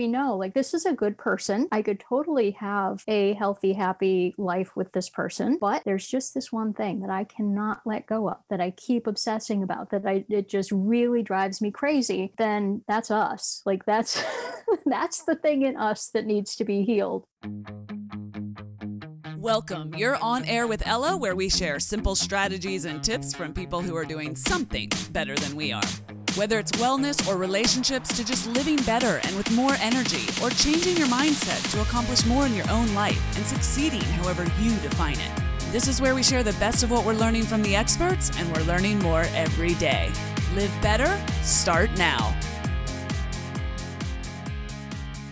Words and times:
we 0.00 0.08
know 0.08 0.34
like 0.34 0.54
this 0.54 0.72
is 0.72 0.86
a 0.86 0.94
good 0.94 1.18
person. 1.18 1.68
I 1.70 1.82
could 1.82 2.00
totally 2.00 2.52
have 2.52 3.04
a 3.06 3.34
healthy, 3.34 3.74
happy 3.74 4.34
life 4.38 4.74
with 4.74 4.92
this 4.92 5.10
person, 5.10 5.58
but 5.60 5.82
there's 5.84 6.08
just 6.08 6.32
this 6.32 6.50
one 6.50 6.72
thing 6.72 7.00
that 7.00 7.10
I 7.10 7.24
cannot 7.24 7.82
let 7.84 8.06
go 8.06 8.30
of, 8.30 8.38
that 8.48 8.62
I 8.62 8.70
keep 8.70 9.06
obsessing 9.06 9.62
about, 9.62 9.90
that 9.90 10.06
I 10.06 10.24
it 10.30 10.48
just 10.48 10.72
really 10.72 11.22
drives 11.22 11.60
me 11.60 11.70
crazy. 11.70 12.32
Then 12.38 12.82
that's 12.88 13.10
us. 13.10 13.60
Like 13.66 13.84
that's 13.84 14.24
that's 14.86 15.24
the 15.24 15.34
thing 15.34 15.66
in 15.66 15.76
us 15.76 16.08
that 16.14 16.24
needs 16.24 16.56
to 16.56 16.64
be 16.64 16.82
healed. 16.82 17.26
Welcome. 19.36 19.92
You're 19.94 20.16
on 20.22 20.46
air 20.46 20.66
with 20.66 20.86
Ella, 20.86 21.14
where 21.14 21.36
we 21.36 21.50
share 21.50 21.78
simple 21.78 22.14
strategies 22.14 22.86
and 22.86 23.04
tips 23.04 23.34
from 23.34 23.52
people 23.52 23.82
who 23.82 23.94
are 23.96 24.06
doing 24.06 24.34
something 24.34 24.90
better 25.12 25.34
than 25.34 25.54
we 25.56 25.72
are. 25.72 25.82
Whether 26.36 26.60
it's 26.60 26.70
wellness 26.72 27.26
or 27.26 27.36
relationships 27.36 28.16
to 28.16 28.24
just 28.24 28.46
living 28.46 28.76
better 28.84 29.20
and 29.24 29.36
with 29.36 29.50
more 29.50 29.74
energy, 29.80 30.28
or 30.40 30.48
changing 30.50 30.96
your 30.96 31.08
mindset 31.08 31.68
to 31.72 31.82
accomplish 31.82 32.24
more 32.24 32.46
in 32.46 32.54
your 32.54 32.70
own 32.70 32.94
life 32.94 33.20
and 33.36 33.44
succeeding 33.44 34.00
however 34.00 34.44
you 34.60 34.70
define 34.76 35.18
it. 35.18 35.30
This 35.72 35.88
is 35.88 36.00
where 36.00 36.14
we 36.14 36.22
share 36.22 36.44
the 36.44 36.52
best 36.54 36.84
of 36.84 36.90
what 36.92 37.04
we're 37.04 37.14
learning 37.14 37.42
from 37.42 37.62
the 37.64 37.74
experts, 37.74 38.30
and 38.38 38.48
we're 38.52 38.62
learning 38.62 39.00
more 39.00 39.22
every 39.34 39.74
day. 39.74 40.08
Live 40.54 40.72
better, 40.80 41.20
start 41.42 41.90
now. 41.98 42.32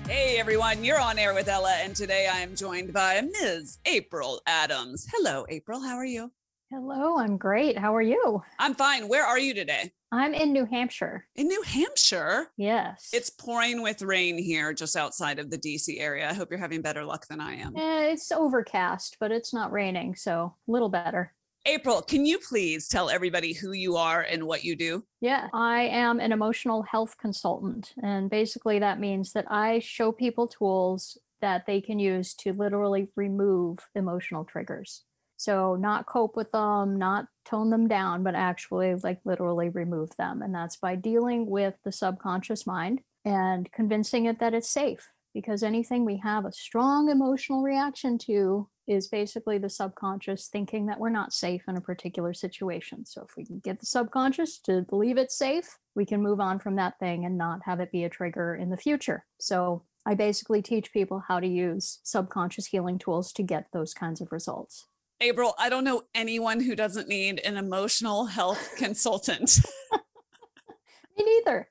Hey 0.08 0.38
everyone, 0.38 0.82
you're 0.82 1.00
on 1.00 1.16
air 1.16 1.32
with 1.32 1.46
Ella, 1.46 1.76
and 1.80 1.94
today 1.94 2.28
I 2.32 2.40
am 2.40 2.56
joined 2.56 2.92
by 2.92 3.20
Ms. 3.20 3.78
April 3.86 4.42
Adams. 4.48 5.06
Hello, 5.12 5.46
April. 5.48 5.80
How 5.80 5.96
are 5.96 6.04
you? 6.04 6.32
Hello, 6.70 7.18
I'm 7.18 7.36
great. 7.36 7.78
How 7.78 7.94
are 7.94 8.02
you? 8.02 8.42
I'm 8.58 8.74
fine. 8.74 9.06
Where 9.06 9.24
are 9.24 9.38
you 9.38 9.54
today? 9.54 9.92
I'm 10.10 10.32
in 10.32 10.52
New 10.52 10.64
Hampshire. 10.64 11.26
In 11.36 11.48
New 11.48 11.62
Hampshire? 11.62 12.48
Yes. 12.56 13.10
It's 13.12 13.28
pouring 13.28 13.82
with 13.82 14.00
rain 14.00 14.38
here 14.38 14.72
just 14.72 14.96
outside 14.96 15.38
of 15.38 15.50
the 15.50 15.58
DC 15.58 16.00
area. 16.00 16.28
I 16.30 16.32
hope 16.32 16.50
you're 16.50 16.58
having 16.58 16.80
better 16.80 17.04
luck 17.04 17.26
than 17.28 17.40
I 17.40 17.56
am. 17.56 17.76
Eh, 17.76 18.12
it's 18.12 18.32
overcast, 18.32 19.18
but 19.20 19.30
it's 19.32 19.52
not 19.52 19.70
raining, 19.70 20.14
so 20.14 20.54
a 20.66 20.70
little 20.70 20.88
better. 20.88 21.34
April, 21.66 22.00
can 22.00 22.24
you 22.24 22.38
please 22.38 22.88
tell 22.88 23.10
everybody 23.10 23.52
who 23.52 23.72
you 23.72 23.96
are 23.96 24.22
and 24.22 24.44
what 24.44 24.64
you 24.64 24.74
do? 24.74 25.04
Yeah, 25.20 25.48
I 25.52 25.82
am 25.82 26.20
an 26.20 26.32
emotional 26.32 26.82
health 26.82 27.16
consultant. 27.18 27.92
And 28.02 28.30
basically, 28.30 28.78
that 28.78 29.00
means 29.00 29.32
that 29.32 29.50
I 29.50 29.80
show 29.80 30.10
people 30.10 30.48
tools 30.48 31.18
that 31.42 31.66
they 31.66 31.82
can 31.82 31.98
use 31.98 32.34
to 32.34 32.52
literally 32.52 33.08
remove 33.16 33.78
emotional 33.94 34.44
triggers. 34.44 35.04
So, 35.38 35.76
not 35.76 36.06
cope 36.06 36.36
with 36.36 36.50
them, 36.50 36.98
not 36.98 37.26
tone 37.44 37.70
them 37.70 37.88
down, 37.88 38.22
but 38.22 38.34
actually, 38.34 38.94
like, 38.96 39.20
literally 39.24 39.70
remove 39.70 40.10
them. 40.16 40.42
And 40.42 40.54
that's 40.54 40.76
by 40.76 40.96
dealing 40.96 41.46
with 41.46 41.74
the 41.84 41.92
subconscious 41.92 42.66
mind 42.66 43.00
and 43.24 43.70
convincing 43.72 44.26
it 44.26 44.40
that 44.40 44.52
it's 44.52 44.68
safe. 44.68 45.08
Because 45.32 45.62
anything 45.62 46.04
we 46.04 46.16
have 46.18 46.44
a 46.44 46.52
strong 46.52 47.08
emotional 47.08 47.62
reaction 47.62 48.18
to 48.18 48.68
is 48.88 49.06
basically 49.06 49.58
the 49.58 49.68
subconscious 49.68 50.48
thinking 50.48 50.86
that 50.86 50.98
we're 50.98 51.10
not 51.10 51.32
safe 51.32 51.62
in 51.68 51.76
a 51.76 51.80
particular 51.80 52.34
situation. 52.34 53.04
So 53.06 53.24
if 53.28 53.36
we 53.36 53.44
can 53.44 53.60
get 53.60 53.78
the 53.78 53.86
subconscious 53.86 54.58
to 54.60 54.82
believe 54.82 55.18
it's 55.18 55.36
safe, 55.36 55.78
we 55.94 56.06
can 56.06 56.22
move 56.22 56.40
on 56.40 56.58
from 56.58 56.74
that 56.76 56.98
thing 56.98 57.24
and 57.24 57.38
not 57.38 57.60
have 57.64 57.80
it 57.80 57.92
be 57.92 58.04
a 58.04 58.08
trigger 58.08 58.56
in 58.56 58.70
the 58.70 58.76
future. 58.76 59.26
So 59.38 59.84
I 60.06 60.14
basically 60.14 60.62
teach 60.62 60.92
people 60.92 61.22
how 61.28 61.38
to 61.38 61.46
use 61.46 62.00
subconscious 62.02 62.66
healing 62.66 62.98
tools 62.98 63.32
to 63.34 63.42
get 63.42 63.66
those 63.72 63.92
kinds 63.92 64.22
of 64.22 64.32
results. 64.32 64.86
April, 65.20 65.54
I 65.58 65.68
don't 65.68 65.84
know 65.84 66.02
anyone 66.14 66.60
who 66.60 66.76
doesn't 66.76 67.08
need 67.08 67.40
an 67.40 67.56
emotional 67.56 68.26
health 68.26 68.74
consultant. 68.76 69.58
Me 71.18 71.24
neither. 71.24 71.68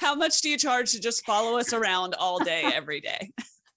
How 0.00 0.14
much 0.14 0.40
do 0.40 0.48
you 0.48 0.58
charge 0.58 0.92
to 0.92 1.00
just 1.00 1.24
follow 1.24 1.58
us 1.58 1.72
around 1.72 2.14
all 2.14 2.38
day, 2.40 2.62
every 2.74 3.00
day? 3.00 3.30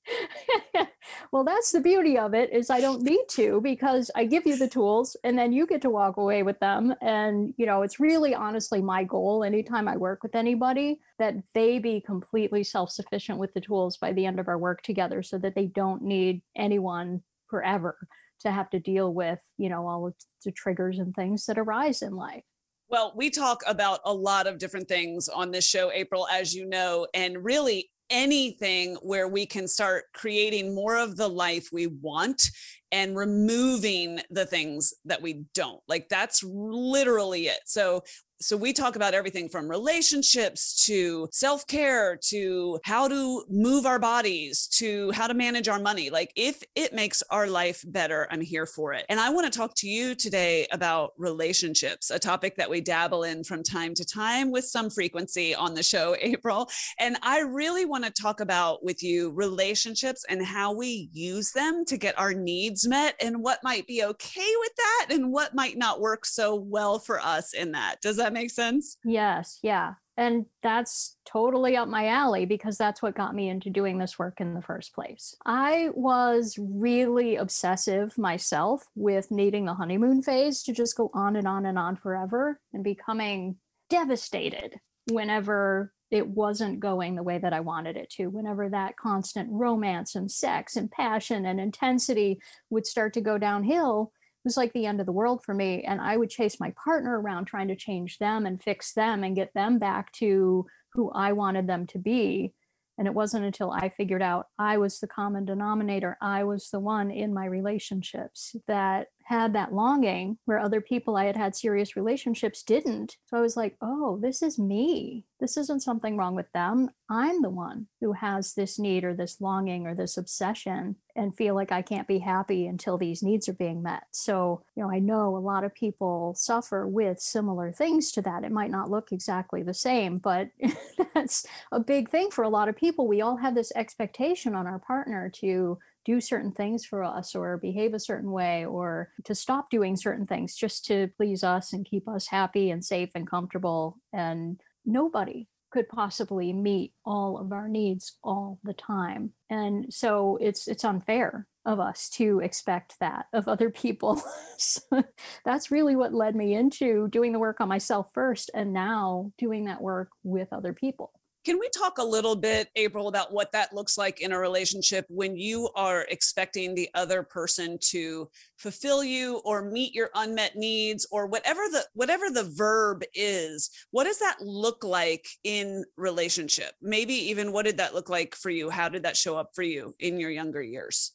well 1.31 1.43
that's 1.43 1.71
the 1.71 1.79
beauty 1.79 2.17
of 2.17 2.35
it 2.35 2.51
is 2.53 2.69
i 2.69 2.79
don't 2.79 3.01
need 3.01 3.23
to 3.27 3.59
because 3.61 4.11
i 4.15 4.23
give 4.23 4.45
you 4.45 4.55
the 4.55 4.67
tools 4.67 5.17
and 5.23 5.35
then 5.35 5.51
you 5.51 5.65
get 5.65 5.81
to 5.81 5.89
walk 5.89 6.17
away 6.17 6.43
with 6.43 6.59
them 6.59 6.93
and 7.01 7.55
you 7.57 7.65
know 7.65 7.81
it's 7.81 7.99
really 7.99 8.35
honestly 8.35 8.83
my 8.83 9.03
goal 9.03 9.43
anytime 9.43 9.87
i 9.87 9.97
work 9.97 10.21
with 10.21 10.35
anybody 10.35 10.99
that 11.17 11.33
they 11.55 11.79
be 11.79 11.99
completely 11.99 12.63
self-sufficient 12.63 13.39
with 13.39 13.51
the 13.55 13.61
tools 13.61 13.97
by 13.97 14.13
the 14.13 14.27
end 14.27 14.39
of 14.39 14.47
our 14.47 14.59
work 14.59 14.83
together 14.83 15.23
so 15.23 15.39
that 15.39 15.55
they 15.55 15.65
don't 15.65 16.03
need 16.03 16.41
anyone 16.55 17.21
forever 17.47 17.97
to 18.41 18.51
have 18.51 18.69
to 18.71 18.79
deal 18.79 19.13
with 19.13 19.39
you 19.57 19.69
know 19.69 19.87
all 19.87 20.07
of 20.07 20.13
the 20.43 20.51
triggers 20.51 20.99
and 20.99 21.13
things 21.15 21.45
that 21.45 21.57
arise 21.57 22.01
in 22.01 22.15
life. 22.15 22.43
Well, 22.87 23.13
we 23.15 23.29
talk 23.31 23.61
about 23.67 23.99
a 24.05 24.13
lot 24.13 24.45
of 24.45 24.59
different 24.59 24.87
things 24.87 25.27
on 25.27 25.51
this 25.51 25.67
show, 25.67 25.91
April, 25.91 26.27
as 26.31 26.53
you 26.53 26.67
know, 26.67 27.07
and 27.15 27.43
really 27.43 27.89
anything 28.11 28.95
where 29.01 29.27
we 29.27 29.45
can 29.45 29.67
start 29.67 30.05
creating 30.13 30.75
more 30.75 30.95
of 30.95 31.17
the 31.17 31.27
life 31.27 31.69
we 31.71 31.87
want 31.87 32.49
and 32.91 33.17
removing 33.17 34.19
the 34.29 34.45
things 34.45 34.93
that 35.05 35.21
we 35.21 35.43
don't. 35.53 35.81
Like 35.87 36.07
that's 36.09 36.43
literally 36.43 37.47
it. 37.47 37.59
So 37.65 38.03
so 38.41 38.57
we 38.57 38.73
talk 38.73 38.95
about 38.95 39.13
everything 39.13 39.47
from 39.47 39.69
relationships 39.69 40.85
to 40.85 41.27
self-care 41.31 42.17
to 42.17 42.79
how 42.83 43.07
to 43.07 43.43
move 43.49 43.85
our 43.85 43.99
bodies 43.99 44.67
to 44.67 45.11
how 45.11 45.25
to 45.25 45.33
manage 45.33 45.69
our 45.69 45.79
money. 45.79 46.09
Like 46.09 46.33
if 46.35 46.61
it 46.75 46.93
makes 46.93 47.23
our 47.29 47.47
life 47.47 47.83
better 47.87 48.27
i'm 48.31 48.41
here 48.41 48.65
for 48.65 48.93
it. 48.93 49.05
And 49.09 49.19
i 49.19 49.29
want 49.29 49.51
to 49.51 49.57
talk 49.57 49.73
to 49.75 49.87
you 49.87 50.15
today 50.15 50.67
about 50.71 51.13
relationships 51.17 52.11
a 52.11 52.19
topic 52.19 52.55
that 52.57 52.69
we 52.69 52.81
dabble 52.81 53.23
in 53.23 53.43
from 53.43 53.63
time 53.63 53.93
to 53.95 54.05
time 54.05 54.51
with 54.51 54.65
some 54.65 54.89
frequency 54.89 55.55
on 55.55 55.73
the 55.73 55.83
show 55.83 56.15
april. 56.21 56.69
And 56.99 57.17
i 57.21 57.39
really 57.39 57.85
want 57.85 58.03
to 58.05 58.11
talk 58.11 58.39
about 58.39 58.83
with 58.83 59.01
you 59.01 59.31
relationships 59.31 60.25
and 60.29 60.45
how 60.45 60.73
we 60.73 61.09
use 61.13 61.51
them 61.51 61.85
to 61.85 61.97
get 61.97 62.17
our 62.19 62.33
needs 62.33 62.87
met 62.87 63.15
and 63.21 63.41
what 63.41 63.59
might 63.63 63.87
be 63.87 64.03
okay 64.03 64.53
with 64.59 64.75
that 64.75 65.07
and 65.11 65.31
what 65.31 65.55
might 65.55 65.77
not 65.77 66.01
work 66.01 66.25
so 66.25 66.55
well 66.55 66.99
for 66.99 67.19
us 67.19 67.53
in 67.53 67.71
that. 67.71 68.01
Does 68.01 68.17
that 68.17 68.24
that 68.25 68.33
make 68.33 68.49
sense? 68.49 68.97
Yes, 69.05 69.59
yeah. 69.61 69.93
And 70.17 70.45
that's 70.63 71.17
totally 71.25 71.75
up 71.75 71.89
my 71.89 72.07
alley 72.07 72.45
because 72.45 72.77
that's 72.77 73.01
what 73.01 73.15
got 73.15 73.35
me 73.35 73.49
into 73.49 73.69
doing 73.69 73.97
this 73.97 74.17
work 74.17 74.39
in 74.39 74.53
the 74.53 74.61
first 74.61 74.93
place. 74.95 75.35
I 75.45 75.89
was 75.93 76.57
really 76.57 77.35
obsessive 77.35 78.17
myself 78.17 78.85
with 78.95 79.29
needing 79.29 79.65
the 79.65 79.73
honeymoon 79.73 80.21
phase 80.21 80.63
to 80.63 80.73
just 80.73 80.95
go 80.95 81.11
on 81.13 81.35
and 81.35 81.47
on 81.47 81.65
and 81.65 81.77
on 81.77 81.97
forever 81.97 82.59
and 82.73 82.83
becoming 82.83 83.57
devastated 83.89 84.79
whenever 85.11 85.93
it 86.11 86.27
wasn't 86.27 86.79
going 86.79 87.15
the 87.15 87.23
way 87.23 87.37
that 87.37 87.51
I 87.51 87.59
wanted 87.59 87.97
it 87.97 88.09
to. 88.11 88.27
Whenever 88.27 88.69
that 88.69 88.95
constant 88.95 89.49
romance 89.51 90.15
and 90.15 90.31
sex 90.31 90.77
and 90.77 90.89
passion 90.89 91.45
and 91.45 91.59
intensity 91.59 92.39
would 92.69 92.85
start 92.85 93.13
to 93.15 93.21
go 93.21 93.37
downhill, 93.37 94.13
was 94.45 94.55
like 94.55 94.71
the 94.71 94.85
end 94.85 95.01
of 95.01 95.05
the 95.05 95.11
world 95.11 95.43
for 95.43 95.53
me. 95.53 95.83
And 95.83 95.99
I 95.99 96.15
would 96.15 96.29
chase 96.29 96.59
my 96.59 96.73
partner 96.81 97.19
around 97.19 97.45
trying 97.45 97.67
to 97.67 97.75
change 97.75 98.19
them 98.19 98.45
and 98.45 98.63
fix 98.63 98.93
them 98.93 99.23
and 99.23 99.35
get 99.35 99.53
them 99.53 99.79
back 99.79 100.13
to 100.13 100.65
who 100.93 101.11
I 101.11 101.33
wanted 101.33 101.67
them 101.67 101.87
to 101.87 101.97
be. 101.97 102.53
And 102.97 103.07
it 103.07 103.13
wasn't 103.13 103.43
until 103.43 103.71
I 103.71 103.89
figured 103.89 104.21
out 104.21 104.47
I 104.57 104.77
was 104.77 104.99
the 104.99 105.07
common 105.07 105.43
denominator, 105.43 106.17
I 106.21 106.45
was 106.45 106.69
the 106.69 106.79
one 106.79 107.11
in 107.11 107.33
my 107.33 107.45
relationships 107.45 108.55
that 108.67 109.07
had 109.25 109.53
that 109.53 109.73
longing 109.73 110.37
where 110.45 110.59
other 110.59 110.79
people 110.79 111.17
I 111.17 111.25
had 111.25 111.35
had 111.35 111.55
serious 111.55 111.95
relationships 111.95 112.61
didn't. 112.61 113.17
So 113.25 113.37
I 113.37 113.41
was 113.41 113.57
like, 113.57 113.75
oh, 113.81 114.19
this 114.21 114.43
is 114.43 114.59
me. 114.59 115.25
This 115.39 115.57
isn't 115.57 115.81
something 115.81 116.15
wrong 116.15 116.35
with 116.35 116.51
them. 116.51 116.91
I'm 117.09 117.41
the 117.41 117.49
one 117.49 117.87
who 118.01 118.13
has 118.13 118.53
this 118.53 118.77
need 118.77 119.03
or 119.03 119.15
this 119.15 119.41
longing 119.41 119.87
or 119.87 119.95
this 119.95 120.15
obsession 120.15 120.97
and 121.15 121.35
feel 121.35 121.55
like 121.55 121.71
I 121.71 121.81
can't 121.81 122.07
be 122.07 122.19
happy 122.19 122.67
until 122.67 122.99
these 122.99 123.23
needs 123.23 123.49
are 123.49 123.53
being 123.53 123.81
met. 123.81 124.03
So, 124.11 124.63
you 124.75 124.83
know, 124.83 124.91
I 124.91 124.99
know 124.99 125.35
a 125.35 125.39
lot 125.39 125.63
of 125.63 125.73
people 125.73 126.35
suffer 126.37 126.87
with 126.87 127.19
similar 127.19 127.71
things 127.71 128.11
to 128.11 128.21
that. 128.21 128.43
It 128.43 128.51
might 128.51 128.71
not 128.71 128.91
look 128.91 129.11
exactly 129.11 129.63
the 129.63 129.73
same, 129.73 130.17
but 130.17 130.49
that's 131.15 131.47
a 131.71 131.79
big 131.79 132.09
thing 132.09 132.29
for 132.29 132.43
a 132.43 132.49
lot 132.49 132.69
of 132.69 132.75
people. 132.75 133.07
We 133.07 133.21
all 133.21 133.37
have 133.37 133.55
this 133.55 133.71
expectation 133.75 134.53
on 134.53 134.67
our 134.67 134.79
partner 134.79 135.31
to 135.37 135.79
do 136.05 136.21
certain 136.21 136.51
things 136.51 136.85
for 136.85 137.03
us 137.03 137.35
or 137.35 137.57
behave 137.57 137.93
a 137.93 137.99
certain 137.99 138.31
way 138.31 138.65
or 138.65 139.09
to 139.25 139.35
stop 139.35 139.69
doing 139.69 139.95
certain 139.95 140.25
things 140.25 140.55
just 140.55 140.85
to 140.85 141.09
please 141.17 141.43
us 141.43 141.73
and 141.73 141.85
keep 141.85 142.07
us 142.07 142.27
happy 142.27 142.69
and 142.69 142.85
safe 142.85 143.09
and 143.15 143.29
comfortable. 143.29 143.97
And 144.13 144.61
nobody 144.85 145.47
could 145.71 145.89
possibly 145.89 146.53
meet 146.53 146.93
all 147.05 147.37
of 147.37 147.51
our 147.51 147.67
needs 147.67 148.17
all 148.23 148.59
the 148.63 148.73
time. 148.73 149.31
And 149.49 149.93
so 149.93 150.37
it's 150.39 150.67
it's 150.69 150.85
unfair 150.85 151.47
of 151.65 151.79
us 151.79 152.09
to 152.11 152.39
expect 152.39 152.95
that 152.99 153.25
of 153.33 153.47
other 153.47 153.69
people. 153.69 154.21
so 154.57 155.03
that's 155.43 155.71
really 155.71 155.95
what 155.95 156.13
led 156.13 156.35
me 156.35 156.53
into 156.53 157.09
doing 157.09 157.33
the 157.33 157.39
work 157.39 157.59
on 157.59 157.67
myself 157.67 158.07
first 158.13 158.51
and 158.53 158.71
now 158.71 159.31
doing 159.37 159.65
that 159.65 159.81
work 159.81 160.09
with 160.23 160.47
other 160.53 160.71
people. 160.71 161.11
Can 161.45 161.59
we 161.59 161.69
talk 161.69 161.99
a 161.99 162.03
little 162.03 162.35
bit, 162.35 162.69
April, 162.75 163.07
about 163.07 163.31
what 163.31 163.51
that 163.51 163.71
looks 163.71 163.99
like 163.99 164.19
in 164.19 164.31
a 164.31 164.39
relationship 164.39 165.05
when 165.09 165.37
you 165.37 165.69
are 165.75 166.07
expecting 166.09 166.73
the 166.73 166.89
other 166.95 167.21
person 167.21 167.77
to 167.91 168.27
fulfill 168.57 169.03
you 169.03 169.43
or 169.45 169.69
meet 169.69 169.93
your 169.93 170.09
unmet 170.15 170.55
needs 170.55 171.05
or 171.11 171.27
whatever 171.27 171.61
the 171.71 171.85
whatever 171.93 172.31
the 172.31 172.51
verb 172.55 173.03
is? 173.13 173.69
What 173.91 174.05
does 174.05 174.17
that 174.17 174.37
look 174.41 174.83
like 174.83 175.27
in 175.43 175.83
relationship? 175.97 176.71
Maybe 176.81 177.13
even 177.13 177.51
what 177.51 177.65
did 177.65 177.77
that 177.77 177.93
look 177.93 178.09
like 178.09 178.33
for 178.33 178.49
you? 178.49 178.71
How 178.71 178.89
did 178.89 179.03
that 179.03 179.15
show 179.15 179.37
up 179.37 179.51
for 179.53 179.61
you 179.61 179.93
in 179.99 180.19
your 180.19 180.31
younger 180.31 180.63
years? 180.63 181.11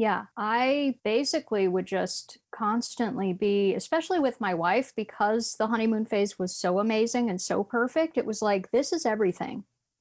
Yeah, 0.00 0.24
I 0.34 0.94
basically 1.04 1.68
would 1.68 1.84
just 1.84 2.38
constantly 2.54 3.34
be, 3.34 3.74
especially 3.74 4.18
with 4.18 4.40
my 4.40 4.54
wife, 4.54 4.94
because 4.96 5.56
the 5.58 5.66
honeymoon 5.66 6.06
phase 6.06 6.38
was 6.38 6.56
so 6.56 6.78
amazing 6.78 7.28
and 7.28 7.38
so 7.38 7.62
perfect. 7.62 8.16
It 8.16 8.24
was 8.24 8.40
like, 8.40 8.70
this 8.70 8.94
is 8.94 9.04
everything. 9.04 9.64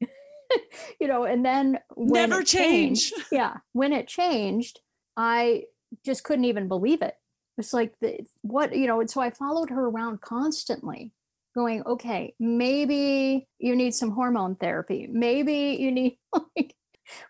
you 1.02 1.08
know, 1.10 1.26
and 1.26 1.46
then 1.46 1.80
when 1.96 2.30
never 2.30 2.44
change. 2.44 3.12
Changed, 3.12 3.28
yeah, 3.34 3.58
when 3.74 3.92
it 3.92 4.08
changed, 4.08 4.80
I 5.18 5.66
just 6.06 6.24
couldn't 6.24 6.46
even 6.46 6.70
believe 6.70 7.02
it. 7.02 7.16
It's 7.58 7.74
like 7.74 8.00
the, 8.00 8.26
what, 8.42 8.74
you 8.74 8.88
know, 8.88 9.02
and 9.02 9.10
so 9.10 9.20
I 9.20 9.32
followed 9.32 9.70
her 9.70 9.86
around 9.86 10.22
constantly 10.22 11.12
going, 11.54 11.84
okay, 11.86 12.34
maybe 12.40 13.50
you 13.58 13.76
need 13.76 13.94
some 13.94 14.12
hormone 14.12 14.56
therapy. 14.56 15.10
Maybe 15.12 15.76
you 15.78 15.92
need 15.92 16.18
like 16.56 16.74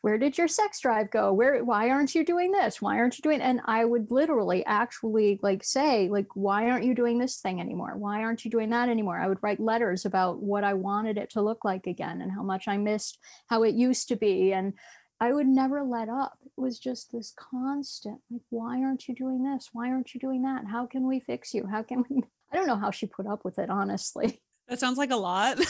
where 0.01 0.17
did 0.17 0.37
your 0.37 0.47
sex 0.47 0.79
drive 0.79 1.11
go? 1.11 1.33
Where 1.33 1.63
why 1.63 1.89
aren't 1.89 2.15
you 2.15 2.25
doing 2.25 2.51
this? 2.51 2.81
Why 2.81 2.97
aren't 2.97 3.17
you 3.17 3.21
doing 3.21 3.41
and 3.41 3.61
i 3.65 3.83
would 3.85 4.11
literally 4.11 4.65
actually 4.65 5.39
like 5.41 5.63
say 5.63 6.09
like 6.09 6.27
why 6.35 6.69
aren't 6.69 6.85
you 6.85 6.95
doing 6.95 7.19
this 7.19 7.37
thing 7.37 7.59
anymore? 7.59 7.95
Why 7.97 8.21
aren't 8.23 8.45
you 8.45 8.51
doing 8.51 8.69
that 8.71 8.89
anymore? 8.89 9.19
I 9.19 9.27
would 9.27 9.41
write 9.41 9.59
letters 9.59 10.05
about 10.05 10.41
what 10.41 10.63
i 10.63 10.73
wanted 10.73 11.17
it 11.17 11.29
to 11.31 11.41
look 11.41 11.65
like 11.65 11.87
again 11.87 12.21
and 12.21 12.31
how 12.31 12.43
much 12.43 12.67
i 12.67 12.77
missed 12.77 13.19
how 13.47 13.63
it 13.63 13.75
used 13.75 14.07
to 14.09 14.15
be 14.15 14.53
and 14.53 14.73
i 15.19 15.31
would 15.31 15.47
never 15.47 15.83
let 15.83 16.09
up. 16.09 16.37
It 16.45 16.61
was 16.61 16.79
just 16.79 17.11
this 17.11 17.33
constant 17.37 18.19
like 18.29 18.41
why 18.49 18.81
aren't 18.81 19.07
you 19.07 19.15
doing 19.15 19.43
this? 19.43 19.69
Why 19.73 19.89
aren't 19.89 20.13
you 20.13 20.19
doing 20.19 20.43
that? 20.43 20.65
How 20.65 20.85
can 20.85 21.07
we 21.07 21.19
fix 21.19 21.53
you? 21.53 21.67
How 21.67 21.83
can 21.83 22.03
we 22.09 22.23
i 22.51 22.55
don't 22.55 22.67
know 22.67 22.77
how 22.77 22.91
she 22.91 23.05
put 23.05 23.27
up 23.27 23.45
with 23.45 23.59
it 23.59 23.69
honestly. 23.69 24.41
That 24.67 24.79
sounds 24.79 24.97
like 24.97 25.11
a 25.11 25.15
lot. 25.15 25.59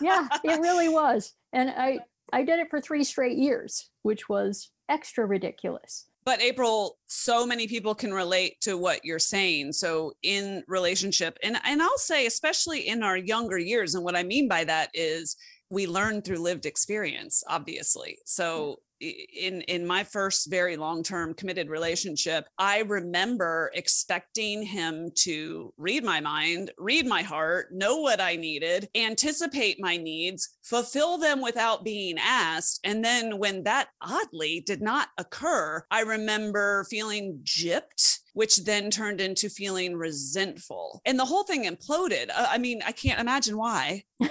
Yeah 0.00 0.28
it 0.44 0.60
really 0.60 0.88
was. 0.88 1.32
And 1.52 1.70
i 1.70 1.98
I 2.32 2.42
did 2.42 2.58
it 2.60 2.70
for 2.70 2.80
three 2.80 3.04
straight 3.04 3.38
years, 3.38 3.90
which 4.02 4.28
was 4.28 4.70
extra 4.88 5.26
ridiculous. 5.26 6.06
But 6.24 6.42
April, 6.42 6.98
so 7.06 7.46
many 7.46 7.66
people 7.66 7.94
can 7.94 8.12
relate 8.12 8.60
to 8.62 8.76
what 8.76 9.04
you're 9.04 9.18
saying. 9.18 9.72
So 9.72 10.12
in 10.22 10.62
relationship, 10.68 11.38
and, 11.42 11.58
and 11.64 11.80
I'll 11.80 11.96
say, 11.96 12.26
especially 12.26 12.88
in 12.88 13.02
our 13.02 13.16
younger 13.16 13.58
years, 13.58 13.94
and 13.94 14.04
what 14.04 14.16
I 14.16 14.22
mean 14.22 14.46
by 14.46 14.64
that 14.64 14.90
is 14.92 15.36
we 15.70 15.86
learn 15.86 16.20
through 16.20 16.38
lived 16.38 16.66
experience, 16.66 17.42
obviously. 17.48 18.18
So 18.26 18.80
in 19.00 19.62
in 19.62 19.86
my 19.86 20.04
first 20.04 20.50
very 20.50 20.76
long 20.76 21.02
term 21.02 21.34
committed 21.34 21.68
relationship 21.68 22.46
i 22.58 22.80
remember 22.80 23.70
expecting 23.74 24.62
him 24.62 25.10
to 25.14 25.72
read 25.76 26.04
my 26.04 26.20
mind 26.20 26.70
read 26.78 27.06
my 27.06 27.22
heart 27.22 27.68
know 27.72 27.98
what 27.98 28.20
i 28.20 28.36
needed 28.36 28.88
anticipate 28.94 29.80
my 29.80 29.96
needs 29.96 30.58
fulfill 30.68 31.16
them 31.16 31.40
without 31.40 31.82
being 31.82 32.16
asked. 32.18 32.80
And 32.84 33.02
then 33.02 33.38
when 33.38 33.62
that 33.64 33.88
oddly 34.02 34.62
did 34.66 34.82
not 34.82 35.08
occur 35.16 35.82
i 35.90 36.02
remember 36.02 36.84
feeling 36.90 37.40
gypped 37.42 38.18
which 38.34 38.58
then 38.58 38.88
turned 38.88 39.20
into 39.20 39.48
feeling 39.48 39.96
resentful. 39.96 41.00
And 41.04 41.18
the 41.18 41.24
whole 41.24 41.42
thing 41.42 41.64
imploded. 41.64 42.28
Uh, 42.34 42.46
i 42.50 42.58
mean 42.58 42.82
i 42.86 42.92
can't 42.92 43.20
imagine 43.20 43.56
why. 43.56 44.04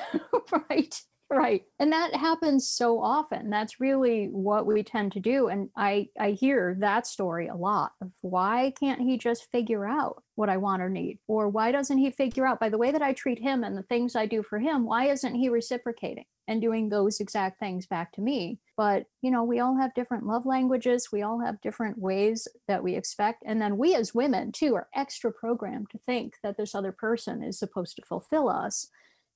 Right 0.69 1.01
right. 1.29 1.63
And 1.79 1.91
that 1.91 2.15
happens 2.15 2.69
so 2.69 3.01
often. 3.01 3.49
That's 3.49 3.79
really 3.79 4.27
what 4.27 4.65
we 4.65 4.83
tend 4.83 5.11
to 5.13 5.19
do 5.19 5.47
and 5.47 5.69
i 5.75 6.07
i 6.19 6.31
hear 6.31 6.75
that 6.79 7.07
story 7.07 7.47
a 7.47 7.55
lot 7.55 7.91
of 8.01 8.11
why 8.21 8.73
can't 8.79 9.01
he 9.01 9.17
just 9.17 9.51
figure 9.51 9.85
out 9.85 10.23
what 10.35 10.49
i 10.49 10.57
want 10.57 10.81
or 10.81 10.89
need? 10.89 11.19
Or 11.27 11.49
why 11.49 11.71
doesn't 11.71 11.97
he 11.97 12.11
figure 12.11 12.45
out 12.45 12.59
by 12.59 12.69
the 12.69 12.77
way 12.77 12.91
that 12.91 13.01
i 13.01 13.13
treat 13.13 13.39
him 13.39 13.63
and 13.63 13.77
the 13.77 13.83
things 13.83 14.15
i 14.15 14.25
do 14.25 14.43
for 14.43 14.59
him 14.59 14.85
why 14.85 15.07
isn't 15.07 15.35
he 15.35 15.49
reciprocating 15.49 16.25
and 16.47 16.61
doing 16.61 16.87
those 16.87 17.19
exact 17.19 17.59
things 17.59 17.85
back 17.85 18.13
to 18.13 18.21
me? 18.21 18.59
But 18.77 19.05
you 19.21 19.31
know 19.31 19.43
we 19.43 19.59
all 19.59 19.77
have 19.77 19.93
different 19.93 20.25
love 20.25 20.45
languages. 20.45 21.09
We 21.11 21.21
all 21.21 21.41
have 21.41 21.61
different 21.61 21.97
ways 21.97 22.47
that 22.67 22.83
we 22.83 22.95
expect. 22.95 23.43
And 23.45 23.61
then 23.61 23.77
we 23.77 23.95
as 23.95 24.15
women 24.15 24.51
too 24.51 24.75
are 24.75 24.87
extra 24.95 25.31
programmed 25.31 25.89
to 25.91 25.97
think 25.99 26.35
that 26.43 26.57
this 26.57 26.73
other 26.73 26.91
person 26.91 27.43
is 27.43 27.59
supposed 27.59 27.95
to 27.97 28.05
fulfill 28.05 28.49
us 28.49 28.89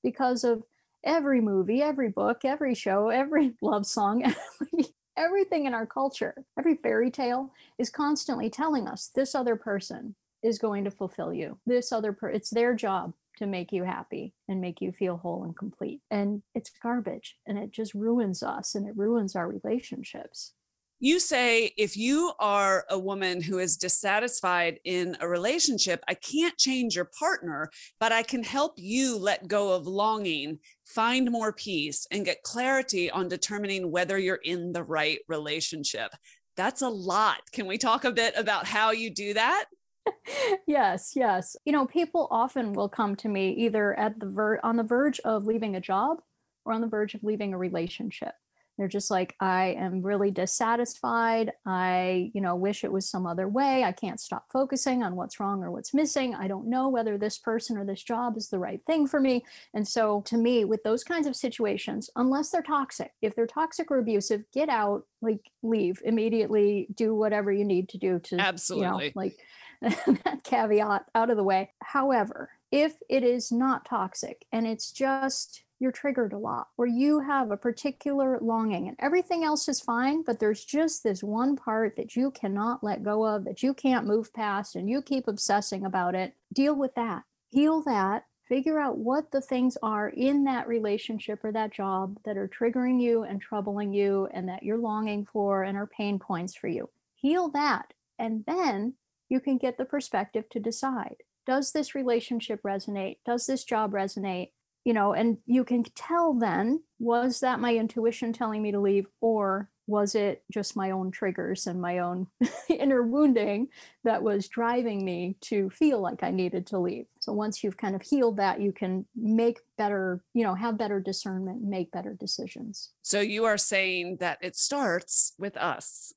because 0.03 0.43
of 0.43 0.63
every 1.03 1.41
movie, 1.41 1.81
every 1.81 2.09
book, 2.09 2.45
every 2.45 2.75
show, 2.75 3.09
every 3.09 3.53
love 3.61 3.85
song, 3.85 4.23
every, 4.61 4.85
everything 5.17 5.65
in 5.65 5.73
our 5.73 5.85
culture, 5.85 6.45
every 6.57 6.75
fairy 6.75 7.11
tale 7.11 7.51
is 7.77 7.89
constantly 7.89 8.49
telling 8.49 8.87
us 8.87 9.09
this 9.13 9.35
other 9.35 9.55
person 9.55 10.15
is 10.43 10.57
going 10.57 10.83
to 10.83 10.91
fulfill 10.91 11.33
you. 11.33 11.59
This 11.65 11.91
other 11.91 12.13
per 12.13 12.29
it's 12.29 12.49
their 12.49 12.73
job 12.73 13.13
to 13.37 13.45
make 13.45 13.71
you 13.71 13.83
happy 13.83 14.33
and 14.47 14.59
make 14.59 14.81
you 14.81 14.91
feel 14.91 15.17
whole 15.17 15.43
and 15.43 15.55
complete. 15.55 16.01
And 16.09 16.41
it's 16.53 16.71
garbage 16.81 17.37
and 17.47 17.57
it 17.57 17.71
just 17.71 17.93
ruins 17.93 18.43
us 18.43 18.75
and 18.75 18.87
it 18.87 18.97
ruins 18.97 19.35
our 19.35 19.47
relationships 19.47 20.53
you 21.01 21.19
say 21.19 21.73
if 21.77 21.97
you 21.97 22.31
are 22.39 22.85
a 22.89 22.97
woman 22.97 23.41
who 23.41 23.57
is 23.57 23.75
dissatisfied 23.75 24.79
in 24.85 25.17
a 25.19 25.27
relationship, 25.27 26.03
I 26.07 26.13
can't 26.13 26.55
change 26.59 26.95
your 26.95 27.09
partner, 27.17 27.71
but 27.99 28.11
I 28.11 28.21
can 28.21 28.43
help 28.43 28.73
you 28.77 29.17
let 29.17 29.47
go 29.47 29.73
of 29.73 29.87
longing, 29.87 30.59
find 30.85 31.31
more 31.31 31.53
peace, 31.53 32.05
and 32.11 32.23
get 32.23 32.43
clarity 32.43 33.09
on 33.09 33.27
determining 33.27 33.89
whether 33.89 34.19
you're 34.19 34.35
in 34.43 34.73
the 34.73 34.83
right 34.83 35.17
relationship. 35.27 36.11
That's 36.55 36.83
a 36.83 36.89
lot. 36.89 37.39
Can 37.51 37.65
we 37.65 37.79
talk 37.79 38.05
a 38.05 38.11
bit 38.11 38.35
about 38.37 38.67
how 38.67 38.91
you 38.91 39.09
do 39.09 39.33
that? 39.33 39.65
yes, 40.67 41.13
yes. 41.15 41.55
You 41.65 41.71
know, 41.71 41.87
people 41.87 42.27
often 42.29 42.73
will 42.73 42.89
come 42.89 43.15
to 43.17 43.27
me 43.27 43.53
either 43.53 43.97
at 43.97 44.19
the 44.19 44.27
ver- 44.27 44.59
on 44.63 44.77
the 44.77 44.83
verge 44.83 45.19
of 45.21 45.45
leaving 45.45 45.75
a 45.75 45.81
job 45.81 46.19
or 46.63 46.73
on 46.73 46.81
the 46.81 46.87
verge 46.87 47.15
of 47.15 47.23
leaving 47.23 47.55
a 47.55 47.57
relationship. 47.57 48.33
They're 48.81 48.87
just 48.87 49.11
like, 49.11 49.35
I 49.39 49.75
am 49.77 50.01
really 50.01 50.31
dissatisfied. 50.31 51.51
I, 51.67 52.31
you 52.33 52.41
know, 52.41 52.55
wish 52.55 52.83
it 52.83 52.91
was 52.91 53.07
some 53.07 53.27
other 53.27 53.47
way. 53.47 53.83
I 53.83 53.91
can't 53.91 54.19
stop 54.19 54.47
focusing 54.51 55.03
on 55.03 55.15
what's 55.15 55.39
wrong 55.39 55.61
or 55.61 55.69
what's 55.69 55.93
missing. 55.93 56.33
I 56.33 56.47
don't 56.47 56.65
know 56.65 56.89
whether 56.89 57.15
this 57.15 57.37
person 57.37 57.77
or 57.77 57.85
this 57.85 58.01
job 58.01 58.37
is 58.37 58.49
the 58.49 58.57
right 58.57 58.81
thing 58.87 59.05
for 59.05 59.19
me. 59.19 59.45
And 59.75 59.87
so, 59.87 60.21
to 60.21 60.35
me, 60.35 60.65
with 60.65 60.81
those 60.81 61.03
kinds 61.03 61.27
of 61.27 61.35
situations, 61.35 62.09
unless 62.15 62.49
they're 62.49 62.63
toxic, 62.63 63.11
if 63.21 63.35
they're 63.35 63.45
toxic 63.45 63.91
or 63.91 63.99
abusive, 63.99 64.45
get 64.51 64.67
out, 64.67 65.05
like 65.21 65.51
leave 65.61 66.01
immediately, 66.03 66.87
do 66.95 67.13
whatever 67.13 67.51
you 67.51 67.65
need 67.65 67.87
to 67.89 67.99
do 67.99 68.17
to, 68.17 68.37
absolutely, 68.39 68.87
you 68.87 68.91
know, 68.91 69.11
like 69.13 69.37
that 70.23 70.43
caveat 70.43 71.05
out 71.13 71.29
of 71.29 71.37
the 71.37 71.43
way. 71.43 71.69
However, 71.83 72.49
if 72.71 72.95
it 73.09 73.21
is 73.21 73.51
not 73.51 73.85
toxic 73.85 74.43
and 74.51 74.65
it's 74.65 74.91
just 74.91 75.61
you're 75.81 75.91
triggered 75.91 76.31
a 76.31 76.37
lot, 76.37 76.67
where 76.75 76.87
you 76.87 77.19
have 77.19 77.49
a 77.49 77.57
particular 77.57 78.37
longing 78.39 78.87
and 78.87 78.95
everything 78.99 79.43
else 79.43 79.67
is 79.67 79.81
fine, 79.81 80.21
but 80.21 80.39
there's 80.39 80.63
just 80.63 81.03
this 81.03 81.23
one 81.23 81.55
part 81.55 81.95
that 81.97 82.15
you 82.15 82.29
cannot 82.29 82.83
let 82.83 83.03
go 83.03 83.25
of, 83.25 83.43
that 83.45 83.63
you 83.63 83.73
can't 83.73 84.05
move 84.05 84.31
past, 84.31 84.75
and 84.75 84.87
you 84.87 85.01
keep 85.01 85.27
obsessing 85.27 85.83
about 85.83 86.13
it. 86.13 86.35
Deal 86.53 86.75
with 86.75 86.93
that, 86.93 87.23
heal 87.49 87.81
that, 87.81 88.25
figure 88.47 88.79
out 88.79 88.99
what 88.99 89.31
the 89.31 89.41
things 89.41 89.75
are 89.81 90.09
in 90.09 90.43
that 90.43 90.67
relationship 90.67 91.43
or 91.43 91.51
that 91.51 91.73
job 91.73 92.19
that 92.25 92.37
are 92.37 92.47
triggering 92.47 93.01
you 93.01 93.23
and 93.23 93.41
troubling 93.41 93.91
you 93.91 94.27
and 94.33 94.47
that 94.49 94.61
you're 94.61 94.77
longing 94.77 95.25
for 95.25 95.63
and 95.63 95.75
are 95.77 95.87
pain 95.87 96.19
points 96.19 96.55
for 96.55 96.67
you. 96.67 96.89
Heal 97.15 97.49
that. 97.51 97.93
And 98.19 98.43
then 98.45 98.93
you 99.29 99.39
can 99.39 99.57
get 99.57 99.77
the 99.77 99.85
perspective 99.85 100.45
to 100.51 100.59
decide 100.59 101.15
does 101.47 101.71
this 101.71 101.95
relationship 101.95 102.61
resonate? 102.61 103.17
Does 103.25 103.47
this 103.47 103.63
job 103.63 103.93
resonate? 103.93 104.51
You 104.83 104.93
know, 104.93 105.13
and 105.13 105.37
you 105.45 105.63
can 105.63 105.83
tell 105.83 106.33
then 106.33 106.81
was 106.99 107.39
that 107.41 107.59
my 107.59 107.75
intuition 107.75 108.33
telling 108.33 108.61
me 108.61 108.71
to 108.71 108.79
leave 108.79 109.07
or 109.21 109.69
was 109.87 110.15
it 110.15 110.43
just 110.51 110.75
my 110.75 110.91
own 110.91 111.11
triggers 111.11 111.67
and 111.67 111.81
my 111.81 111.99
own 111.99 112.27
inner 112.69 113.03
wounding 113.03 113.67
that 114.03 114.23
was 114.23 114.47
driving 114.47 115.03
me 115.03 115.35
to 115.41 115.69
feel 115.69 115.99
like 115.99 116.23
I 116.23 116.31
needed 116.31 116.67
to 116.67 116.79
leave? 116.79 117.07
So 117.19 117.33
once 117.33 117.63
you've 117.63 117.77
kind 117.77 117.95
of 117.95 118.01
healed 118.01 118.37
that, 118.37 118.61
you 118.61 118.71
can 118.71 119.05
make 119.15 119.59
better, 119.77 120.23
you 120.33 120.43
know, 120.43 120.55
have 120.55 120.77
better 120.77 120.99
discernment, 120.99 121.61
make 121.61 121.91
better 121.91 122.13
decisions. 122.13 122.91
So 123.01 123.19
you 123.19 123.45
are 123.45 123.57
saying 123.57 124.17
that 124.21 124.37
it 124.41 124.55
starts 124.55 125.33
with 125.37 125.57
us. 125.57 126.13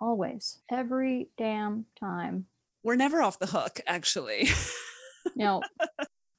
Always, 0.00 0.60
every 0.70 1.28
damn 1.36 1.86
time. 2.00 2.46
We're 2.82 2.96
never 2.96 3.22
off 3.22 3.38
the 3.38 3.46
hook, 3.46 3.80
actually. 3.86 4.48
no, 5.36 5.62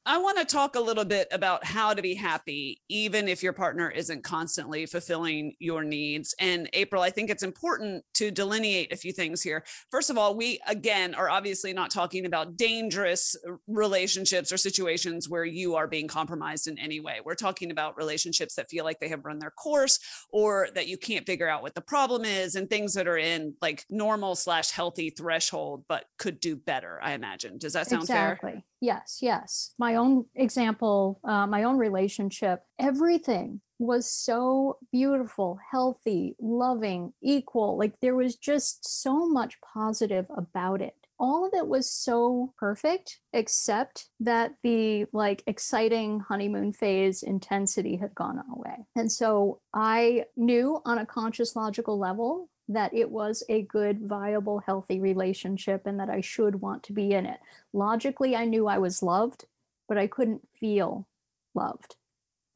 I 0.05 0.17
want 0.17 0.37
to 0.37 0.45
talk 0.45 0.75
a 0.75 0.81
little 0.81 1.05
bit 1.05 1.29
about 1.31 1.63
how 1.63 1.93
to 1.93 2.01
be 2.01 2.13
happy, 2.13 2.81
even 2.89 3.29
if 3.29 3.41
your 3.41 3.53
partner 3.53 3.89
isn't 3.89 4.21
constantly 4.21 4.85
fulfilling 4.85 5.53
your 5.59 5.81
needs. 5.83 6.35
And 6.39 6.69
April, 6.73 7.01
I 7.01 7.09
think 7.09 7.29
it's 7.29 7.43
important 7.43 8.03
to 8.15 8.29
delineate 8.29 8.91
a 8.91 8.97
few 8.97 9.13
things 9.13 9.41
here. 9.41 9.63
First 9.91 10.09
of 10.09 10.17
all, 10.17 10.35
we 10.35 10.59
again 10.67 11.15
are 11.15 11.29
obviously 11.29 11.71
not 11.71 11.89
talking 11.89 12.25
about 12.25 12.57
dangerous 12.57 13.37
relationships 13.67 14.51
or 14.51 14.57
situations 14.57 15.29
where 15.29 15.45
you 15.45 15.75
are 15.75 15.87
being 15.87 16.09
compromised 16.09 16.67
in 16.67 16.77
any 16.79 16.99
way. 16.99 17.19
We're 17.23 17.35
talking 17.35 17.71
about 17.71 17.95
relationships 17.95 18.55
that 18.55 18.69
feel 18.69 18.83
like 18.83 18.99
they 18.99 19.09
have 19.09 19.23
run 19.23 19.39
their 19.39 19.51
course 19.51 19.99
or 20.33 20.67
that 20.75 20.87
you 20.87 20.97
can't 20.97 21.25
figure 21.25 21.47
out 21.47 21.61
what 21.61 21.75
the 21.75 21.81
problem 21.81 22.25
is 22.25 22.55
and 22.55 22.69
things 22.69 22.93
that 22.95 23.07
are 23.07 23.17
in 23.17 23.55
like 23.61 23.85
normal 23.89 24.35
slash 24.35 24.71
healthy 24.71 25.11
threshold, 25.11 25.85
but 25.87 26.03
could 26.17 26.41
do 26.41 26.57
better, 26.57 26.99
I 27.01 27.13
imagine. 27.13 27.57
Does 27.57 27.71
that 27.71 27.87
sound 27.87 28.07
fair? 28.07 28.33
exactly. 28.33 28.51
fair? 28.51 28.63
Yes, 28.83 29.19
yes. 29.21 29.73
My 29.79 29.95
own 29.95 30.25
example, 30.35 31.21
uh, 31.23 31.47
my 31.47 31.63
own 31.63 31.77
relationship, 31.77 32.63
everything 32.77 33.61
was 33.79 34.11
so 34.11 34.77
beautiful, 34.91 35.57
healthy, 35.71 36.35
loving, 36.37 37.13
equal. 37.21 37.77
Like 37.77 37.93
there 38.01 38.13
was 38.13 38.35
just 38.35 38.85
so 39.01 39.25
much 39.25 39.55
positive 39.73 40.25
about 40.35 40.81
it. 40.81 40.95
All 41.17 41.45
of 41.45 41.53
it 41.53 41.65
was 41.65 41.89
so 41.89 42.53
perfect, 42.57 43.19
except 43.31 44.09
that 44.19 44.55
the 44.63 45.05
like 45.13 45.43
exciting 45.47 46.19
honeymoon 46.19 46.73
phase 46.73 47.23
intensity 47.23 47.95
had 47.95 48.13
gone 48.13 48.43
away. 48.53 48.85
And 48.97 49.09
so 49.09 49.61
I 49.73 50.25
knew 50.35 50.81
on 50.83 50.97
a 50.97 51.05
conscious 51.05 51.55
logical 51.55 51.97
level 51.97 52.49
that 52.73 52.93
it 52.93 53.09
was 53.09 53.43
a 53.49 53.61
good, 53.63 54.01
viable, 54.01 54.59
healthy 54.59 54.99
relationship 54.99 55.85
and 55.85 55.99
that 55.99 56.09
I 56.09 56.21
should 56.21 56.61
want 56.61 56.83
to 56.83 56.93
be 56.93 57.13
in 57.13 57.25
it. 57.25 57.39
Logically, 57.71 58.35
I 58.35 58.45
knew 58.45 58.67
I 58.67 58.77
was 58.77 59.03
loved, 59.03 59.45
but 59.87 59.97
I 59.97 60.07
couldn't 60.07 60.47
feel 60.59 61.07
loved. 61.55 61.95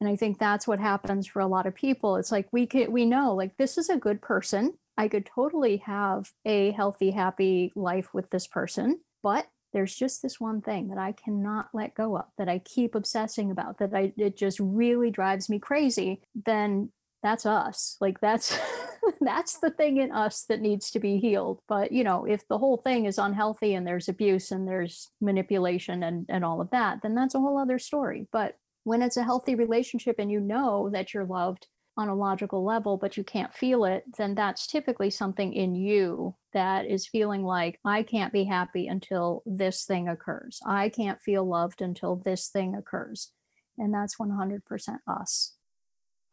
And 0.00 0.08
I 0.08 0.16
think 0.16 0.38
that's 0.38 0.68
what 0.68 0.78
happens 0.78 1.26
for 1.26 1.40
a 1.40 1.46
lot 1.46 1.66
of 1.66 1.74
people. 1.74 2.16
It's 2.16 2.30
like 2.30 2.48
we 2.52 2.66
could 2.66 2.88
we 2.90 3.04
know 3.04 3.34
like 3.34 3.56
this 3.56 3.76
is 3.76 3.88
a 3.88 3.96
good 3.96 4.20
person. 4.22 4.74
I 4.96 5.08
could 5.08 5.26
totally 5.26 5.78
have 5.78 6.32
a 6.44 6.72
healthy, 6.72 7.12
happy 7.12 7.72
life 7.74 8.12
with 8.12 8.30
this 8.30 8.46
person, 8.46 9.00
but 9.22 9.48
there's 9.72 9.94
just 9.94 10.22
this 10.22 10.40
one 10.40 10.60
thing 10.60 10.88
that 10.88 10.98
I 10.98 11.12
cannot 11.12 11.68
let 11.74 11.94
go 11.94 12.16
of, 12.16 12.26
that 12.38 12.48
I 12.48 12.58
keep 12.60 12.94
obsessing 12.94 13.50
about, 13.50 13.78
that 13.78 13.94
I 13.94 14.12
it 14.16 14.36
just 14.36 14.58
really 14.60 15.10
drives 15.10 15.48
me 15.48 15.58
crazy, 15.58 16.22
then 16.34 16.90
that's 17.22 17.46
us. 17.46 17.96
Like 18.00 18.20
that's 18.20 18.58
that's 19.20 19.58
the 19.58 19.70
thing 19.70 19.98
in 19.98 20.12
us 20.12 20.44
that 20.48 20.60
needs 20.60 20.90
to 20.92 21.00
be 21.00 21.18
healed. 21.18 21.60
But 21.68 21.92
you 21.92 22.04
know, 22.04 22.24
if 22.24 22.46
the 22.48 22.58
whole 22.58 22.78
thing 22.78 23.06
is 23.06 23.18
unhealthy 23.18 23.74
and 23.74 23.86
there's 23.86 24.08
abuse 24.08 24.50
and 24.50 24.66
there's 24.66 25.10
manipulation 25.20 26.02
and 26.02 26.26
and 26.28 26.44
all 26.44 26.60
of 26.60 26.70
that, 26.70 27.02
then 27.02 27.14
that's 27.14 27.34
a 27.34 27.40
whole 27.40 27.58
other 27.58 27.78
story. 27.78 28.26
But 28.32 28.56
when 28.84 29.02
it's 29.02 29.16
a 29.16 29.24
healthy 29.24 29.54
relationship 29.54 30.16
and 30.18 30.30
you 30.30 30.40
know 30.40 30.88
that 30.90 31.12
you're 31.12 31.26
loved 31.26 31.66
on 31.98 32.08
a 32.08 32.14
logical 32.14 32.64
level, 32.64 32.96
but 32.96 33.16
you 33.16 33.24
can't 33.24 33.52
feel 33.52 33.84
it, 33.84 34.04
then 34.16 34.34
that's 34.36 34.68
typically 34.68 35.10
something 35.10 35.52
in 35.52 35.74
you 35.74 36.34
that 36.52 36.86
is 36.86 37.08
feeling 37.08 37.42
like, 37.42 37.80
I 37.84 38.04
can't 38.04 38.32
be 38.32 38.44
happy 38.44 38.86
until 38.86 39.42
this 39.44 39.84
thing 39.84 40.08
occurs. 40.08 40.60
I 40.64 40.90
can't 40.90 41.20
feel 41.20 41.44
loved 41.44 41.82
until 41.82 42.16
this 42.16 42.48
thing 42.48 42.76
occurs. 42.76 43.32
And 43.76 43.92
that's 43.92 44.16
100% 44.16 44.60
us. 45.08 45.57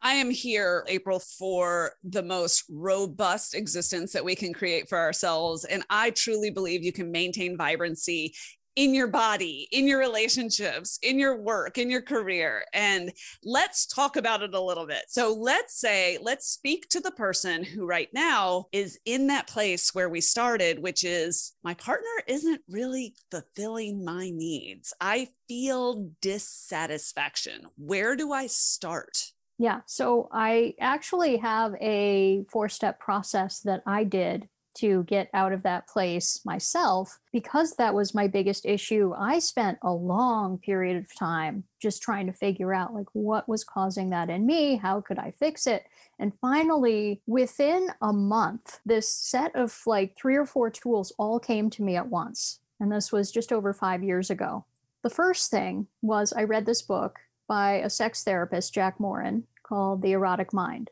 I 0.02 0.14
am 0.14 0.30
here, 0.30 0.84
April, 0.88 1.18
for 1.18 1.92
the 2.04 2.22
most 2.22 2.64
robust 2.70 3.54
existence 3.54 4.12
that 4.12 4.24
we 4.24 4.34
can 4.34 4.52
create 4.52 4.88
for 4.88 4.98
ourselves. 4.98 5.64
And 5.64 5.84
I 5.90 6.10
truly 6.10 6.50
believe 6.50 6.84
you 6.84 6.92
can 6.92 7.10
maintain 7.10 7.56
vibrancy 7.56 8.34
in 8.76 8.94
your 8.94 9.06
body, 9.06 9.66
in 9.72 9.88
your 9.88 9.98
relationships, 9.98 10.98
in 11.02 11.18
your 11.18 11.40
work, 11.40 11.78
in 11.78 11.90
your 11.90 12.02
career. 12.02 12.64
And 12.74 13.10
let's 13.42 13.86
talk 13.86 14.16
about 14.16 14.42
it 14.42 14.54
a 14.54 14.60
little 14.60 14.86
bit. 14.86 15.04
So 15.08 15.32
let's 15.32 15.80
say, 15.80 16.18
let's 16.20 16.46
speak 16.46 16.88
to 16.90 17.00
the 17.00 17.10
person 17.10 17.64
who 17.64 17.86
right 17.86 18.10
now 18.12 18.66
is 18.72 18.98
in 19.06 19.28
that 19.28 19.48
place 19.48 19.94
where 19.94 20.10
we 20.10 20.20
started, 20.20 20.78
which 20.78 21.04
is 21.04 21.54
my 21.64 21.72
partner 21.72 22.06
isn't 22.28 22.60
really 22.68 23.14
fulfilling 23.30 24.04
my 24.04 24.30
needs. 24.30 24.92
I 25.00 25.28
feel 25.48 26.10
dissatisfaction. 26.20 27.66
Where 27.78 28.14
do 28.14 28.32
I 28.32 28.46
start? 28.46 29.32
Yeah. 29.58 29.80
So 29.86 30.28
I 30.32 30.74
actually 30.80 31.38
have 31.38 31.74
a 31.80 32.44
four 32.50 32.68
step 32.68 33.00
process 33.00 33.60
that 33.60 33.82
I 33.86 34.04
did 34.04 34.48
to 34.76 35.04
get 35.04 35.30
out 35.32 35.52
of 35.52 35.62
that 35.62 35.88
place 35.88 36.40
myself 36.44 37.18
because 37.32 37.76
that 37.76 37.94
was 37.94 38.14
my 38.14 38.26
biggest 38.26 38.66
issue. 38.66 39.14
I 39.16 39.38
spent 39.38 39.78
a 39.82 39.90
long 39.92 40.58
period 40.58 40.98
of 40.98 41.14
time 41.18 41.64
just 41.80 42.02
trying 42.02 42.26
to 42.26 42.32
figure 42.32 42.74
out 42.74 42.94
like 42.94 43.06
what 43.14 43.48
was 43.48 43.64
causing 43.64 44.10
that 44.10 44.28
in 44.28 44.44
me? 44.44 44.76
How 44.76 45.00
could 45.00 45.18
i 45.18 45.30
fix 45.30 45.66
it? 45.66 45.84
And 46.18 46.32
finally 46.40 47.22
within 47.26 47.88
a 48.02 48.12
month 48.12 48.80
this 48.84 49.10
set 49.10 49.56
of 49.56 49.80
like 49.86 50.16
three 50.16 50.36
or 50.36 50.46
four 50.46 50.70
tools 50.70 51.12
all 51.18 51.40
came 51.40 51.70
to 51.70 51.82
me 51.82 51.96
at 51.96 52.08
once 52.08 52.60
and 52.78 52.92
this 52.92 53.10
was 53.10 53.32
just 53.32 53.52
over 53.52 53.72
5 53.72 54.04
years 54.04 54.28
ago. 54.28 54.66
The 55.02 55.10
first 55.10 55.50
thing 55.50 55.86
was 56.02 56.34
i 56.34 56.42
read 56.42 56.66
this 56.66 56.82
book 56.82 57.20
by 57.48 57.74
a 57.74 57.90
sex 57.90 58.22
therapist, 58.22 58.74
Jack 58.74 58.98
Morin, 58.98 59.44
called 59.62 60.02
The 60.02 60.12
Erotic 60.12 60.52
Mind. 60.52 60.90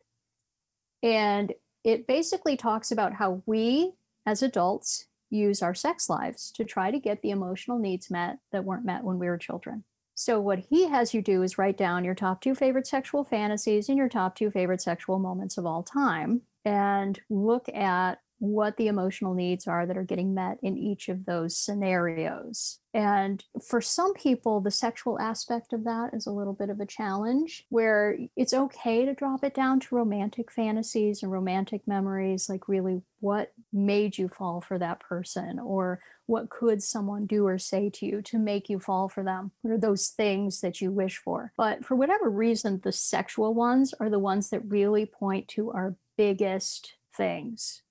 And 1.02 1.52
it 1.84 2.06
basically 2.06 2.56
talks 2.56 2.90
about 2.90 3.14
how 3.14 3.42
we 3.46 3.92
as 4.26 4.42
adults 4.42 5.06
use 5.30 5.62
our 5.62 5.74
sex 5.74 6.08
lives 6.08 6.50
to 6.52 6.64
try 6.64 6.90
to 6.90 6.98
get 6.98 7.20
the 7.22 7.30
emotional 7.30 7.78
needs 7.78 8.10
met 8.10 8.38
that 8.52 8.64
weren't 8.64 8.84
met 8.84 9.04
when 9.04 9.18
we 9.18 9.26
were 9.26 9.38
children. 9.38 9.84
So, 10.14 10.40
what 10.40 10.60
he 10.70 10.88
has 10.88 11.12
you 11.12 11.20
do 11.20 11.42
is 11.42 11.58
write 11.58 11.76
down 11.76 12.04
your 12.04 12.14
top 12.14 12.40
two 12.40 12.54
favorite 12.54 12.86
sexual 12.86 13.24
fantasies 13.24 13.88
and 13.88 13.98
your 13.98 14.08
top 14.08 14.36
two 14.36 14.50
favorite 14.50 14.80
sexual 14.80 15.18
moments 15.18 15.58
of 15.58 15.66
all 15.66 15.82
time 15.82 16.42
and 16.64 17.20
look 17.28 17.68
at 17.68 18.20
what 18.38 18.76
the 18.76 18.88
emotional 18.88 19.34
needs 19.34 19.66
are 19.66 19.86
that 19.86 19.96
are 19.96 20.04
getting 20.04 20.34
met 20.34 20.58
in 20.62 20.76
each 20.76 21.08
of 21.08 21.24
those 21.24 21.56
scenarios. 21.56 22.80
And 22.92 23.44
for 23.68 23.80
some 23.80 24.14
people, 24.14 24.60
the 24.60 24.70
sexual 24.70 25.18
aspect 25.18 25.72
of 25.72 25.84
that 25.84 26.10
is 26.14 26.26
a 26.26 26.32
little 26.32 26.52
bit 26.52 26.70
of 26.70 26.78
a 26.78 26.86
challenge 26.86 27.64
where 27.68 28.16
it's 28.36 28.54
okay 28.54 29.04
to 29.04 29.14
drop 29.14 29.42
it 29.42 29.54
down 29.54 29.80
to 29.80 29.96
romantic 29.96 30.52
fantasies 30.52 31.22
and 31.22 31.32
romantic 31.32 31.88
memories, 31.88 32.48
like 32.48 32.68
really 32.68 33.02
what 33.20 33.52
made 33.72 34.16
you 34.16 34.28
fall 34.28 34.60
for 34.60 34.78
that 34.78 35.00
person 35.00 35.58
or 35.58 36.00
what 36.26 36.50
could 36.50 36.82
someone 36.82 37.26
do 37.26 37.46
or 37.46 37.58
say 37.58 37.90
to 37.90 38.06
you 38.06 38.22
to 38.22 38.38
make 38.38 38.68
you 38.68 38.78
fall 38.78 39.08
for 39.08 39.24
them? 39.24 39.50
What 39.62 39.72
are 39.72 39.78
those 39.78 40.08
things 40.08 40.60
that 40.60 40.80
you 40.80 40.92
wish 40.92 41.18
for? 41.18 41.52
But 41.56 41.84
for 41.84 41.96
whatever 41.96 42.30
reason, 42.30 42.80
the 42.82 42.92
sexual 42.92 43.54
ones 43.54 43.92
are 43.98 44.08
the 44.08 44.18
ones 44.18 44.50
that 44.50 44.60
really 44.68 45.04
point 45.06 45.48
to 45.48 45.72
our 45.72 45.96
biggest 46.16 46.94
things 47.16 47.82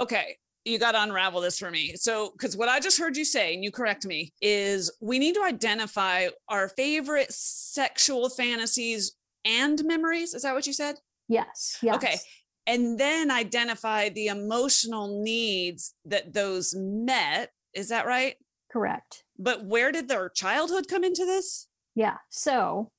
okay 0.00 0.36
you 0.64 0.78
got 0.78 0.92
to 0.92 1.02
unravel 1.02 1.40
this 1.40 1.58
for 1.58 1.70
me. 1.70 1.94
So, 1.96 2.30
because 2.32 2.56
what 2.56 2.68
I 2.68 2.80
just 2.80 2.98
heard 2.98 3.16
you 3.16 3.24
say, 3.24 3.54
and 3.54 3.62
you 3.62 3.70
correct 3.70 4.06
me, 4.06 4.32
is 4.40 4.90
we 5.00 5.18
need 5.18 5.34
to 5.34 5.42
identify 5.42 6.28
our 6.48 6.68
favorite 6.68 7.30
sexual 7.30 8.28
fantasies 8.30 9.14
and 9.44 9.84
memories. 9.84 10.34
Is 10.34 10.42
that 10.42 10.54
what 10.54 10.66
you 10.66 10.72
said? 10.72 10.96
Yes. 11.28 11.78
Yes. 11.82 11.96
Okay. 11.96 12.16
And 12.66 12.98
then 12.98 13.30
identify 13.30 14.08
the 14.08 14.28
emotional 14.28 15.22
needs 15.22 15.94
that 16.06 16.32
those 16.32 16.74
met. 16.74 17.50
Is 17.74 17.90
that 17.90 18.06
right? 18.06 18.36
Correct. 18.72 19.24
But 19.38 19.66
where 19.66 19.92
did 19.92 20.08
their 20.08 20.30
childhood 20.30 20.86
come 20.88 21.04
into 21.04 21.26
this? 21.26 21.68
Yeah. 21.94 22.16
So, 22.30 22.90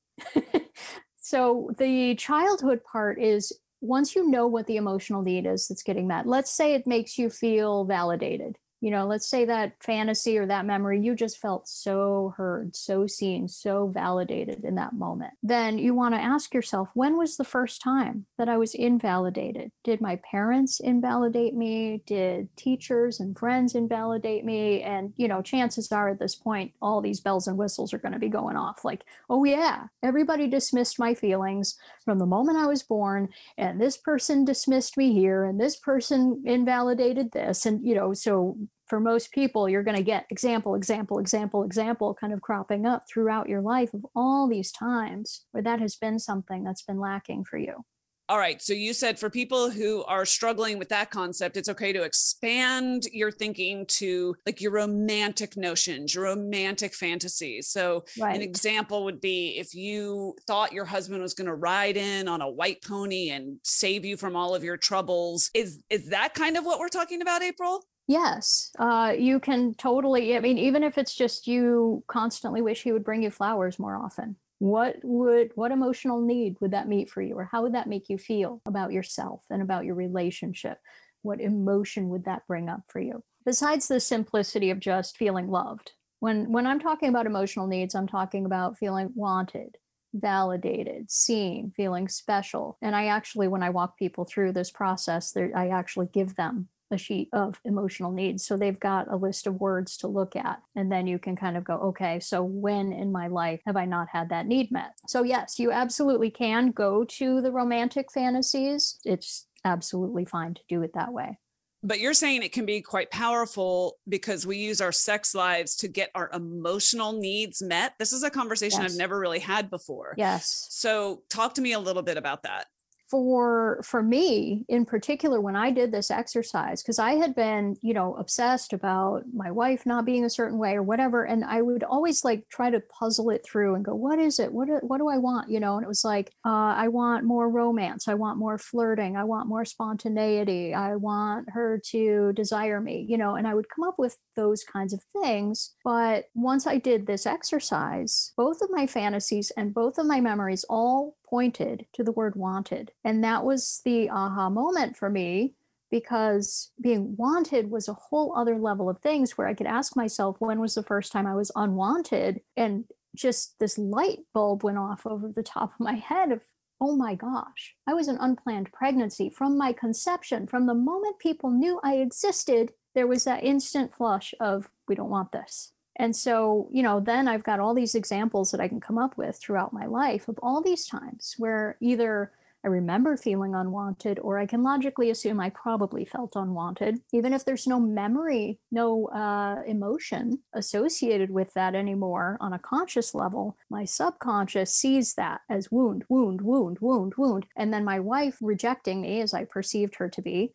so 1.17 1.71
the 1.79 2.13
childhood 2.15 2.81
part 2.83 3.19
is 3.19 3.51
once 3.85 4.15
you 4.15 4.29
know 4.29 4.47
what 4.47 4.67
the 4.67 4.77
emotional 4.77 5.21
need 5.21 5.45
is 5.45 5.67
that's 5.67 5.83
getting 5.83 6.07
met, 6.07 6.27
let's 6.27 6.51
say 6.51 6.73
it 6.73 6.87
makes 6.87 7.17
you 7.17 7.29
feel 7.29 7.85
validated 7.85 8.57
you 8.85 8.91
know, 8.91 9.07
let's 9.07 9.27
say 9.27 9.45
that 9.45 9.73
fantasy 9.79 10.37
or 10.37 10.45
that 10.45 10.67
memory, 10.67 11.01
you 11.01 11.15
just 11.15 11.39
felt 11.39 11.67
so 11.67 12.35
heard, 12.37 12.75
so 12.75 13.07
seen, 13.07 13.47
so 13.47 13.87
validated 13.87 14.63
in 14.63 14.75
that 14.75 14.93
moment. 14.93 15.33
Then 15.41 15.79
you 15.79 15.95
want 15.95 16.13
to 16.13 16.21
ask 16.21 16.53
yourself, 16.53 16.89
when 16.93 17.17
was 17.17 17.35
the 17.35 17.43
first 17.43 17.81
time 17.81 18.27
that 18.37 18.47
I 18.47 18.57
was 18.57 18.75
invalidated? 18.75 19.71
Did 19.83 20.01
my 20.01 20.17
parents 20.17 20.79
invalidate 20.79 21.55
me? 21.55 22.03
Did 22.05 22.55
teachers 22.57 23.19
and 23.19 23.35
friends 23.35 23.73
invalidate 23.73 24.45
me? 24.45 24.83
And, 24.83 25.13
you 25.17 25.27
know, 25.27 25.41
chances 25.41 25.91
are 25.91 26.09
at 26.09 26.19
this 26.19 26.35
point, 26.35 26.71
all 26.79 27.01
these 27.01 27.21
bells 27.21 27.47
and 27.47 27.57
whistles 27.57 27.91
are 27.91 27.97
going 27.97 28.13
to 28.13 28.19
be 28.19 28.29
going 28.29 28.55
off 28.55 28.85
like, 28.85 29.03
oh, 29.31 29.43
yeah, 29.45 29.85
everybody 30.03 30.47
dismissed 30.47 30.99
my 30.99 31.15
feelings 31.15 31.75
from 32.03 32.19
the 32.19 32.27
moment 32.27 32.59
I 32.59 32.67
was 32.67 32.83
born, 32.83 33.29
and 33.57 33.81
this 33.81 33.97
person 33.97 34.45
dismissed 34.45 34.95
me 34.95 35.11
here, 35.11 35.43
and 35.43 35.59
this 35.59 35.75
person 35.75 36.43
invalidated 36.45 37.31
this. 37.31 37.65
And, 37.65 37.83
you 37.83 37.95
know, 37.95 38.13
so 38.13 38.55
for 38.87 38.99
most 38.99 39.31
people, 39.31 39.67
you're 39.67 39.83
going 39.83 39.97
to 39.97 40.03
get 40.03 40.25
example, 40.29 40.75
example, 40.75 41.19
example, 41.19 41.63
example 41.63 42.13
kind 42.13 42.33
of 42.33 42.41
cropping 42.41 42.85
up 42.85 43.05
throughout 43.11 43.49
your 43.49 43.61
life 43.61 43.93
of 43.93 44.05
all 44.15 44.47
these 44.47 44.71
times 44.71 45.45
where 45.51 45.63
that 45.63 45.79
has 45.79 45.95
been 45.95 46.19
something 46.19 46.63
that's 46.63 46.83
been 46.83 46.99
lacking 46.99 47.43
for 47.43 47.57
you. 47.57 47.83
All 48.27 48.39
right. 48.39 48.59
So 48.59 48.73
you 48.73 48.93
said 48.93 49.19
for 49.19 49.29
people 49.29 49.69
who 49.69 50.03
are 50.05 50.25
struggling 50.25 50.79
with 50.79 50.89
that 50.89 51.11
concept, 51.11 51.57
it's 51.57 51.69
okay 51.69 51.93
to 51.93 52.01
expand 52.01 53.05
your 53.11 53.29
thinking 53.29 53.85
to 53.87 54.35
like 54.47 54.61
your 54.61 54.71
romantic 54.71 55.55
notions, 55.55 56.15
your 56.15 56.23
romantic 56.23 56.95
fantasies. 56.95 57.69
So 57.69 58.03
Right. 58.19 58.35
an 58.35 58.41
example 58.41 59.03
would 59.03 59.21
be 59.21 59.59
if 59.59 59.75
you 59.75 60.35
thought 60.47 60.73
your 60.73 60.85
husband 60.85 61.21
was 61.21 61.35
going 61.35 61.45
to 61.45 61.53
ride 61.53 61.97
in 61.97 62.27
on 62.27 62.41
a 62.41 62.49
white 62.49 62.81
pony 62.81 63.29
and 63.29 63.59
save 63.63 64.03
you 64.03 64.17
from 64.17 64.35
all 64.35 64.55
of 64.55 64.63
your 64.63 64.77
troubles. 64.77 65.51
Is 65.53 65.79
is 65.91 66.09
that 66.09 66.33
kind 66.33 66.57
of 66.57 66.65
what 66.65 66.79
we're 66.79 66.89
talking 66.89 67.21
about, 67.21 67.43
April? 67.43 67.83
Yes, 68.07 68.71
uh, 68.77 69.13
you 69.17 69.39
can 69.39 69.73
totally. 69.73 70.37
I 70.37 70.39
mean, 70.39 70.57
even 70.59 70.83
if 70.83 70.97
it's 70.97 71.15
just 71.15 71.47
you 71.47 72.03
constantly 72.07 72.61
wish 72.61 72.83
he 72.83 72.91
would 72.91 73.03
bring 73.03 73.23
you 73.23 73.31
flowers 73.31 73.79
more 73.79 73.95
often. 73.95 74.35
What 74.59 74.97
would 75.03 75.51
what 75.55 75.71
emotional 75.71 76.21
need 76.21 76.57
would 76.61 76.71
that 76.71 76.87
meet 76.87 77.09
for 77.09 77.21
you, 77.21 77.35
or 77.37 77.45
how 77.45 77.63
would 77.63 77.73
that 77.73 77.89
make 77.89 78.09
you 78.09 78.17
feel 78.17 78.61
about 78.65 78.93
yourself 78.93 79.43
and 79.49 79.61
about 79.61 79.85
your 79.85 79.95
relationship? 79.95 80.77
What 81.23 81.41
emotion 81.41 82.09
would 82.09 82.25
that 82.25 82.45
bring 82.47 82.69
up 82.69 82.81
for 82.87 82.99
you? 82.99 83.23
Besides 83.43 83.87
the 83.87 83.99
simplicity 83.99 84.69
of 84.69 84.79
just 84.79 85.17
feeling 85.17 85.49
loved. 85.49 85.93
When 86.19 86.51
when 86.51 86.67
I'm 86.67 86.79
talking 86.79 87.09
about 87.09 87.25
emotional 87.25 87.67
needs, 87.67 87.95
I'm 87.95 88.07
talking 88.07 88.45
about 88.45 88.77
feeling 88.77 89.09
wanted, 89.15 89.77
validated, 90.13 91.11
seen, 91.11 91.73
feeling 91.75 92.07
special. 92.07 92.77
And 92.81 92.95
I 92.95 93.07
actually, 93.07 93.47
when 93.47 93.63
I 93.63 93.71
walk 93.71 93.97
people 93.97 94.25
through 94.25 94.53
this 94.53 94.71
process, 94.71 95.35
I 95.35 95.69
actually 95.69 96.07
give 96.13 96.35
them 96.35 96.69
a 96.95 96.97
sheet 96.97 97.29
of 97.31 97.59
emotional 97.63 98.11
needs. 98.11 98.43
So 98.43 98.57
they've 98.57 98.79
got 98.79 99.11
a 99.11 99.15
list 99.15 99.45
of 99.45 99.59
words 99.59 99.97
to 99.97 100.07
look 100.07 100.35
at. 100.35 100.61
And 100.75 100.91
then 100.91 101.05
you 101.05 101.19
can 101.19 101.35
kind 101.35 101.55
of 101.55 101.63
go, 101.63 101.75
okay, 101.75 102.19
so 102.19 102.43
when 102.43 102.91
in 102.91 103.11
my 103.11 103.27
life 103.27 103.61
have 103.67 103.77
I 103.77 103.85
not 103.85 104.07
had 104.09 104.29
that 104.29 104.47
need 104.47 104.71
met? 104.71 104.93
So, 105.07 105.21
yes, 105.23 105.59
you 105.59 105.71
absolutely 105.71 106.31
can 106.31 106.71
go 106.71 107.03
to 107.03 107.41
the 107.41 107.51
romantic 107.51 108.11
fantasies. 108.11 108.99
It's 109.05 109.45
absolutely 109.63 110.25
fine 110.25 110.55
to 110.55 110.61
do 110.67 110.81
it 110.81 110.93
that 110.95 111.13
way. 111.13 111.37
But 111.83 111.99
you're 111.99 112.15
saying 112.15 112.41
it 112.41 112.51
can 112.51 112.65
be 112.65 112.81
quite 112.81 113.11
powerful 113.11 113.99
because 114.09 114.47
we 114.47 114.57
use 114.57 114.81
our 114.81 114.91
sex 114.91 115.35
lives 115.35 115.75
to 115.77 115.87
get 115.87 116.09
our 116.15 116.31
emotional 116.33 117.13
needs 117.13 117.61
met. 117.61 117.93
This 117.99 118.11
is 118.11 118.23
a 118.23 118.31
conversation 118.31 118.81
Yes. 118.81 118.93
I've 118.93 118.97
never 118.97 119.19
really 119.19 119.37
had 119.37 119.69
before. 119.69 120.15
Yes. 120.17 120.65
So 120.71 121.21
talk 121.29 121.53
to 121.55 121.61
me 121.61 121.73
a 121.73 121.79
little 121.79 122.01
bit 122.01 122.17
about 122.17 122.41
that. 122.41 122.65
For 123.09 123.81
for 123.83 124.01
me 124.01 124.65
in 124.69 124.85
particular 124.85 125.39
when 125.41 125.55
i 125.55 125.69
did 125.69 125.91
this 125.91 126.09
exercise 126.09 126.81
because 126.81 126.99
i 126.99 127.13
had 127.13 127.35
been 127.35 127.75
you 127.81 127.93
know 127.93 128.15
obsessed 128.15 128.73
about 128.73 129.23
my 129.33 129.51
wife 129.51 129.85
not 129.85 130.05
being 130.05 130.25
a 130.25 130.29
certain 130.29 130.57
way 130.57 130.75
or 130.75 130.83
whatever 130.83 131.23
and 131.23 131.43
i 131.45 131.61
would 131.61 131.83
always 131.83 132.23
like 132.23 132.47
try 132.49 132.69
to 132.69 132.79
puzzle 132.79 133.29
it 133.29 133.45
through 133.45 133.75
and 133.75 133.85
go 133.85 133.95
what 133.95 134.19
is 134.19 134.39
it? 134.39 134.51
What 134.51 134.67
do, 134.67 134.79
what 134.81 134.97
do 134.97 135.09
i 135.09 135.17
want? 135.17 135.49
You 135.49 135.59
know 135.59 135.75
and 135.75 135.83
it 135.83 135.87
was 135.87 136.05
like 136.05 136.31
uh, 136.45 136.73
i 136.77 136.87
want 136.87 137.25
more 137.25 137.49
romance. 137.49 138.07
I 138.07 138.13
want 138.13 138.37
more 138.37 138.57
flirting. 138.57 139.17
I 139.17 139.23
want 139.23 139.47
more 139.47 139.65
spontaneity. 139.65 140.73
I 140.73 140.95
want 140.95 141.49
her 141.51 141.81
to 141.91 142.33
desire 142.33 142.79
me. 142.81 143.05
You 143.07 143.17
know 143.17 143.35
and 143.35 143.47
i 143.47 143.53
would 143.53 143.69
come 143.69 143.87
up 143.87 143.95
with 143.97 144.17
those 144.35 144.63
kinds 144.63 144.93
of 144.93 145.01
things 145.21 145.75
but 145.83 146.25
once 146.33 146.67
i 146.67 146.77
did 146.77 147.07
this 147.07 147.25
exercise 147.25 148.33
both 148.35 148.61
of 148.61 148.69
my 148.69 148.85
fantasies 148.85 149.51
and 149.57 149.73
both 149.73 149.97
of 149.97 150.05
my 150.05 150.19
memories 150.19 150.65
all 150.69 151.15
pointed 151.35 151.85
to 151.91 152.01
the 152.01 152.13
word 152.13 152.33
wanted. 152.37 152.93
And 153.03 153.21
that 153.25 153.43
was 153.43 153.81
the 153.83 154.09
aha 154.09 154.49
moment 154.49 154.95
for 154.95 155.09
me 155.09 155.53
because 155.91 156.71
being 156.81 157.13
wanted 157.17 157.69
was 157.69 157.89
a 157.89 157.93
whole 157.93 158.33
other 158.37 158.57
level 158.57 158.89
of 158.89 158.99
things 158.99 159.37
where 159.37 159.45
I 159.45 159.53
could 159.53 159.67
ask 159.67 159.97
myself, 159.97 160.37
when 160.39 160.61
was 160.61 160.75
the 160.75 160.83
first 160.83 161.11
time 161.11 161.27
I 161.27 161.35
was 161.35 161.51
unwanted? 161.53 162.39
And 162.55 162.85
just 163.17 163.59
this 163.59 163.77
light 163.77 164.19
bulb 164.33 164.63
went 164.63 164.77
off 164.77 165.05
over 165.05 165.27
the 165.27 165.43
top 165.43 165.73
of 165.73 165.79
my 165.81 165.95
head 165.95 166.31
of, 166.31 166.39
oh 166.79 166.95
my 166.95 167.15
gosh, 167.15 167.75
I 167.85 167.93
was 167.93 168.07
an 168.07 168.17
unplanned 168.21 168.71
pregnancy 168.71 169.29
from 169.29 169.57
my 169.57 169.73
conception. 169.73 170.47
From 170.47 170.67
the 170.67 170.73
moment 170.73 171.19
people 171.19 171.49
knew 171.49 171.81
I 171.83 171.95
existed, 171.95 172.71
there 172.93 173.07
was 173.07 173.25
that 173.25 173.43
instant 173.43 173.93
flush 173.93 174.33
of, 174.39 174.69
we 174.87 174.95
don't 174.95 175.09
want 175.09 175.33
this. 175.33 175.73
And 175.97 176.15
so, 176.15 176.69
you 176.71 176.83
know, 176.83 176.99
then 176.99 177.27
I've 177.27 177.43
got 177.43 177.59
all 177.59 177.73
these 177.73 177.95
examples 177.95 178.51
that 178.51 178.59
I 178.59 178.67
can 178.67 178.81
come 178.81 178.97
up 178.97 179.17
with 179.17 179.37
throughout 179.37 179.73
my 179.73 179.85
life 179.85 180.27
of 180.27 180.37
all 180.43 180.61
these 180.61 180.85
times 180.85 181.35
where 181.37 181.77
either 181.79 182.31
I 182.65 182.67
remember 182.67 183.15
feeling 183.15 183.53
unwanted 183.53 184.17
or 184.17 184.39
I 184.39 184.47
can 184.47 184.63
logically 184.63 185.11
assume 185.11 185.39
I 185.39 185.51
probably 185.51 186.03
felt 186.03 186.35
unwanted, 186.35 186.99
even 187.13 187.31
if 187.31 187.45
there's 187.45 187.67
no 187.67 187.79
memory, 187.79 188.57
no 188.71 189.05
uh, 189.09 189.61
emotion 189.67 190.39
associated 190.51 191.29
with 191.29 191.53
that 191.53 191.75
anymore 191.75 192.39
on 192.41 192.53
a 192.53 192.59
conscious 192.59 193.13
level. 193.13 193.55
My 193.69 193.85
subconscious 193.85 194.73
sees 194.73 195.13
that 195.13 195.41
as 195.47 195.71
wound, 195.71 196.05
wound, 196.09 196.41
wound, 196.41 196.79
wound, 196.81 197.13
wound. 197.17 197.45
And 197.55 197.71
then 197.71 197.85
my 197.85 197.99
wife 197.99 198.37
rejecting 198.41 199.01
me 199.01 199.21
as 199.21 199.31
I 199.31 199.45
perceived 199.45 199.97
her 199.97 200.09
to 200.09 200.21
be 200.23 200.51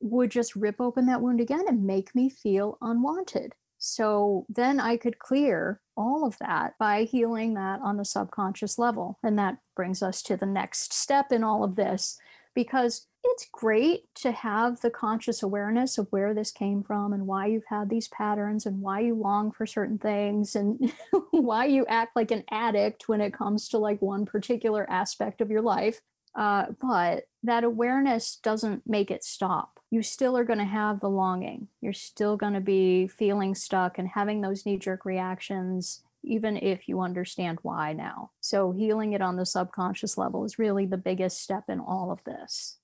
would 0.00 0.30
just 0.30 0.56
rip 0.56 0.80
open 0.80 1.04
that 1.04 1.20
wound 1.20 1.38
again 1.38 1.66
and 1.68 1.84
make 1.84 2.14
me 2.14 2.30
feel 2.30 2.78
unwanted. 2.80 3.52
So 3.84 4.46
then 4.48 4.78
I 4.78 4.96
could 4.96 5.18
clear 5.18 5.80
all 5.96 6.24
of 6.24 6.38
that 6.38 6.74
by 6.78 7.02
healing 7.02 7.54
that 7.54 7.80
on 7.80 7.96
the 7.96 8.04
subconscious 8.04 8.78
level. 8.78 9.18
And 9.24 9.36
that 9.40 9.58
brings 9.74 10.04
us 10.04 10.22
to 10.22 10.36
the 10.36 10.46
next 10.46 10.92
step 10.92 11.32
in 11.32 11.42
all 11.42 11.64
of 11.64 11.74
this 11.74 12.16
because 12.54 13.08
it's 13.24 13.48
great 13.50 14.04
to 14.14 14.30
have 14.30 14.82
the 14.82 14.90
conscious 14.90 15.42
awareness 15.42 15.98
of 15.98 16.06
where 16.10 16.32
this 16.32 16.52
came 16.52 16.84
from 16.84 17.12
and 17.12 17.26
why 17.26 17.46
you've 17.46 17.66
had 17.68 17.90
these 17.90 18.06
patterns 18.06 18.66
and 18.66 18.80
why 18.80 19.00
you 19.00 19.16
long 19.16 19.50
for 19.50 19.66
certain 19.66 19.98
things 19.98 20.54
and 20.54 20.92
why 21.32 21.64
you 21.64 21.84
act 21.86 22.14
like 22.14 22.30
an 22.30 22.44
addict 22.52 23.08
when 23.08 23.20
it 23.20 23.34
comes 23.34 23.68
to 23.70 23.78
like 23.78 24.00
one 24.00 24.24
particular 24.24 24.88
aspect 24.88 25.40
of 25.40 25.50
your 25.50 25.62
life. 25.62 26.00
Uh, 26.36 26.66
but 26.80 27.24
that 27.42 27.64
awareness 27.64 28.36
doesn't 28.44 28.84
make 28.86 29.10
it 29.10 29.24
stop. 29.24 29.80
You 29.92 30.02
still 30.02 30.38
are 30.38 30.44
going 30.44 30.58
to 30.58 30.64
have 30.64 31.00
the 31.00 31.10
longing. 31.10 31.68
You're 31.82 31.92
still 31.92 32.38
going 32.38 32.54
to 32.54 32.62
be 32.62 33.08
feeling 33.08 33.54
stuck 33.54 33.98
and 33.98 34.08
having 34.08 34.40
those 34.40 34.64
knee 34.64 34.78
jerk 34.78 35.04
reactions, 35.04 36.00
even 36.24 36.56
if 36.56 36.88
you 36.88 37.02
understand 37.02 37.58
why 37.60 37.92
now. 37.92 38.30
So, 38.40 38.72
healing 38.72 39.12
it 39.12 39.20
on 39.20 39.36
the 39.36 39.44
subconscious 39.44 40.16
level 40.16 40.46
is 40.46 40.58
really 40.58 40.86
the 40.86 40.96
biggest 40.96 41.42
step 41.42 41.64
in 41.68 41.78
all 41.78 42.10
of 42.10 42.24
this. 42.24 42.78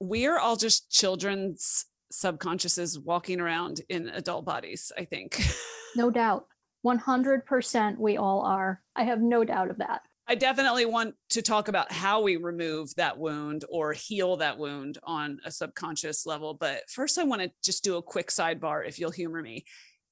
We 0.00 0.26
are 0.26 0.40
all 0.40 0.56
just 0.56 0.90
children's 0.90 1.86
subconsciouses 2.12 3.04
walking 3.04 3.40
around 3.40 3.82
in 3.88 4.08
adult 4.08 4.44
bodies, 4.44 4.90
I 4.98 5.04
think. 5.04 5.40
No 5.96 6.10
doubt. 6.10 6.46
100% 6.86 7.98
we 7.98 8.18
all 8.18 8.42
are. 8.42 8.82
I 8.94 9.04
have 9.04 9.20
no 9.20 9.42
doubt 9.42 9.70
of 9.70 9.78
that. 9.78 10.02
I 10.30 10.34
definitely 10.34 10.84
want 10.84 11.14
to 11.30 11.40
talk 11.40 11.68
about 11.68 11.90
how 11.90 12.20
we 12.20 12.36
remove 12.36 12.94
that 12.96 13.16
wound 13.16 13.64
or 13.70 13.94
heal 13.94 14.36
that 14.36 14.58
wound 14.58 14.98
on 15.02 15.38
a 15.46 15.50
subconscious 15.50 16.26
level. 16.26 16.52
But 16.52 16.82
first, 16.90 17.16
I 17.16 17.24
want 17.24 17.40
to 17.40 17.50
just 17.64 17.82
do 17.82 17.96
a 17.96 18.02
quick 18.02 18.28
sidebar, 18.28 18.86
if 18.86 18.98
you'll 18.98 19.10
humor 19.10 19.40
me. 19.40 19.64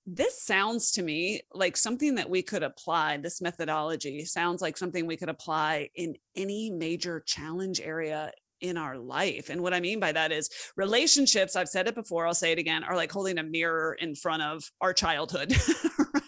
This 0.06 0.40
sounds 0.40 0.92
to 0.92 1.02
me 1.02 1.42
like 1.52 1.76
something 1.76 2.14
that 2.14 2.30
we 2.30 2.40
could 2.40 2.62
apply. 2.62 3.18
This 3.18 3.42
methodology 3.42 4.24
sounds 4.24 4.62
like 4.62 4.78
something 4.78 5.06
we 5.06 5.18
could 5.18 5.28
apply 5.28 5.90
in 5.94 6.16
any 6.34 6.70
major 6.70 7.20
challenge 7.20 7.82
area 7.82 8.32
in 8.60 8.76
our 8.76 8.98
life. 8.98 9.50
And 9.50 9.60
what 9.60 9.74
I 9.74 9.80
mean 9.80 10.00
by 10.00 10.12
that 10.12 10.32
is 10.32 10.50
relationships, 10.76 11.56
I've 11.56 11.68
said 11.68 11.88
it 11.88 11.94
before, 11.94 12.26
I'll 12.26 12.34
say 12.34 12.52
it 12.52 12.58
again, 12.58 12.84
are 12.84 12.96
like 12.96 13.12
holding 13.12 13.38
a 13.38 13.42
mirror 13.42 13.96
in 14.00 14.14
front 14.14 14.42
of 14.42 14.70
our 14.80 14.92
childhood. 14.92 15.54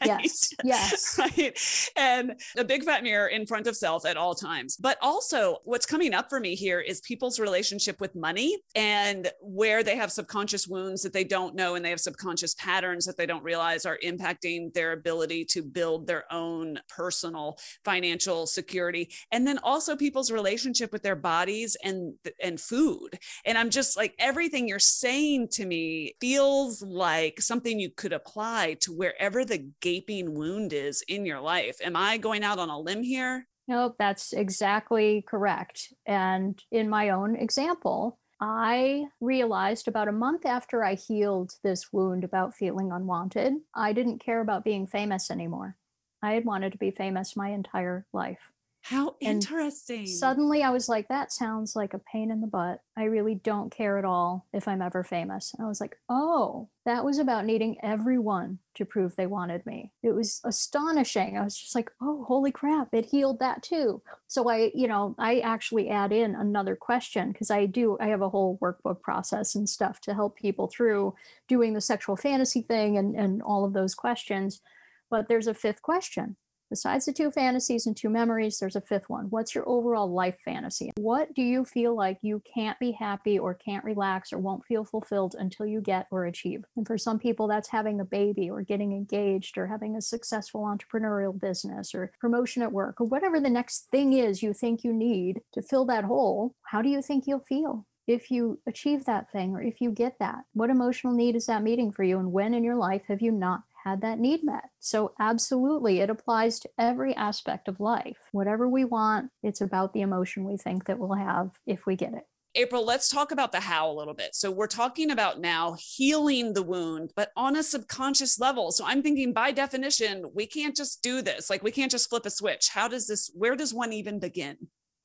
right? 0.01 0.23
Yes. 0.23 0.53
Yes. 0.65 1.19
right? 1.19 1.59
And 1.97 2.41
a 2.57 2.65
big 2.65 2.85
fat 2.85 3.03
mirror 3.03 3.29
in 3.29 3.47
front 3.47 3.67
of 3.67 3.77
self 3.77 4.07
at 4.07 4.17
all 4.17 4.35
times. 4.35 4.77
But 4.77 4.99
also, 5.01 5.59
what's 5.65 5.87
coming 5.87 6.15
up 6.15 6.29
for 6.29 6.41
me 6.41 6.55
here 6.55 6.81
is 6.81 7.01
people's 7.01 7.41
relationship 7.41 8.01
with 8.01 8.15
money 8.15 8.59
and 8.75 9.31
where 9.41 9.83
they 9.83 9.97
have 9.97 10.13
subconscious 10.13 10.67
wounds 10.67 11.03
that 11.03 11.13
they 11.13 11.25
don't 11.25 11.55
know 11.55 11.75
and 11.75 11.85
they 11.85 11.91
have 11.91 12.01
subconscious 12.01 12.55
patterns 12.55 13.05
that 13.07 13.17
they 13.17 13.27
don't 13.27 13.43
realize 13.43 13.87
are 13.87 13.99
impacting 14.05 14.73
their 14.75 14.93
ability 14.93 15.45
to 15.47 15.63
build 15.63 16.07
their 16.07 16.25
own 16.33 16.79
personal 16.89 17.59
financial 17.85 18.47
security. 18.47 19.11
And 19.33 19.47
then 19.47 19.59
also 19.59 19.97
people's 19.97 20.31
relationship 20.31 20.93
with 20.93 21.03
their 21.03 21.17
bodies 21.17 21.77
and 21.83 22.15
and 22.43 22.61
food. 22.61 23.19
And 23.45 23.59
I'm 23.59 23.71
just 23.71 23.97
like 23.97 24.15
everything 24.19 24.69
you're 24.69 24.79
saying 24.79 25.49
to 25.53 25.67
me 25.67 26.15
feels 26.21 26.83
like 26.83 27.41
something 27.41 27.79
you 27.79 27.91
could 27.91 28.13
apply 28.13 28.77
to 28.81 28.93
wherever 28.93 29.45
the 29.45 29.71
gaping 29.81 30.35
wound 30.35 30.73
is 30.73 31.03
in 31.09 31.27
your 31.27 31.41
life. 31.41 31.79
Am 31.83 31.97
I 31.97 32.19
going 32.19 32.45
out 32.45 32.59
on 32.59 32.71
a 32.71 32.79
limb 32.79 33.03
here? 33.03 33.47
Nope, 33.67 33.97
that's 33.99 34.33
exactly 34.33 35.25
correct. 35.29 35.93
And 36.07 36.61
in 36.71 36.89
my 36.89 37.11
own 37.11 37.37
example, 37.37 38.19
I 38.41 39.07
realized 39.21 39.89
about 39.89 40.09
a 40.09 40.13
month 40.13 40.47
after 40.47 40.85
I 40.85 40.95
healed 40.95 41.53
this 41.63 41.93
wound 41.93 42.25
about 42.25 42.55
feeling 42.55 42.93
unwanted, 42.93 43.55
I 43.75 43.93
didn't 43.93 44.21
care 44.25 44.41
about 44.41 44.65
being 44.65 44.87
famous 44.87 45.31
anymore. 45.31 45.77
I 46.23 46.33
had 46.33 46.45
wanted 46.45 46.73
to 46.73 46.79
be 46.79 46.91
famous 46.91 47.37
my 47.37 47.51
entire 47.51 48.07
life. 48.13 48.53
How 48.89 49.17
And 49.21 49.43
interesting. 49.43 50.07
Suddenly 50.07 50.63
I 50.63 50.71
was 50.71 50.89
like, 50.89 51.09
that 51.09 51.31
sounds 51.31 51.77
like 51.77 51.93
a 51.93 51.99
pain 51.99 52.31
in 52.31 52.41
the 52.41 52.47
butt. 52.47 52.81
I 52.97 53.05
really 53.05 53.35
don't 53.35 53.71
care 53.71 53.99
at 53.99 54.07
all 54.07 54.47
if 54.55 54.67
I'm 54.67 54.81
ever 54.81 55.05
famous. 55.05 55.53
And 55.53 55.63
I 55.63 55.69
was 55.69 55.79
like, 55.79 55.99
oh, 56.09 56.71
that 56.87 57.05
was 57.05 57.19
about 57.19 57.45
needing 57.45 57.77
everyone 57.83 58.61
to 58.77 58.87
prove 58.87 59.15
they 59.15 59.27
wanted 59.27 59.67
me. 59.67 59.93
It 60.03 60.13
was 60.13 60.41
astonishing. 60.43 61.37
I 61.37 61.45
was 61.45 61.55
just 61.55 61.75
like, 61.75 61.91
oh, 62.01 62.25
holy 62.27 62.51
crap, 62.51 62.89
it 62.95 63.05
healed 63.05 63.41
that 63.41 63.63
too. 63.63 64.01
So 64.27 64.49
I, 64.49 64.71
you 64.75 64.89
know, 64.89 65.15
I 65.19 65.41
actually 65.41 65.91
add 65.91 66.11
in 66.11 66.35
another 66.35 66.75
question 66.75 67.31
because 67.31 67.51
I 67.51 67.67
do, 67.67 67.99
I 68.01 68.07
have 68.07 68.23
a 68.23 68.31
whole 68.31 68.59
workbook 68.63 69.03
process 69.03 69.55
and 69.55 69.69
stuff 69.69 70.01
to 70.03 70.15
help 70.15 70.35
people 70.35 70.67
through 70.67 71.15
doing 71.47 71.75
the 71.75 71.83
sexual 71.83 72.17
fantasy 72.17 72.63
thing 72.63 72.97
and, 72.97 73.15
and 73.15 73.43
all 73.43 73.67
of 73.67 73.75
those 73.75 73.95
questions. 73.95 74.63
But 75.11 75.29
there's 75.29 75.47
a 75.47 75.53
fifth 75.53 75.83
question 75.83 76.37
Besides 76.71 77.07
the 77.07 77.13
two 77.13 77.31
fantasies 77.31 77.87
and 77.87 77.97
two 77.97 78.11
memories, 78.11 78.59
there's 78.59 78.77
a 78.77 78.81
fifth 78.81 79.09
one. 79.09 79.27
What's 79.31 79.55
your 79.55 79.67
overall 79.69 80.13
life 80.13 80.37
fantasy? 80.45 80.91
What 80.99 81.35
do 81.35 81.43
you 81.43 81.65
feel 81.65 81.97
like 81.97 82.19
you 82.21 82.43
can't 82.55 82.79
be 82.79 82.93
happy 82.93 83.39
or 83.39 83.55
can't 83.55 83.85
relax 83.85 84.33
or 84.33 84.39
won't 84.39 84.67
feel 84.67 84.85
fulfilled 84.85 85.35
until 85.39 85.67
you 85.67 85.81
get 85.81 86.07
or 86.11 86.27
achieve? 86.27 86.65
And 86.77 86.87
for 86.87 86.99
some 86.99 87.19
people, 87.19 87.49
that's 87.49 87.71
having 87.71 88.01
a 88.01 88.05
baby 88.05 88.51
or 88.51 88.63
getting 88.63 88.93
engaged 88.93 89.57
or 89.57 89.67
having 89.67 89.97
a 89.97 90.03
successful 90.03 90.63
entrepreneurial 90.63 91.39
business 91.39 91.95
or 91.95 92.13
promotion 92.21 92.63
at 92.63 92.73
work 92.73 93.01
or 93.01 93.07
whatever 93.07 93.41
the 93.41 93.49
next 93.49 93.87
thing 93.91 94.13
is 94.13 94.43
you 94.43 94.53
think 94.53 94.85
you 94.85 94.93
need 94.93 95.41
to 95.53 95.63
fill 95.63 95.87
that 95.87 96.05
hole. 96.05 96.55
How 96.65 96.83
do 96.83 96.91
you 96.91 97.01
think 97.01 97.27
you'll 97.27 97.45
feel? 97.49 97.87
if 98.09 98.31
you 98.31 98.59
achieve 98.67 99.05
that 99.05 99.31
thing 99.31 99.55
or 99.55 99.63
if 99.63 99.81
you 99.81 99.91
get 99.91 100.19
that? 100.19 100.39
What 100.55 100.71
emotional 100.71 101.13
need 101.13 101.37
is 101.37 101.47
that 101.47 101.63
meeting 101.63 101.93
for 101.93 102.03
you? 102.03 102.19
And 102.19 102.33
when 102.33 102.55
in 102.55 102.65
your 102.65 102.75
life 102.75 103.03
have 103.07 103.21
you 103.21 103.31
not 103.31 103.61
had 103.89 104.01
that 104.03 104.19
need 104.19 104.45
met. 104.45 104.65
So, 104.81 105.13
absolutely, 105.19 106.01
it 106.01 106.11
applies 106.11 106.61
to 106.61 106.71
every 106.79 107.15
aspect 107.15 107.69
of 107.69 107.81
life. 107.81 108.19
Whatever 108.33 108.69
we 108.69 108.85
want, 108.85 109.31
it's 109.43 109.61
about 109.61 109.93
the 109.93 110.03
emotion 110.03 110.45
we 110.45 110.57
think 110.57 110.85
that 110.87 110.99
we'll 110.99 111.19
have 111.19 111.51
if 111.67 111.87
we 111.87 111.97
get 111.97 112.15
it. 112.15 112.25
April, 112.55 112.85
let's 112.85 113.09
talk 113.09 113.31
about 113.31 113.53
the 113.53 113.61
how 113.61 113.91
a 113.91 113.93
little 113.93 114.15
bit. 114.15 114.35
So, 114.35 114.51
we're 114.51 114.67
talking 114.67 115.11
about 115.11 115.41
now 115.41 115.77
healing 115.79 116.53
the 116.53 116.63
wound, 116.63 117.13
but 117.17 117.31
on 117.37 117.57
a 117.57 117.63
subconscious 117.63 118.39
level. 118.39 118.73
So, 118.73 118.85
I'm 118.87 119.03
thinking 119.03 119.33
by 119.33 119.53
definition, 119.53 120.25
we 120.35 120.47
can't 120.47 120.77
just 120.77 121.03
do 121.03 121.23
this. 121.23 121.49
Like, 121.49 121.63
we 121.63 121.71
can't 121.71 121.91
just 121.91 122.11
flip 122.11 122.27
a 122.27 122.31
switch. 122.31 122.69
How 122.69 122.89
does 122.89 123.07
this, 123.07 123.31
where 123.35 123.57
does 123.57 123.73
one 123.73 123.93
even 123.93 124.19
begin? 124.19 124.57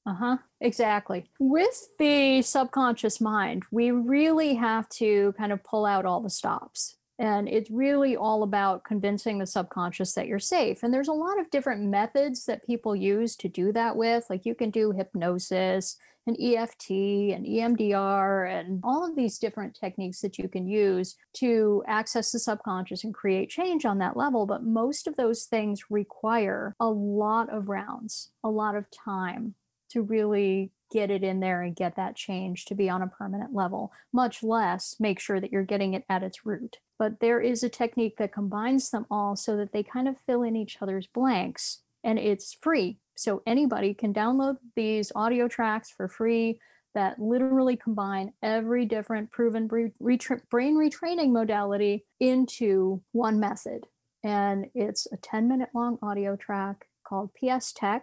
Uh 0.06 0.16
huh. 0.16 0.38
Exactly. 0.60 1.26
With 1.40 1.88
the 1.98 2.42
subconscious 2.42 3.22
mind, 3.22 3.64
we 3.72 3.92
really 3.92 4.56
have 4.56 4.90
to 4.90 5.34
kind 5.38 5.54
of 5.54 5.64
pull 5.64 5.86
out 5.86 6.06
all 6.06 6.22
the 6.22 6.30
stops. 6.30 6.98
And 7.20 7.48
it's 7.48 7.70
really 7.70 8.18
all 8.18 8.44
about 8.44 8.84
convincing 8.84 9.38
the 9.38 9.46
subconscious 9.46 10.14
that 10.14 10.28
you're 10.28 10.40
safe. 10.40 10.82
And 10.82 10.94
there's 10.94 11.10
a 11.10 11.14
lot 11.14 11.40
of 11.40 11.50
different 11.52 11.84
methods 11.84 12.46
that 12.46 12.66
people 12.66 12.96
use 12.96 13.36
to 13.38 13.48
do 13.48 13.72
that 13.74 13.96
with. 13.96 14.26
Like 14.30 14.46
you 14.46 14.56
can 14.56 14.72
do 14.72 14.92
hypnosis 14.92 15.98
and 16.26 16.38
EFT 16.40 16.90
and 16.90 17.46
EMDR 17.46 18.50
and 18.50 18.80
all 18.84 19.06
of 19.08 19.16
these 19.16 19.38
different 19.38 19.76
techniques 19.76 20.22
that 20.22 20.38
you 20.40 20.48
can 20.48 20.68
use 20.68 21.16
to 21.34 21.84
access 21.86 22.32
the 22.32 22.40
subconscious 22.40 23.04
and 23.04 23.14
create 23.14 23.50
change 23.50 23.86
on 23.86 24.00
that 24.00 24.18
level. 24.18 24.46
But 24.46 24.64
most 24.64 25.06
of 25.06 25.16
those 25.16 25.44
things 25.44 25.92
require 25.92 26.76
a 26.80 26.90
lot 26.90 27.50
of 27.50 27.70
rounds, 27.70 28.32
a 28.44 28.50
lot 28.50 28.76
of 28.76 28.86
time 28.90 29.56
to 29.90 30.02
really 30.02 30.72
get 30.94 31.12
it 31.12 31.24
in 31.24 31.42
there 31.42 31.62
and 31.62 31.76
get 31.76 31.96
that 31.96 32.16
change 32.16 32.66
to 32.66 32.76
be 32.76 32.90
on 32.90 33.02
a 33.02 33.08
permanent 33.08 33.54
level, 33.54 33.92
much 34.14 34.44
less 34.44 34.96
make 35.00 35.20
sure 35.20 35.42
that 35.42 35.52
you're 35.52 35.64
getting 35.64 35.94
it 35.94 36.06
at 36.08 36.24
its 36.24 36.46
root 36.46 36.78
but 37.04 37.20
there 37.20 37.42
is 37.42 37.64
a 37.64 37.70
technique 37.70 38.16
that 38.16 38.32
combines 38.32 38.90
them 38.90 39.06
all 39.12 39.36
so 39.36 39.58
that 39.58 39.74
they 39.74 39.84
kind 39.84 40.08
of 40.08 40.18
fill 40.18 40.42
in 40.42 40.56
each 40.56 40.78
other's 40.82 41.06
blanks 41.06 41.82
and 42.02 42.18
it's 42.18 42.54
free. 42.54 42.98
So 43.16 43.42
anybody 43.46 43.94
can 43.94 44.14
download 44.14 44.56
these 44.78 45.12
audio 45.14 45.50
tracks 45.50 45.92
for 45.92 46.08
free 46.08 46.62
that 46.96 47.20
literally 47.20 47.76
combine 47.76 48.32
every 48.42 48.86
different 48.86 49.32
proven 49.32 49.68
brain 49.68 49.92
retraining 50.00 51.32
modality 51.34 52.06
into 52.22 53.02
one 53.12 53.38
method. 53.38 53.86
And 54.24 54.68
it's 54.74 55.06
a 55.12 55.18
10 55.18 55.50
minute 55.50 55.70
long 55.76 55.98
audio 56.02 56.38
track 56.38 56.88
called 57.06 57.32
PSTEC, 57.42 58.02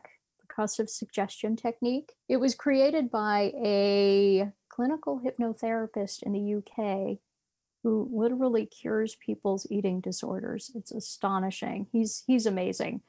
Percussive 0.51 0.89
Suggestion 0.89 1.57
Technique. 1.57 2.13
It 2.29 2.39
was 2.39 2.55
created 2.55 3.11
by 3.11 3.53
a 3.57 4.51
clinical 4.69 5.21
hypnotherapist 5.21 6.23
in 6.23 6.33
the 6.33 6.55
UK 6.57 7.19
who 7.83 8.09
literally 8.13 8.67
cures 8.67 9.17
people's 9.17 9.67
eating 9.71 10.01
disorders. 10.01 10.71
It's 10.75 10.93
astonishing. 10.93 11.87
He's 11.93 12.25
he's 12.27 12.47
amazing. 12.47 13.03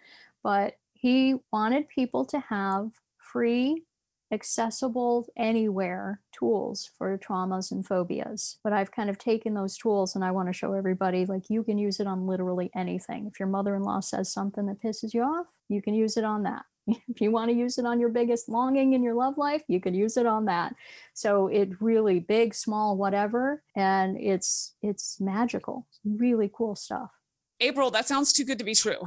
But 0.44 0.78
he 0.94 1.36
wanted 1.52 1.90
people 1.90 2.26
to 2.26 2.40
have 2.40 2.92
free 3.18 3.84
accessible 4.32 5.28
anywhere 5.36 6.22
tools 6.32 6.90
for 6.98 7.18
traumas 7.18 7.72
and 7.72 7.86
phobias. 7.86 8.60
But 8.64 8.72
I've 8.72 8.92
kind 8.92 9.10
of 9.10 9.18
taken 9.18 9.54
those 9.54 9.78
tools 9.78 10.16
and 10.16 10.24
I 10.24 10.32
want 10.32 10.48
to 10.48 10.54
show 10.54 10.74
everybody 10.74 11.26
like 11.26 11.50
you 11.50 11.64
can 11.64 11.78
use 11.78 12.00
it 12.00 12.08
on 12.08 12.28
literally 12.28 12.72
anything. 12.74 13.28
If 13.28 13.40
your 13.40 13.50
mother 13.50 13.76
in 13.76 13.84
law 13.84 14.00
says 14.00 14.32
something 14.32 14.68
that 14.68 14.82
pisses 14.82 15.14
you 15.14 15.24
off, 15.24 15.48
you 15.68 15.82
can 15.82 15.94
use 15.94 16.16
it 16.16 16.24
on 16.24 16.44
that. 16.44 16.64
If 16.88 17.22
you 17.22 17.32
want 17.32 17.50
to 17.52 17.58
use 17.58 17.78
it 17.78 17.86
on 17.86 18.00
your 18.00 18.10
biggest 18.10 18.50
longing 18.50 18.94
in 18.94 19.04
your 19.04 19.14
love 19.14 19.38
life, 19.38 19.64
you 19.68 19.80
could 19.80 19.96
use 19.96 20.18
it 20.18 20.26
on 20.26 20.46
that. 20.46 20.76
So 21.14 21.48
it 21.48 21.70
really 21.82 22.20
big, 22.20 22.54
small, 22.54 22.98
whatever, 22.98 23.64
and 23.76 24.18
it's 24.18 24.74
it's 24.82 25.20
magical. 25.20 25.88
Really 26.04 26.50
cool 26.54 26.76
stuff. 26.76 27.12
April, 27.60 27.92
that 27.92 28.08
sounds 28.08 28.34
too 28.34 28.44
good 28.44 28.58
to 28.58 28.66
be 28.66 28.74
true. 28.74 28.98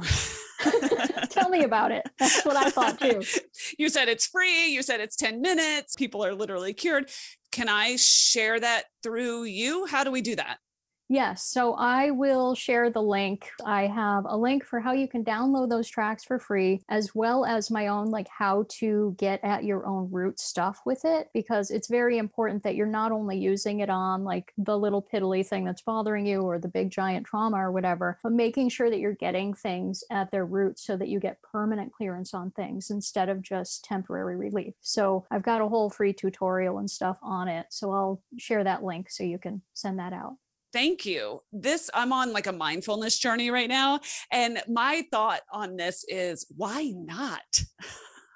Tell 1.29 1.49
me 1.49 1.63
about 1.63 1.91
it. 1.91 2.07
That's 2.17 2.45
what 2.45 2.55
I 2.55 2.69
thought 2.69 2.99
too. 2.99 3.21
You 3.77 3.89
said 3.89 4.07
it's 4.07 4.27
free. 4.27 4.67
You 4.67 4.81
said 4.81 5.01
it's 5.01 5.15
10 5.15 5.41
minutes. 5.41 5.95
People 5.95 6.23
are 6.23 6.33
literally 6.33 6.73
cured. 6.73 7.09
Can 7.51 7.67
I 7.67 7.95
share 7.97 8.59
that 8.59 8.83
through 9.03 9.43
you? 9.45 9.85
How 9.85 10.03
do 10.03 10.11
we 10.11 10.21
do 10.21 10.35
that? 10.35 10.59
Yes, 11.07 11.43
so 11.43 11.75
I 11.75 12.09
will 12.09 12.55
share 12.55 12.89
the 12.89 13.01
link. 13.01 13.51
I 13.63 13.85
have 13.85 14.25
a 14.27 14.35
link 14.35 14.65
for 14.65 14.79
how 14.79 14.91
you 14.93 15.07
can 15.07 15.23
download 15.23 15.69
those 15.69 15.87
tracks 15.87 16.23
for 16.23 16.39
free, 16.39 16.81
as 16.89 17.13
well 17.13 17.45
as 17.45 17.69
my 17.69 17.85
own, 17.85 18.07
like 18.09 18.27
how 18.27 18.65
to 18.79 19.15
get 19.19 19.39
at 19.43 19.63
your 19.63 19.85
own 19.85 20.09
root 20.11 20.39
stuff 20.39 20.81
with 20.83 21.05
it, 21.05 21.29
because 21.31 21.69
it's 21.69 21.89
very 21.89 22.17
important 22.17 22.63
that 22.63 22.73
you're 22.73 22.87
not 22.87 23.11
only 23.11 23.37
using 23.37 23.81
it 23.81 23.89
on 23.91 24.23
like 24.23 24.51
the 24.57 24.79
little 24.79 25.03
piddly 25.03 25.45
thing 25.45 25.63
that's 25.63 25.83
bothering 25.83 26.25
you 26.25 26.41
or 26.41 26.57
the 26.57 26.67
big 26.67 26.89
giant 26.89 27.27
trauma 27.27 27.57
or 27.57 27.71
whatever, 27.71 28.17
but 28.23 28.31
making 28.31 28.69
sure 28.69 28.89
that 28.89 28.99
you're 28.99 29.13
getting 29.13 29.53
things 29.53 30.03
at 30.09 30.31
their 30.31 30.45
roots 30.45 30.83
so 30.83 30.97
that 30.97 31.09
you 31.09 31.19
get 31.19 31.39
permanent 31.43 31.93
clearance 31.93 32.33
on 32.33 32.49
things 32.49 32.89
instead 32.89 33.29
of 33.29 33.43
just 33.43 33.85
temporary 33.85 34.35
relief. 34.35 34.73
So 34.81 35.27
I've 35.29 35.43
got 35.43 35.61
a 35.61 35.67
whole 35.67 35.91
free 35.91 36.13
tutorial 36.13 36.79
and 36.79 36.89
stuff 36.89 37.19
on 37.21 37.47
it. 37.47 37.67
So 37.69 37.91
I'll 37.91 38.23
share 38.39 38.63
that 38.63 38.83
link 38.83 39.11
so 39.11 39.23
you 39.23 39.37
can 39.37 39.61
send 39.75 39.99
that 39.99 40.11
out 40.11 40.37
thank 40.75 41.05
you. 41.05 41.41
This, 41.53 41.89
I'm 41.93 42.11
on 42.11 42.33
like 42.33 42.47
a 42.47 42.51
mindfulness 42.51 43.17
journey 43.17 43.49
right 43.49 43.69
now. 43.69 44.01
And 44.29 44.61
my 44.67 45.05
thought 45.09 45.39
on 45.51 45.77
this 45.77 46.03
is 46.09 46.45
why 46.55 46.91
not? 46.93 47.63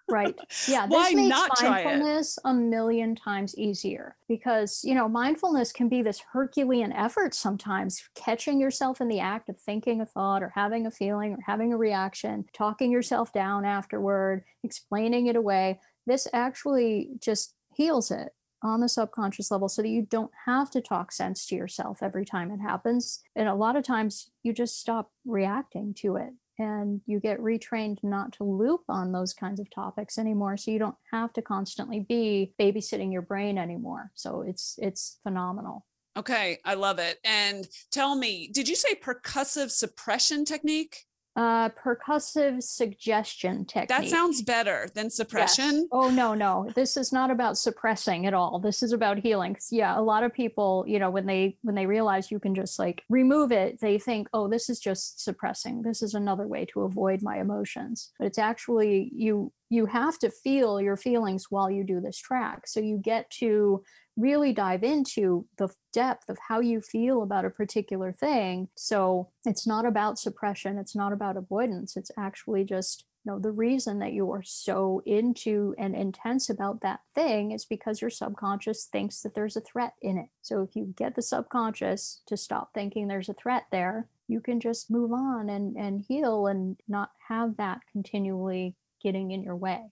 Right. 0.09 0.33
Yeah. 0.67 0.87
This 0.89 0.95
Why 0.95 1.13
makes 1.13 1.29
not 1.29 1.51
mindfulness 1.61 2.39
a 2.45 2.53
million 2.53 3.13
times 3.13 3.55
easier 3.57 4.15
because, 4.27 4.81
you 4.83 4.95
know, 4.95 5.07
mindfulness 5.07 5.71
can 5.71 5.89
be 5.89 6.01
this 6.01 6.23
Herculean 6.31 6.93
effort 6.93 7.35
sometimes, 7.35 8.01
catching 8.15 8.59
yourself 8.59 9.01
in 9.01 9.09
the 9.09 9.19
act 9.19 9.49
of 9.49 9.59
thinking 9.59 10.01
a 10.01 10.05
thought 10.05 10.41
or 10.41 10.51
having 10.55 10.87
a 10.87 10.91
feeling 10.91 11.33
or 11.33 11.39
having 11.45 11.73
a 11.73 11.77
reaction, 11.77 12.45
talking 12.53 12.89
yourself 12.89 13.31
down 13.33 13.65
afterward, 13.65 14.45
explaining 14.63 15.27
it 15.27 15.35
away. 15.35 15.79
This 16.07 16.27
actually 16.33 17.09
just 17.19 17.53
heals 17.75 18.09
it 18.09 18.31
on 18.61 18.81
the 18.81 18.89
subconscious 18.89 19.51
level 19.51 19.69
so 19.69 19.81
that 19.81 19.89
you 19.89 20.01
don't 20.01 20.31
have 20.45 20.69
to 20.71 20.81
talk 20.81 21.11
sense 21.11 21.45
to 21.47 21.55
yourself 21.55 22.01
every 22.01 22.25
time 22.25 22.51
it 22.51 22.59
happens. 22.59 23.21
And 23.35 23.47
a 23.47 23.55
lot 23.55 23.75
of 23.75 23.83
times 23.83 24.31
you 24.43 24.53
just 24.53 24.79
stop 24.79 25.11
reacting 25.25 25.93
to 25.95 26.17
it 26.17 26.33
and 26.57 27.01
you 27.05 27.19
get 27.19 27.39
retrained 27.39 28.03
not 28.03 28.33
to 28.33 28.43
loop 28.43 28.81
on 28.89 29.11
those 29.11 29.33
kinds 29.33 29.59
of 29.59 29.69
topics 29.69 30.17
anymore 30.17 30.57
so 30.57 30.71
you 30.71 30.79
don't 30.79 30.97
have 31.11 31.31
to 31.33 31.41
constantly 31.41 32.01
be 32.01 32.53
babysitting 32.59 33.11
your 33.13 33.21
brain 33.21 33.57
anymore. 33.57 34.11
So 34.15 34.41
it's 34.41 34.77
it's 34.77 35.19
phenomenal. 35.23 35.85
Okay, 36.17 36.57
I 36.65 36.73
love 36.73 36.99
it. 36.99 37.17
And 37.23 37.65
tell 37.91 38.15
me, 38.15 38.49
did 38.51 38.67
you 38.67 38.75
say 38.75 38.95
percussive 38.95 39.71
suppression 39.71 40.43
technique? 40.43 41.05
Uh, 41.39 41.69
percussive 41.69 42.61
suggestion 42.61 43.63
technique. 43.63 43.87
That 43.87 44.09
sounds 44.09 44.41
better 44.41 44.89
than 44.93 45.09
suppression. 45.09 45.73
Yes. 45.73 45.85
Oh 45.89 46.09
no, 46.09 46.33
no. 46.33 46.69
This 46.75 46.97
is 46.97 47.13
not 47.13 47.31
about 47.31 47.57
suppressing 47.57 48.25
at 48.25 48.33
all. 48.33 48.59
This 48.59 48.83
is 48.83 48.91
about 48.91 49.19
healing. 49.19 49.55
Yeah, 49.71 49.97
a 49.97 50.01
lot 50.01 50.23
of 50.23 50.33
people, 50.33 50.83
you 50.85 50.99
know, 50.99 51.09
when 51.09 51.27
they 51.27 51.57
when 51.61 51.75
they 51.75 51.85
realize 51.85 52.29
you 52.29 52.41
can 52.41 52.55
just 52.55 52.77
like 52.77 53.03
remove 53.07 53.53
it, 53.53 53.79
they 53.79 53.97
think, 53.97 54.27
"Oh, 54.33 54.49
this 54.49 54.69
is 54.69 54.81
just 54.81 55.23
suppressing. 55.23 55.81
This 55.81 56.01
is 56.01 56.13
another 56.13 56.45
way 56.45 56.65
to 56.73 56.81
avoid 56.81 57.21
my 57.21 57.39
emotions." 57.39 58.11
But 58.19 58.27
it's 58.27 58.37
actually 58.37 59.09
you 59.15 59.53
you 59.69 59.85
have 59.85 60.19
to 60.19 60.29
feel 60.29 60.81
your 60.81 60.97
feelings 60.97 61.49
while 61.49 61.71
you 61.71 61.85
do 61.85 62.01
this 62.01 62.17
track. 62.17 62.67
So 62.67 62.81
you 62.81 62.97
get 62.97 63.29
to 63.39 63.81
really 64.19 64.53
dive 64.53 64.83
into 64.83 65.45
the 65.57 65.69
depth 65.93 66.29
of 66.29 66.37
how 66.47 66.59
you 66.59 66.81
feel 66.81 67.21
about 67.21 67.45
a 67.45 67.49
particular 67.49 68.11
thing. 68.11 68.67
So 68.75 69.29
it's 69.45 69.65
not 69.65 69.85
about 69.85 70.19
suppression, 70.19 70.77
it's 70.77 70.95
not 70.95 71.13
about 71.13 71.37
avoidance, 71.37 71.95
it's 71.95 72.11
actually 72.17 72.63
just 72.63 73.05
you 73.25 73.31
know 73.31 73.39
the 73.39 73.51
reason 73.51 73.99
that 73.99 74.13
you 74.13 74.31
are 74.31 74.43
so 74.43 75.01
into 75.05 75.75
and 75.77 75.95
intense 75.95 76.49
about 76.49 76.81
that 76.81 77.01
thing 77.13 77.51
is 77.51 77.65
because 77.65 78.01
your 78.01 78.09
subconscious 78.09 78.85
thinks 78.85 79.21
that 79.21 79.35
there's 79.35 79.57
a 79.57 79.61
threat 79.61 79.93
in 80.01 80.17
it 80.17 80.29
so 80.41 80.61
if 80.61 80.75
you 80.75 80.93
get 80.95 81.15
the 81.15 81.21
subconscious 81.21 82.21
to 82.27 82.37
stop 82.37 82.73
thinking 82.73 83.07
there's 83.07 83.29
a 83.29 83.33
threat 83.33 83.65
there 83.71 84.07
you 84.27 84.39
can 84.39 84.59
just 84.59 84.89
move 84.89 85.11
on 85.11 85.49
and 85.49 85.75
and 85.75 86.05
heal 86.07 86.47
and 86.47 86.77
not 86.87 87.11
have 87.27 87.57
that 87.57 87.81
continually 87.91 88.75
getting 89.03 89.31
in 89.31 89.43
your 89.43 89.55
way 89.55 89.91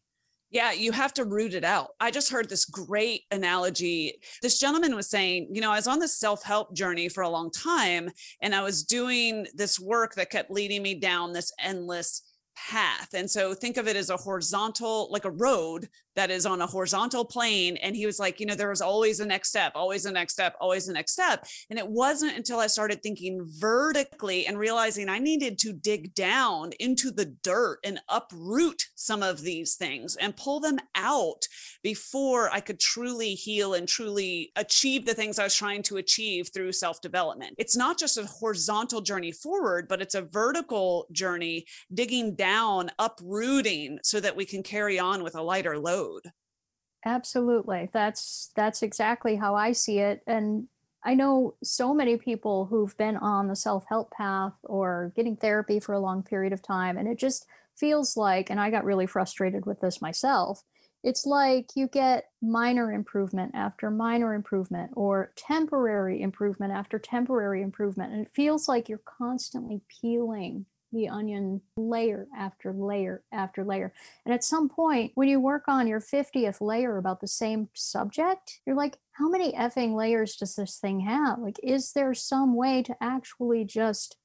yeah, 0.50 0.72
you 0.72 0.92
have 0.92 1.14
to 1.16 1.26
root 1.26 1.54
it 1.54 1.64
out. 1.64 1.90
I 2.00 2.10
just 2.10 2.32
heard 2.32 2.48
this 2.48 2.66
great 2.66 3.24
analogy. 3.32 4.20
This 4.42 4.60
gentleman 4.60 4.96
was 4.96 5.10
saying, 5.10 5.50
you 5.52 5.60
know, 5.60 5.72
I 5.72 5.76
was 5.76 5.88
on 5.88 6.00
this 6.00 6.18
self 6.18 6.44
help 6.44 6.74
journey 6.74 7.10
for 7.10 7.24
a 7.24 7.30
long 7.30 7.52
time 7.52 8.10
and 8.42 8.56
I 8.56 8.64
was 8.64 8.84
doing 8.84 9.46
this 9.54 9.80
work 9.80 10.16
that 10.16 10.30
kept 10.30 10.50
leading 10.50 10.82
me 10.82 10.96
down 10.96 11.34
this 11.34 11.52
endless 11.60 12.22
path. 12.56 13.14
And 13.14 13.30
so 13.30 13.54
think 13.54 13.78
of 13.78 13.88
it 13.88 13.96
as 13.96 14.10
a 14.10 14.18
horizontal, 14.18 15.10
like 15.12 15.26
a 15.26 15.32
road 15.32 15.90
that 16.18 16.32
is 16.32 16.48
on 16.48 16.62
a 16.62 16.68
horizontal 16.68 17.24
plane. 17.24 17.78
And 17.78 17.96
he 17.96 18.08
was 18.08 18.20
like, 18.20 18.40
you 18.40 18.48
know, 18.48 18.56
there 18.56 18.70
was 18.70 18.82
always 18.82 19.20
a 19.20 19.26
next 19.26 19.50
step, 19.50 19.72
always 19.76 20.06
a 20.06 20.12
next 20.12 20.34
step, 20.34 20.56
always 20.60 20.88
the 20.88 20.94
next 20.94 21.14
step. 21.14 21.46
And 21.70 21.78
it 21.78 21.88
wasn't 21.88 22.36
until 22.36 22.60
I 22.60 22.66
started 22.66 23.04
thinking 23.04 23.46
vertically 23.60 24.48
and 24.48 24.58
realizing 24.58 25.10
I 25.10 25.20
needed 25.20 25.60
to 25.60 25.74
dig 25.74 26.16
down 26.16 26.72
into 26.80 27.12
the 27.12 27.26
dirt 27.44 27.80
and 27.84 28.00
uproot 28.10 28.84
some 28.96 29.22
of 29.22 29.42
these 29.42 29.76
things 29.76 30.16
and 30.16 30.36
pull 30.36 30.60
them 30.60 30.80
out 30.96 31.46
before 31.84 32.50
I 32.52 32.62
could 32.62 32.80
truly 32.80 33.36
heal 33.36 33.76
and 33.76 33.88
truly 33.88 34.52
achieve 34.56 35.06
the 35.06 35.14
things 35.14 35.38
I 35.38 35.44
was 35.44 35.56
trying 35.56 35.84
to 35.84 35.98
achieve 35.98 36.50
through 36.52 36.72
self 36.72 37.00
development. 37.00 37.54
It's 37.60 37.78
not 37.78 38.00
just 38.00 38.18
a 38.18 38.26
horizontal 38.26 39.02
journey 39.02 39.32
forward, 39.32 39.88
but 39.88 40.02
it's 40.02 40.16
a 40.16 40.24
vertical 40.24 41.06
journey, 41.12 41.68
digging 41.94 42.34
down, 42.34 42.90
uprooting 42.98 44.00
so 44.02 44.20
that 44.20 44.36
we 44.36 44.46
can 44.46 44.64
carry 44.64 44.98
on 44.98 45.22
with 45.22 45.36
a 45.36 45.44
lighter 45.44 45.78
load 45.78 46.07
absolutely. 47.06 47.90
That's 47.94 48.52
that's 48.56 48.84
exactly 48.84 49.36
how 49.36 49.56
i 49.56 49.72
see 49.72 50.00
it. 50.00 50.22
And 50.28 50.68
i 51.04 51.14
know 51.14 51.56
so 51.64 51.94
many 51.94 52.18
people 52.18 52.66
who've 52.66 52.96
been 52.98 53.18
on 53.18 53.48
the 53.48 53.56
self-help 53.56 54.12
path 54.12 54.54
or 54.64 55.12
getting 55.16 55.36
therapy 55.36 55.80
for 55.80 55.94
a 55.94 56.00
long 56.00 56.24
period 56.24 56.54
of 56.54 56.62
time 56.62 56.98
and 56.98 57.08
it 57.08 57.18
just 57.18 57.46
feels 57.76 58.18
like 58.18 58.50
and 58.50 58.60
i 58.60 58.70
got 58.72 58.84
really 58.84 59.06
frustrated 59.06 59.66
with 59.66 59.80
this 59.80 60.02
myself 60.02 60.64
it's 61.04 61.26
like 61.26 61.70
you 61.76 61.88
get 61.88 62.26
minor 62.42 62.92
improvement 62.92 63.52
after 63.54 63.92
minor 63.92 64.34
improvement 64.34 64.92
or 64.96 65.32
temporary 65.36 66.22
improvement 66.22 66.74
after 66.74 66.98
temporary 66.98 67.62
improvement 67.62 68.12
and 68.12 68.26
it 68.26 68.34
feels 68.34 68.68
like 68.68 68.90
you're 68.90 68.98
constantly 69.06 69.82
peeling 70.02 70.66
the 70.98 71.10
onion 71.10 71.62
layer 71.78 72.28
after 72.36 72.74
layer 72.74 73.24
after 73.32 73.64
layer. 73.64 73.94
And 74.26 74.34
at 74.34 74.44
some 74.44 74.68
point, 74.68 75.12
when 75.16 75.30
you 75.30 75.40
work 75.40 75.64
on 75.68 75.88
your 75.88 76.02
50th 76.02 76.60
layer 76.60 76.98
about 76.98 77.22
the 77.22 77.28
same 77.28 77.70
subject, 77.74 78.60
you're 78.66 78.76
like, 78.76 78.98
how 79.14 79.30
many 79.30 79.54
effing 79.54 79.96
layers 79.96 80.36
does 80.36 80.56
this 80.56 80.78
thing 80.78 81.00
have? 81.02 81.40
Like, 81.40 81.60
is 81.64 81.94
there 81.94 82.14
some 82.14 82.56
way 82.56 82.84
to 82.84 82.96
actually 83.02 83.64
just 83.64 84.18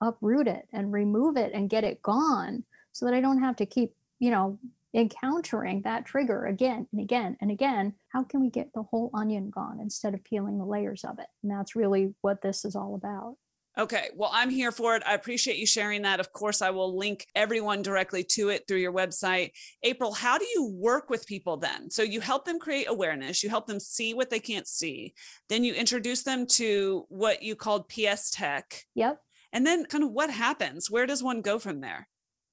uproot 0.00 0.46
it 0.46 0.68
and 0.72 0.92
remove 0.92 1.36
it 1.36 1.52
and 1.54 1.70
get 1.70 1.84
it 1.84 2.02
gone 2.02 2.64
so 2.92 3.06
that 3.06 3.14
I 3.14 3.20
don't 3.20 3.42
have 3.42 3.56
to 3.56 3.66
keep, 3.66 3.94
you 4.18 4.30
know, 4.30 4.58
encountering 4.94 5.82
that 5.82 6.06
trigger 6.06 6.46
again 6.46 6.86
and 6.92 7.00
again 7.00 7.36
and 7.40 7.50
again? 7.50 7.94
How 8.08 8.24
can 8.24 8.40
we 8.40 8.50
get 8.50 8.72
the 8.72 8.82
whole 8.82 9.10
onion 9.14 9.50
gone 9.50 9.78
instead 9.80 10.14
of 10.14 10.24
peeling 10.24 10.58
the 10.58 10.64
layers 10.64 11.04
of 11.04 11.18
it? 11.18 11.26
And 11.42 11.50
that's 11.50 11.76
really 11.76 12.14
what 12.20 12.42
this 12.42 12.64
is 12.64 12.76
all 12.76 12.94
about. 12.94 13.36
Okay. 13.78 14.08
Well, 14.14 14.30
I'm 14.32 14.48
here 14.48 14.72
for 14.72 14.96
it. 14.96 15.02
I 15.04 15.14
appreciate 15.14 15.58
you 15.58 15.66
sharing 15.66 16.02
that. 16.02 16.18
Of 16.18 16.32
course, 16.32 16.62
I 16.62 16.70
will 16.70 16.96
link 16.96 17.26
everyone 17.34 17.82
directly 17.82 18.24
to 18.24 18.48
it 18.48 18.64
through 18.66 18.78
your 18.78 18.92
website. 18.92 19.50
April, 19.82 20.12
how 20.12 20.38
do 20.38 20.46
you 20.46 20.72
work 20.74 21.10
with 21.10 21.26
people 21.26 21.58
then? 21.58 21.90
So 21.90 22.02
you 22.02 22.20
help 22.20 22.46
them 22.46 22.58
create 22.58 22.88
awareness, 22.88 23.42
you 23.42 23.50
help 23.50 23.66
them 23.66 23.80
see 23.80 24.14
what 24.14 24.30
they 24.30 24.40
can't 24.40 24.66
see. 24.66 25.12
Then 25.48 25.62
you 25.62 25.74
introduce 25.74 26.22
them 26.22 26.46
to 26.52 27.04
what 27.08 27.42
you 27.42 27.54
called 27.54 27.88
PSTEC. 27.90 28.62
Yep. 28.94 29.20
And 29.52 29.66
then 29.66 29.84
kind 29.84 30.04
of 30.04 30.10
what 30.10 30.30
happens? 30.30 30.90
Where 30.90 31.06
does 31.06 31.22
one 31.22 31.42
go 31.42 31.58
from 31.58 31.80
there? 31.80 32.08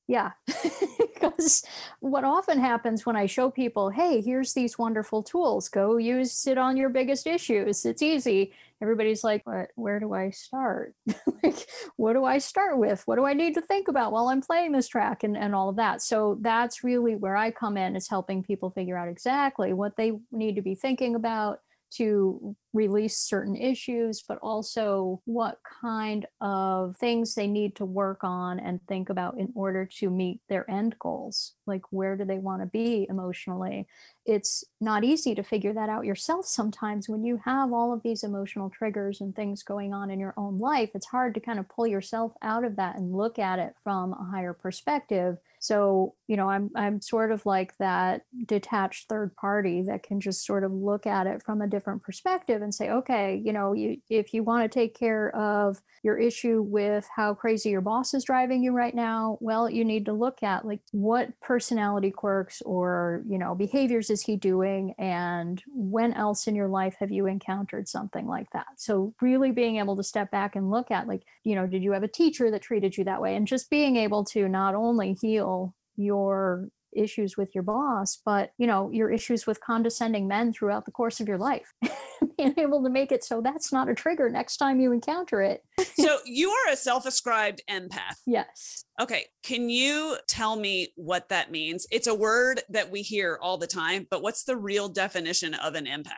Yeah. 0.08 0.32
because 1.13 1.63
what 2.00 2.24
often 2.24 2.60
happens 2.60 3.06
when 3.06 3.16
I 3.16 3.26
show 3.26 3.50
people, 3.50 3.89
hey, 3.89 4.22
here's 4.22 4.54
these 4.54 4.78
wonderful 4.78 5.24
tools, 5.24 5.70
go 5.70 5.98
use 5.98 6.46
it 6.48 6.58
on 6.58 6.78
your 6.78 6.89
biggest 6.89 7.26
issues. 7.28 7.86
It's 7.86 8.02
easy 8.02 8.54
everybody's 8.84 9.24
like, 9.24 9.48
what, 9.48 9.70
where 9.76 10.00
do 10.00 10.13
I 10.13 10.30
start? 10.32 10.94
like, 11.44 11.68
what 11.96 12.13
do 12.13 12.26
I 12.26 12.38
start 12.38 12.78
with? 12.78 13.02
What 13.06 13.16
do 13.16 13.26
I 13.26 13.34
need 13.34 13.54
to 13.54 13.62
think 13.62 13.88
about 13.88 14.12
while 14.12 14.28
I'm 14.28 14.42
playing 14.42 14.74
this 14.74 14.89
track 14.89 15.24
and, 15.24 15.38
and 15.38 15.56
all 15.56 15.70
of 15.70 15.78
that? 15.78 16.02
So 16.02 16.38
that's 16.42 16.84
really 16.84 17.16
where 17.16 17.38
I 17.38 17.50
come 17.50 17.78
in 17.78 17.96
is 17.96 18.10
helping 18.10 18.44
people 18.44 18.72
figure 18.72 18.98
out 18.98 19.08
exactly 19.08 19.72
what 19.72 19.96
they 19.96 20.12
need 20.34 20.56
to 20.58 20.62
be 20.62 20.76
thinking 20.76 21.16
about 21.16 21.62
to 21.97 22.56
release 22.73 23.17
certain 23.17 23.56
issues, 23.56 24.23
but 24.27 24.39
also 24.41 25.21
what 25.25 25.58
kind 25.82 26.25
of 26.41 26.97
things 26.97 27.36
they 27.36 27.47
need 27.47 27.75
to 27.75 27.86
work 27.86 28.23
on 28.23 28.60
and 28.60 28.79
think 28.88 29.10
about 29.10 29.38
in 29.38 29.51
order 29.56 29.88
to 29.99 30.10
meet 30.10 30.39
their 30.49 30.69
end 30.69 30.95
goals. 30.99 31.53
Like, 31.65 31.82
where 31.91 32.15
do 32.15 32.26
they 32.26 32.38
want 32.38 32.62
to 32.62 32.65
be 32.65 33.08
emotionally? 33.10 33.88
It's 34.26 34.63
not 34.80 35.04
easy 35.04 35.36
to 35.36 35.43
figure 35.43 35.73
that 35.73 35.89
out 35.89 36.06
yourself 36.06 36.45
sometimes 36.45 37.10
when 37.10 37.23
you 37.23 37.41
have 37.45 37.73
all 37.73 37.93
of 37.93 38.04
these 38.04 38.23
emotional 38.23 38.69
triggers 38.69 39.21
and 39.21 39.36
things 39.36 39.63
going 39.63 39.93
on 39.93 40.10
in 40.10 40.19
your 40.19 40.34
own 40.38 40.58
life. 40.58 40.91
It's 40.93 41.08
hard 41.08 41.34
to 41.36 41.39
kind 41.39 41.60
of 41.60 41.69
pull 41.69 41.88
yourself 41.88 42.34
out 42.41 42.63
of 42.63 42.76
that 42.78 42.95
and 42.95 43.15
look 43.15 43.39
at 43.39 43.60
it 43.60 43.76
from 43.84 44.13
a 44.13 44.30
higher 44.32 44.54
perspective 44.54 45.38
so, 45.63 46.15
you 46.28 46.36
know, 46.36 46.49
I'm 46.49 46.71
I'm 46.76 46.99
sort 46.99 47.32
of 47.32 47.45
like 47.45 47.78
that 47.78 48.26
detached 48.45 49.08
third 49.08 49.34
party 49.38 49.82
that 49.84 50.04
can 50.04 50.19
just 50.19 50.45
sort 50.45 50.65
of 50.65 50.73
look 50.73 51.08
at 51.08 51.26
it 51.26 51.41
from 51.41 51.62
a 51.62 51.67
different 51.67 52.04
perspective 52.04 52.62
and 52.62 52.76
say, 52.76 52.89
okay, 52.89 53.41
you 53.45 53.54
know, 53.54 53.71
you 53.71 53.95
if 54.10 54.34
you 54.34 54.43
want 54.43 54.69
to 54.69 54.80
take 54.80 54.93
care 54.93 55.34
of 55.34 55.82
your 56.04 56.17
issue 56.17 56.62
with 56.62 57.08
how 57.15 57.34
crazy 57.34 57.69
your 57.69 57.80
boss 57.80 58.13
is 58.13 58.26
driving 58.26 58.62
you 58.62 58.73
right 58.73 58.93
now, 58.93 59.38
well, 59.39 59.69
you 59.69 59.86
need 59.86 60.06
to 60.08 60.12
look 60.12 60.43
at 60.43 60.65
like 60.65 60.82
what 60.91 61.30
personality 61.54 62.10
quirks 62.10 62.63
or, 62.63 63.22
you 63.28 63.38
know, 63.38 63.54
behaviors 63.54 64.10
is 64.10 64.24
he 64.24 64.36
doing 64.36 64.96
and 64.98 65.62
when 65.68 66.12
else 66.13 66.48
in 66.48 66.56
your 66.56 66.68
life 66.68 66.96
have 67.00 67.12
you 67.12 67.28
encountered 67.28 67.88
something 67.88 68.26
like 68.26 68.50
that? 68.54 68.66
So, 68.78 69.13
really 69.22 69.52
being 69.52 69.78
able 69.78 69.96
to 69.98 70.04
step 70.04 70.32
back 70.32 70.56
and 70.56 70.72
look 70.72 70.89
at 70.89 71.08
like, 71.08 71.22
you 71.44 71.54
know, 71.54 71.68
did 71.68 71.84
you 71.84 71.92
have 71.92 72.02
a 72.02 72.08
teacher 72.08 72.50
that 72.50 72.63
treated 72.63 72.98
you 72.98 73.04
that 73.04 73.22
way 73.22 73.36
and 73.36 73.46
just 73.46 73.70
being 73.70 73.98
able 73.98 74.24
to 74.26 74.50
not 74.50 74.74
only 74.74 75.16
heal 75.22 75.76
your 75.96 76.70
issues 76.95 77.38
with 77.38 77.53
your 77.53 77.63
boss, 77.63 78.19
but 78.25 78.51
you 78.58 78.67
know, 78.67 78.89
your 78.91 79.10
issues 79.10 79.45
with 79.45 79.60
condescending 79.62 80.27
men 80.27 80.53
throughout 80.53 80.86
the 80.86 80.91
course 80.91 81.19
of 81.19 81.27
your 81.27 81.38
life. 81.38 81.73
Being 82.38 82.53
able 82.58 82.84
to 82.84 82.89
make 82.89 83.12
it 83.12 83.23
so 83.23 83.41
that's 83.41 83.71
not 83.71 83.89
a 83.89 83.93
trigger 83.93 84.29
next 84.29 84.58
time 84.58 84.79
you 84.79 84.91
encounter 84.91 85.41
it. 85.41 85.63
so 85.95 86.19
you 86.25 86.49
are 86.49 86.73
a 86.73 86.75
self-ascribed 86.75 87.62
empath. 87.69 88.17
Yes. 88.25 88.86
Okay. 88.99 89.25
Can 89.43 89.69
you 89.69 90.17
tell 90.27 90.56
me 90.56 90.93
what 90.95 91.29
that 91.29 91.51
means? 91.51 91.86
It's 91.91 92.08
a 92.08 92.15
word 92.15 92.62
that 92.69 92.91
we 92.91 93.01
hear 93.01 93.38
all 93.41 93.58
the 93.58 93.67
time, 93.67 94.08
but 94.10 94.21
what's 94.21 94.43
the 94.43 94.58
real 94.58 94.89
definition 94.89 95.53
of 95.53 95.75
an 95.75 95.86
empath? 95.86 96.13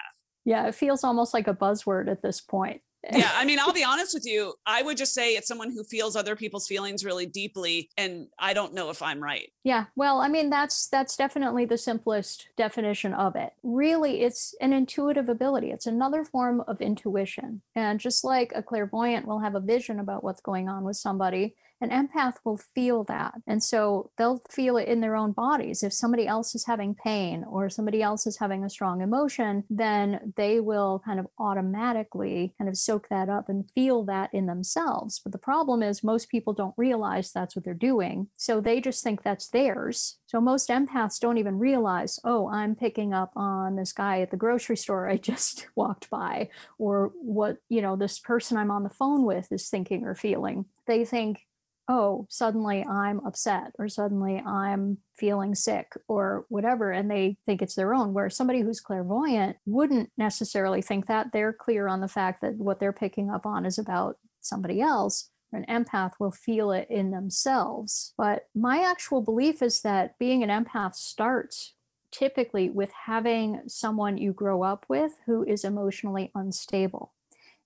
Yeah, 0.45 0.67
it 0.67 0.75
feels 0.75 1.03
almost 1.03 1.33
like 1.33 1.47
a 1.47 1.53
buzzword 1.53 2.09
at 2.09 2.21
this 2.21 2.39
point 2.39 2.81
yeah 3.12 3.32
i 3.36 3.46
mean 3.46 3.60
i'll 3.60 3.74
be 3.82 3.84
honest 3.84 4.13
with 4.13 4.26
you 4.26 4.54
i 4.65 4.82
would 4.82 4.98
just 4.98 5.13
say 5.13 5.36
it's 5.36 5.48
someone 5.48 5.72
who 5.72 5.84
feels 5.84 6.15
other 6.15 6.36
people's 6.36 6.68
feelings 6.68 7.06
really 7.06 7.26
deeply 7.26 7.89
and 7.98 8.28
i 8.39 8.54
don't 8.54 8.74
know 8.74 8.89
if 8.89 9.02
i'm 9.02 9.22
right. 9.22 9.52
Yeah 9.63 9.86
well 9.96 10.22
i 10.22 10.28
mean 10.28 10.50
that's 10.50 10.88
that's 10.88 11.15
definitely 11.15 11.65
the 11.65 11.78
simplest 11.78 12.48
definition 12.56 13.13
of 13.13 13.36
it. 13.36 13.54
Really 13.63 14.22
it's 14.22 14.56
an 14.62 14.74
intuitive 14.74 15.30
ability. 15.30 15.72
It's 15.72 15.88
another 15.88 16.24
form 16.24 16.63
of 16.68 16.82
intuition. 16.82 17.62
And 17.76 18.00
just 18.00 18.24
like 18.24 18.52
a 18.56 18.63
clairvoyant 18.63 19.28
will 19.28 19.39
have 19.39 19.56
a 19.56 19.60
vision 19.60 20.00
about 20.00 20.24
what's 20.24 20.41
going 20.41 20.70
on 20.70 20.84
with 20.84 20.98
somebody 20.98 21.56
an 21.81 21.89
empath 21.89 22.35
will 22.43 22.57
feel 22.57 23.03
that. 23.05 23.35
And 23.47 23.63
so 23.63 24.11
they'll 24.17 24.41
feel 24.49 24.77
it 24.77 24.88
in 24.88 25.01
their 25.01 25.15
own 25.15 25.31
bodies. 25.31 25.83
If 25.83 25.93
somebody 25.93 26.27
else 26.27 26.55
is 26.55 26.65
having 26.65 26.95
pain 26.95 27.43
or 27.47 27.69
somebody 27.69 28.01
else 28.01 28.25
is 28.25 28.38
having 28.38 28.63
a 28.63 28.69
strong 28.69 29.01
emotion, 29.01 29.63
then 29.69 30.33
they 30.38 30.59
will 30.59 31.01
kind 31.05 31.19
of 31.19 31.27
automatically 31.38 32.53
kind 32.57 32.69
of 32.69 32.77
soak 32.77 33.09
that 33.09 33.29
up 33.29 33.49
and 33.49 33.69
feel 33.71 34.03
that 34.05 34.33
in 34.33 34.45
themselves. 34.45 35.19
But 35.19 35.31
the 35.31 35.38
problem 35.38 35.83
is, 35.83 36.03
most 36.03 36.29
people 36.29 36.53
don't 36.53 36.73
realize 36.77 37.31
that's 37.31 37.55
what 37.55 37.65
they're 37.65 37.73
doing. 37.73 38.27
So 38.35 38.61
they 38.61 38.79
just 38.79 39.03
think 39.03 39.21
that's 39.21 39.49
theirs. 39.49 40.17
So 40.27 40.39
most 40.41 40.69
empaths 40.69 41.19
don't 41.19 41.38
even 41.38 41.59
realize, 41.59 42.19
oh, 42.23 42.49
I'm 42.49 42.75
picking 42.75 43.13
up 43.13 43.31
on 43.35 43.75
this 43.75 43.93
guy 43.93 44.21
at 44.21 44.31
the 44.31 44.38
grocery 44.38 44.77
store 44.77 45.09
I 45.09 45.17
just 45.25 45.67
walked 45.75 46.09
by, 46.09 46.49
or 46.77 47.11
what, 47.21 47.57
you 47.69 47.81
know, 47.81 47.95
this 47.95 48.19
person 48.19 48.57
I'm 48.57 48.71
on 48.71 48.83
the 48.83 48.89
phone 48.89 49.23
with 49.23 49.51
is 49.51 49.69
thinking 49.69 50.03
or 50.03 50.15
feeling. 50.15 50.65
They 50.88 51.05
think, 51.05 51.39
oh, 51.88 52.26
suddenly 52.30 52.84
I'm 52.86 53.19
upset 53.26 53.71
or 53.78 53.88
suddenly 53.88 54.39
I'm 54.39 54.98
feeling 55.15 55.56
sick 55.56 55.93
or 56.08 56.45
whatever, 56.50 56.91
and 56.91 57.10
they 57.10 57.38
think 57.45 57.62
it's 57.62 57.76
their 57.76 57.93
own. 57.93 58.13
Where 58.13 58.30
somebody 58.30 58.62
who's 58.62 58.82
clairvoyant 58.82 59.58
wouldn't 59.65 60.12
necessarily 60.17 60.82
think 60.82 61.08
that. 61.08 61.32
They're 61.32 61.54
clear 61.54 61.88
on 61.88 62.02
the 62.02 62.08
fact 62.08 62.41
that 62.41 62.56
what 62.56 62.80
they're 62.80 62.93
picking 62.93 63.30
up 63.30 63.45
on 63.45 63.65
is 63.65 63.78
about 63.78 64.17
somebody 64.41 64.82
else. 64.82 65.30
An 65.54 65.65
empath 65.69 66.13
will 66.19 66.32
feel 66.32 66.71
it 66.71 66.88
in 66.89 67.12
themselves. 67.12 68.13
But 68.17 68.48
my 68.54 68.80
actual 68.82 69.21
belief 69.21 69.62
is 69.62 69.82
that 69.82 70.17
being 70.19 70.43
an 70.43 70.50
empath 70.50 70.95
starts 70.95 71.74
typically 72.12 72.69
with 72.69 72.91
having 73.06 73.62
someone 73.67 74.17
you 74.17 74.32
grow 74.32 74.63
up 74.63 74.86
with 74.88 75.13
who 75.26 75.43
is 75.43 75.63
emotionally 75.63 76.32
unstable. 76.34 77.13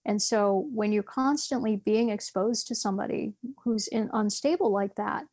And 0.05 0.21
so 0.21 0.67
when 0.73 0.91
you're 0.91 1.03
constantly 1.03 1.75
being 1.75 2.09
exposed 2.09 2.67
to 2.67 2.75
somebody 2.75 3.33
who's 3.63 3.88
in, 3.88 4.09
unstable 4.13 4.71
like 4.71 4.95
that, 4.95 5.25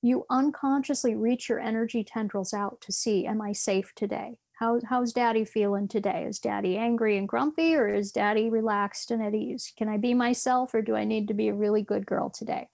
you 0.00 0.26
unconsciously 0.30 1.14
reach 1.14 1.48
your 1.48 1.60
energy 1.60 2.02
tendrils 2.02 2.52
out 2.52 2.80
to 2.82 2.92
see, 2.92 3.26
am 3.26 3.40
I 3.40 3.52
safe 3.52 3.92
today? 3.94 4.38
How, 4.58 4.80
how's 4.88 5.12
daddy 5.12 5.44
feeling 5.44 5.88
today? 5.88 6.24
Is 6.28 6.38
daddy 6.38 6.76
angry 6.76 7.18
and 7.18 7.28
grumpy 7.28 7.74
or 7.74 7.92
is 7.92 8.12
daddy 8.12 8.48
relaxed 8.48 9.10
and 9.10 9.22
at 9.22 9.34
ease? 9.34 9.72
Can 9.76 9.88
I 9.88 9.96
be 9.96 10.14
myself 10.14 10.74
or 10.74 10.82
do 10.82 10.94
I 10.94 11.04
need 11.04 11.28
to 11.28 11.34
be 11.34 11.48
a 11.48 11.54
really 11.54 11.82
good 11.82 12.06
girl 12.06 12.30
today? 12.30 12.68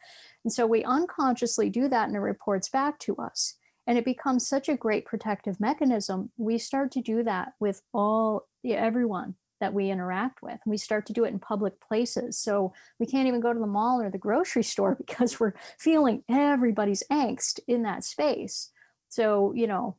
And 0.44 0.52
so 0.52 0.66
we 0.66 0.84
unconsciously 0.84 1.70
do 1.70 1.88
that 1.88 2.08
and 2.08 2.16
it 2.16 2.20
reports 2.20 2.68
back 2.68 2.98
to 3.00 3.16
us. 3.16 3.54
And 3.86 3.96
it 3.96 4.04
becomes 4.04 4.46
such 4.46 4.68
a 4.68 4.76
great 4.76 5.06
protective 5.06 5.60
mechanism. 5.60 6.30
We 6.36 6.58
start 6.58 6.92
to 6.92 7.00
do 7.00 7.22
that 7.22 7.52
with 7.58 7.80
all 7.94 8.46
everyone 8.64 9.36
that 9.60 9.74
we 9.74 9.90
interact 9.90 10.42
with. 10.42 10.58
We 10.66 10.76
start 10.76 11.06
to 11.06 11.12
do 11.12 11.24
it 11.24 11.32
in 11.32 11.38
public 11.38 11.80
places. 11.80 12.38
So 12.38 12.72
we 12.98 13.06
can't 13.06 13.28
even 13.28 13.40
go 13.40 13.52
to 13.52 13.58
the 13.58 13.66
mall 13.66 14.00
or 14.00 14.10
the 14.10 14.18
grocery 14.18 14.62
store 14.64 14.94
because 14.94 15.38
we're 15.38 15.54
feeling 15.78 16.22
everybody's 16.28 17.02
angst 17.10 17.60
in 17.66 17.82
that 17.82 18.04
space. 18.04 18.70
So, 19.08 19.52
you 19.54 19.66
know, 19.66 19.96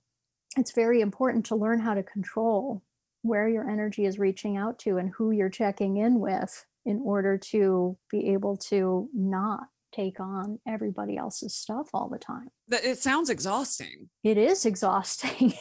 it's 0.57 0.71
very 0.71 1.01
important 1.01 1.45
to 1.47 1.55
learn 1.55 1.79
how 1.79 1.93
to 1.93 2.03
control 2.03 2.83
where 3.21 3.49
your 3.49 3.69
energy 3.69 4.05
is 4.05 4.17
reaching 4.17 4.55
out 4.57 4.79
to 4.79 4.97
and 4.97 5.11
who 5.17 5.31
you're 5.31 5.49
checking 5.49 5.97
in 5.97 6.19
with 6.19 6.65
in 6.85 7.01
order 7.03 7.37
to 7.37 7.97
be 8.09 8.29
able 8.29 8.55
to 8.55 9.09
not 9.13 9.67
take 9.91 10.19
on 10.19 10.59
everybody 10.67 11.17
else's 11.17 11.53
stuff 11.53 11.89
all 11.93 12.09
the 12.09 12.17
time. 12.17 12.49
It 12.69 12.99
sounds 12.99 13.29
exhausting. 13.29 14.09
It 14.23 14.37
is 14.37 14.65
exhausting. 14.65 15.53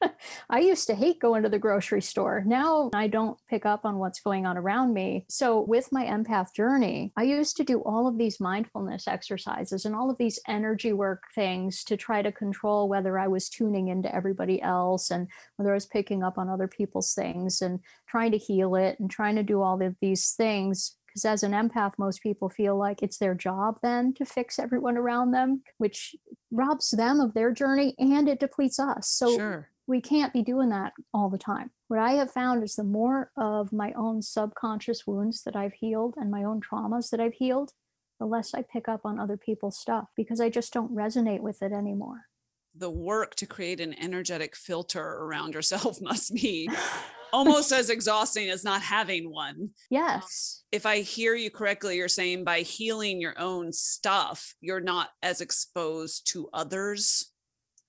I 0.50 0.60
used 0.60 0.86
to 0.86 0.94
hate 0.94 1.20
going 1.20 1.42
to 1.42 1.48
the 1.48 1.58
grocery 1.58 2.02
store. 2.02 2.42
Now 2.46 2.90
I 2.94 3.08
don't 3.08 3.38
pick 3.48 3.66
up 3.66 3.84
on 3.84 3.98
what's 3.98 4.20
going 4.20 4.46
on 4.46 4.56
around 4.56 4.94
me. 4.94 5.24
So, 5.28 5.60
with 5.60 5.90
my 5.92 6.04
empath 6.04 6.54
journey, 6.54 7.12
I 7.16 7.24
used 7.24 7.56
to 7.58 7.64
do 7.64 7.80
all 7.80 8.06
of 8.06 8.18
these 8.18 8.40
mindfulness 8.40 9.08
exercises 9.08 9.84
and 9.84 9.94
all 9.94 10.10
of 10.10 10.18
these 10.18 10.38
energy 10.46 10.92
work 10.92 11.22
things 11.34 11.84
to 11.84 11.96
try 11.96 12.22
to 12.22 12.32
control 12.32 12.88
whether 12.88 13.18
I 13.18 13.28
was 13.28 13.48
tuning 13.48 13.88
into 13.88 14.14
everybody 14.14 14.60
else 14.62 15.10
and 15.10 15.28
whether 15.56 15.70
I 15.70 15.74
was 15.74 15.86
picking 15.86 16.22
up 16.22 16.38
on 16.38 16.48
other 16.48 16.68
people's 16.68 17.14
things 17.14 17.60
and 17.60 17.80
trying 18.06 18.32
to 18.32 18.38
heal 18.38 18.74
it 18.76 18.98
and 18.98 19.10
trying 19.10 19.36
to 19.36 19.42
do 19.42 19.62
all 19.62 19.82
of 19.82 19.96
these 20.00 20.32
things 20.32 20.94
because 21.06 21.24
as 21.24 21.42
an 21.42 21.52
empath 21.52 21.92
most 21.98 22.22
people 22.22 22.48
feel 22.48 22.76
like 22.76 23.02
it's 23.02 23.18
their 23.18 23.34
job 23.34 23.78
then 23.82 24.12
to 24.14 24.24
fix 24.24 24.58
everyone 24.58 24.96
around 24.96 25.30
them 25.30 25.62
which 25.78 26.14
robs 26.50 26.90
them 26.90 27.20
of 27.20 27.34
their 27.34 27.50
journey 27.50 27.94
and 27.98 28.28
it 28.28 28.38
depletes 28.38 28.78
us 28.78 29.08
so 29.08 29.34
sure 29.34 29.68
we 29.88 30.02
can't 30.02 30.34
be 30.34 30.42
doing 30.42 30.68
that 30.68 30.92
all 31.14 31.30
the 31.30 31.38
time. 31.38 31.70
What 31.88 31.98
I 31.98 32.12
have 32.12 32.30
found 32.30 32.62
is 32.62 32.76
the 32.76 32.84
more 32.84 33.32
of 33.36 33.72
my 33.72 33.92
own 33.96 34.20
subconscious 34.20 35.06
wounds 35.06 35.42
that 35.44 35.56
I've 35.56 35.72
healed 35.72 36.14
and 36.18 36.30
my 36.30 36.44
own 36.44 36.60
traumas 36.60 37.08
that 37.10 37.20
I've 37.20 37.34
healed, 37.34 37.72
the 38.20 38.26
less 38.26 38.52
I 38.52 38.62
pick 38.62 38.86
up 38.86 39.00
on 39.04 39.18
other 39.18 39.38
people's 39.38 39.78
stuff 39.78 40.08
because 40.14 40.40
I 40.40 40.50
just 40.50 40.74
don't 40.74 40.94
resonate 40.94 41.40
with 41.40 41.62
it 41.62 41.72
anymore. 41.72 42.26
The 42.74 42.90
work 42.90 43.34
to 43.36 43.46
create 43.46 43.80
an 43.80 43.98
energetic 43.98 44.54
filter 44.54 45.02
around 45.02 45.54
yourself 45.54 45.98
must 46.02 46.34
be 46.34 46.68
almost 47.32 47.72
as 47.72 47.88
exhausting 47.88 48.50
as 48.50 48.64
not 48.64 48.82
having 48.82 49.30
one. 49.30 49.70
Yes. 49.88 50.64
If 50.70 50.84
I 50.84 51.00
hear 51.00 51.34
you 51.34 51.50
correctly, 51.50 51.96
you're 51.96 52.08
saying 52.08 52.44
by 52.44 52.60
healing 52.60 53.22
your 53.22 53.38
own 53.38 53.72
stuff, 53.72 54.54
you're 54.60 54.80
not 54.80 55.08
as 55.22 55.40
exposed 55.40 56.30
to 56.32 56.50
others. 56.52 57.32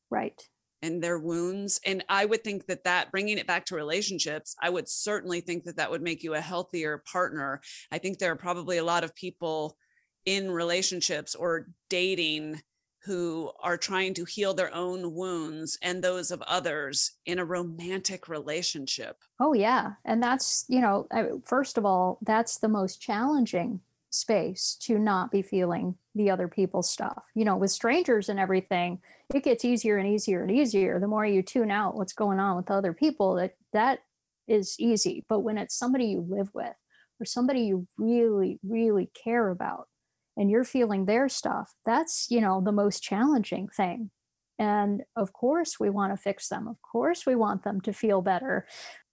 Right 0.09 0.41
and 0.81 1.03
their 1.03 1.19
wounds 1.19 1.79
and 1.85 2.03
i 2.09 2.25
would 2.25 2.43
think 2.43 2.65
that 2.65 2.83
that 2.83 3.11
bringing 3.11 3.37
it 3.37 3.47
back 3.47 3.65
to 3.65 3.75
relationships 3.75 4.55
i 4.61 4.69
would 4.69 4.87
certainly 4.87 5.41
think 5.41 5.63
that 5.63 5.77
that 5.77 5.89
would 5.89 6.01
make 6.01 6.23
you 6.23 6.33
a 6.33 6.41
healthier 6.41 7.03
partner 7.11 7.61
i 7.91 7.97
think 7.97 8.17
there 8.17 8.31
are 8.31 8.37
probably 8.37 8.77
a 8.77 8.83
lot 8.83 9.03
of 9.03 9.15
people 9.15 9.77
in 10.25 10.51
relationships 10.51 11.35
or 11.35 11.67
dating 11.89 12.61
who 13.03 13.49
are 13.63 13.77
trying 13.77 14.13
to 14.13 14.25
heal 14.25 14.53
their 14.53 14.73
own 14.75 15.13
wounds 15.13 15.77
and 15.81 16.03
those 16.03 16.31
of 16.31 16.41
others 16.43 17.13
in 17.25 17.39
a 17.39 17.45
romantic 17.45 18.27
relationship. 18.27 19.17
Oh, 19.39 19.53
yeah. 19.53 19.93
And 20.03 20.21
that's, 20.21 20.65
you 20.67 20.81
know, 20.81 21.07
first 21.45 21.77
of 21.77 21.85
all, 21.85 22.19
that's 22.21 22.57
the 22.57 22.67
most 22.67 23.01
challenging 23.01 23.79
space 24.09 24.75
to 24.81 24.99
not 24.99 25.31
be 25.31 25.41
feeling 25.41 25.95
the 26.13 26.29
other 26.29 26.47
people's 26.47 26.89
stuff. 26.89 27.23
You 27.35 27.45
know, 27.45 27.55
with 27.55 27.71
strangers 27.71 28.27
and 28.27 28.39
everything, 28.39 28.99
it 29.33 29.43
gets 29.43 29.63
easier 29.63 29.97
and 29.97 30.07
easier 30.07 30.41
and 30.41 30.51
easier 30.51 30.99
the 30.99 31.07
more 31.07 31.25
you 31.25 31.41
tune 31.41 31.69
out 31.71 31.95
what's 31.95 32.13
going 32.13 32.39
on 32.39 32.55
with 32.55 32.71
other 32.71 32.93
people 32.93 33.35
that 33.35 33.53
that 33.73 33.99
is 34.47 34.75
easy. 34.79 35.23
But 35.29 35.41
when 35.41 35.59
it's 35.59 35.77
somebody 35.77 36.05
you 36.05 36.25
live 36.27 36.49
with 36.53 36.73
or 37.19 37.25
somebody 37.25 37.61
you 37.61 37.87
really 37.97 38.59
really 38.67 39.11
care 39.23 39.49
about 39.49 39.87
and 40.35 40.49
you're 40.49 40.63
feeling 40.63 41.05
their 41.05 41.29
stuff 41.29 41.73
that's 41.85 42.27
you 42.29 42.41
know 42.41 42.61
the 42.63 42.71
most 42.71 43.03
challenging 43.03 43.67
thing. 43.67 44.09
And 44.57 45.03
of 45.15 45.31
course 45.31 45.79
we 45.79 45.89
want 45.89 46.11
to 46.11 46.17
fix 46.17 46.49
them. 46.49 46.67
Of 46.67 46.77
course 46.81 47.25
we 47.25 47.35
want 47.35 47.63
them 47.63 47.81
to 47.81 47.93
feel 47.93 48.21
better. 48.21 48.67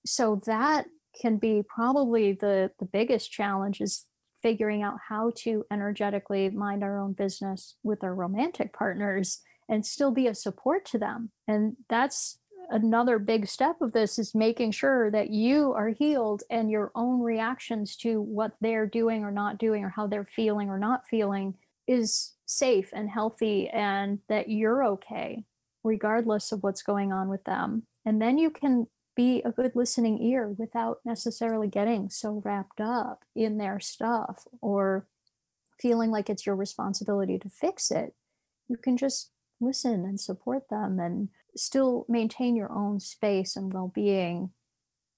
So 0.07 0.41
that 0.47 0.87
can 1.21 1.37
be 1.37 1.63
probably 1.69 2.33
the 2.33 2.71
the 2.79 2.87
biggest 2.87 3.31
challenge 3.31 3.83
is 3.83 4.07
figuring 4.43 4.83
out 4.83 4.97
how 5.09 5.33
to 5.35 5.65
energetically 5.71 6.49
mind 6.51 6.83
our 6.83 6.99
own 6.99 7.13
business 7.13 7.77
with 7.83 8.03
our 8.03 8.15
romantic 8.15 8.73
partners 8.73 9.41
and 9.69 9.85
still 9.85 10.11
be 10.11 10.27
a 10.27 10.35
support 10.35 10.85
to 10.87 10.99
them. 10.99 11.31
And 11.49 11.77
that's 11.89 12.39
another 12.71 13.19
big 13.19 13.47
step 13.47 13.81
of 13.81 13.93
this 13.93 14.19
is 14.19 14.35
making 14.35 14.73
sure 14.73 15.11
that 15.11 15.31
you 15.31 15.73
are 15.73 15.91
healed 15.91 16.43
and 16.51 16.71
your 16.71 16.91
own 16.95 17.21
reactions 17.21 17.97
to 17.97 18.21
what 18.21 18.53
they're 18.61 18.87
doing 18.87 19.25
or 19.25 19.31
not 19.31 19.59
doing 19.59 19.85
or 19.85 19.91
how 19.91 20.07
they're 20.07 20.25
feeling 20.25 20.69
or 20.69 20.79
not 20.79 21.07
feeling 21.09 21.55
is 21.87 22.35
safe 22.47 22.91
and 22.93 23.09
healthy 23.09 23.69
and 23.69 24.19
that 24.29 24.49
you're 24.49 24.85
okay 24.85 25.45
regardless 25.85 26.51
of 26.51 26.63
what's 26.63 26.83
going 26.83 27.13
on 27.13 27.29
with 27.29 27.45
them. 27.45 27.85
And 28.05 28.21
then 28.21 28.39
you 28.39 28.51
can 28.51 28.89
be 29.15 29.41
a 29.45 29.53
good 29.53 29.73
listening 29.75 30.21
ear 30.21 30.49
without 30.59 30.99
necessarily 31.05 31.69
getting 31.69 32.11
so 32.11 32.43
wrapped 32.45 32.81
up 32.81 33.25
in 33.35 33.57
their 33.57 33.81
stuff 33.81 34.47
or 34.61 35.07
feeling 35.81 36.11
like 36.11 36.29
it's 36.29 36.45
your 36.45 36.57
responsibility 36.57 37.39
to 37.39 37.49
fix 37.49 37.91
it. 37.91 38.15
You 38.69 38.77
can 38.77 38.97
just 38.97 39.31
listen 39.61 40.05
and 40.05 40.21
support 40.21 40.69
them 40.69 40.99
and 40.99 41.29
still 41.57 42.05
maintain 42.09 42.57
your 42.57 42.71
own 42.73 43.01
space 43.01 43.57
and 43.57 43.73
well-being 43.73 44.51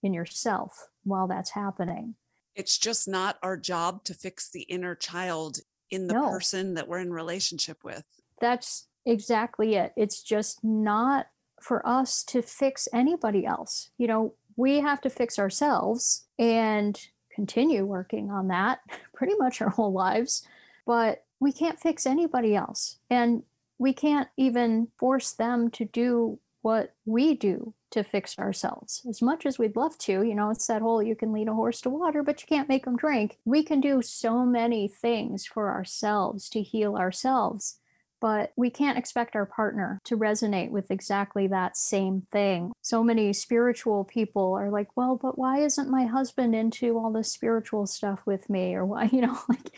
in 0.03 0.13
yourself 0.13 0.89
while 1.05 1.27
that's 1.27 1.51
happening. 1.51 2.15
It's 2.55 2.79
just 2.79 3.09
not 3.09 3.39
our 3.43 3.57
job 3.57 4.05
to 4.05 4.15
fix 4.15 4.51
the 4.51 4.63
inner 4.63 4.95
child 4.95 5.59
in 5.91 6.07
the 6.07 6.15
no. 6.15 6.31
person 6.31 6.75
that 6.75 6.89
we're 6.89 7.01
in 7.01 7.13
relationship 7.13 7.83
with. 7.83 8.05
That's 8.41 8.87
exactly 9.07 9.75
it. 9.75 9.93
It's 9.97 10.23
just 10.23 10.63
not 10.63 11.27
for 11.61 11.87
us 11.87 12.23
to 12.25 12.43
fix 12.43 12.89
anybody 12.93 13.45
else. 13.45 13.91
You 13.99 14.07
know 14.07 14.35
we 14.57 14.81
have 14.81 15.01
to 15.01 15.11
fix 15.11 15.39
ourselves 15.39 16.27
and 16.39 17.01
continue 17.33 17.85
working 17.85 18.31
on 18.31 18.49
that 18.49 18.81
pretty 19.15 19.35
much 19.39 19.61
our 19.63 19.71
whole 19.71 19.93
lives 19.93 20.47
but 20.89 21.27
we 21.39 21.53
can't 21.53 21.79
fix 21.79 22.07
anybody 22.07 22.57
else. 22.57 22.97
And 23.11 23.43
we 23.79 23.93
can't 23.93 24.29
even 24.37 24.89
force 24.99 25.33
them 25.33 25.71
to 25.71 25.85
do 25.85 26.39
what 26.63 26.95
we 27.05 27.35
do 27.35 27.73
to 27.91 28.03
fix 28.03 28.39
ourselves 28.39 29.03
as 29.09 29.23
much 29.23 29.47
as 29.47 29.59
we'd 29.59 29.77
love 29.77 29.97
to 29.97 30.23
you 30.23 30.35
know 30.35 30.51
it's 30.51 30.67
that 30.67 30.83
whole 30.83 31.03
you 31.03 31.15
can 31.15 31.33
lead 31.33 31.49
a 31.49 31.55
horse 31.55 31.81
to 31.81 31.89
water 31.89 32.23
but 32.23 32.41
you 32.43 32.47
can't 32.47 32.69
make 32.69 32.85
them 32.85 32.97
drink 32.97 33.39
we 33.45 33.63
can 33.63 33.81
do 33.81 34.03
so 34.03 34.45
many 34.45 34.89
things 34.89 35.47
for 35.47 35.71
ourselves 35.71 36.49
to 36.49 36.61
heal 36.61 36.97
ourselves 36.97 37.79
but 38.21 38.53
we 38.57 38.71
can't 38.71 38.99
expect 38.99 39.37
our 39.37 39.47
partner 39.47 40.01
to 40.05 40.17
resonate 40.17 40.71
with 40.71 40.91
exactly 40.91 41.47
that 41.47 41.77
same 41.77 42.27
thing. 42.33 42.73
So 42.83 43.05
many 43.05 43.33
spiritual 43.33 44.05
people 44.05 44.55
are 44.55 44.71
like, 44.71 44.97
well, 44.97 45.17
but 45.17 45.39
why 45.39 45.61
isn't 45.61 45.91
my 45.91 46.07
husband 46.07 46.55
into 46.55 46.99
all 46.99 47.13
this 47.13 47.31
spiritual 47.31 47.87
stuff 47.87 48.23
with 48.27 48.51
me? 48.51 48.75
Or 48.75 48.85
why, 48.85 49.05
you 49.13 49.21
know, 49.21 49.39
like. 49.49 49.73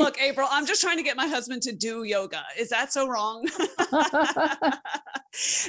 Look, 0.00 0.20
April, 0.20 0.48
I'm 0.50 0.66
just 0.66 0.80
trying 0.80 0.96
to 0.96 1.02
get 1.02 1.16
my 1.16 1.26
husband 1.26 1.62
to 1.62 1.72
do 1.72 2.04
yoga. 2.04 2.42
Is 2.58 2.70
that 2.70 2.92
so 2.92 3.06
wrong? 3.06 3.42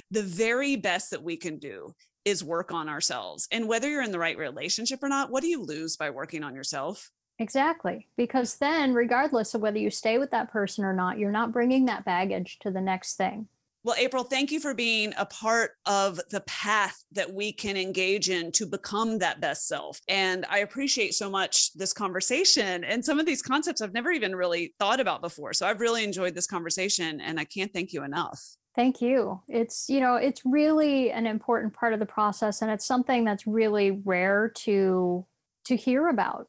the 0.09 0.23
very 0.23 0.77
best 0.77 1.11
that 1.11 1.21
we 1.21 1.35
can 1.35 1.57
do 1.57 1.93
is 2.23 2.43
work 2.43 2.71
on 2.71 2.87
ourselves. 2.87 3.47
And 3.51 3.67
whether 3.67 3.89
you're 3.89 4.03
in 4.03 4.11
the 4.11 4.19
right 4.19 4.37
relationship 4.37 5.03
or 5.03 5.09
not, 5.09 5.31
what 5.31 5.41
do 5.41 5.49
you 5.49 5.61
lose 5.61 5.97
by 5.97 6.11
working 6.11 6.43
on 6.43 6.55
yourself? 6.55 7.11
Exactly. 7.39 8.07
Because 8.17 8.57
then, 8.57 8.93
regardless 8.93 9.53
of 9.53 9.61
whether 9.61 9.79
you 9.79 9.89
stay 9.89 10.17
with 10.17 10.31
that 10.31 10.51
person 10.51 10.85
or 10.85 10.93
not, 10.93 11.17
you're 11.17 11.31
not 11.31 11.51
bringing 11.51 11.85
that 11.85 12.05
baggage 12.05 12.59
to 12.61 12.71
the 12.71 12.81
next 12.81 13.15
thing. 13.15 13.47
Well, 13.83 13.95
April, 13.97 14.23
thank 14.23 14.51
you 14.51 14.59
for 14.59 14.75
being 14.75 15.11
a 15.17 15.25
part 15.25 15.71
of 15.87 16.19
the 16.29 16.41
path 16.41 17.03
that 17.13 17.33
we 17.33 17.51
can 17.51 17.75
engage 17.75 18.29
in 18.29 18.51
to 18.53 18.67
become 18.67 19.17
that 19.19 19.41
best 19.41 19.67
self. 19.67 19.99
And 20.07 20.45
I 20.49 20.59
appreciate 20.59 21.15
so 21.15 21.31
much 21.31 21.73
this 21.73 21.91
conversation 21.91 22.83
and 22.83 23.03
some 23.03 23.19
of 23.19 23.25
these 23.25 23.41
concepts 23.41 23.81
I've 23.81 23.93
never 23.93 24.11
even 24.11 24.35
really 24.35 24.75
thought 24.77 24.99
about 24.99 25.21
before. 25.21 25.53
So 25.53 25.65
I've 25.65 25.81
really 25.81 26.03
enjoyed 26.03 26.35
this 26.35 26.45
conversation 26.45 27.21
and 27.21 27.39
I 27.39 27.45
can't 27.45 27.73
thank 27.73 27.91
you 27.91 28.03
enough. 28.03 28.39
Thank 28.75 29.01
you. 29.01 29.41
It's, 29.47 29.89
you 29.89 29.99
know, 29.99 30.15
it's 30.15 30.41
really 30.45 31.11
an 31.11 31.25
important 31.25 31.73
part 31.73 31.93
of 31.93 31.99
the 31.99 32.05
process 32.05 32.61
and 32.61 32.69
it's 32.69 32.85
something 32.85 33.25
that's 33.25 33.47
really 33.47 33.91
rare 34.05 34.49
to 34.59 35.25
to 35.65 35.75
hear 35.75 36.07
about 36.07 36.47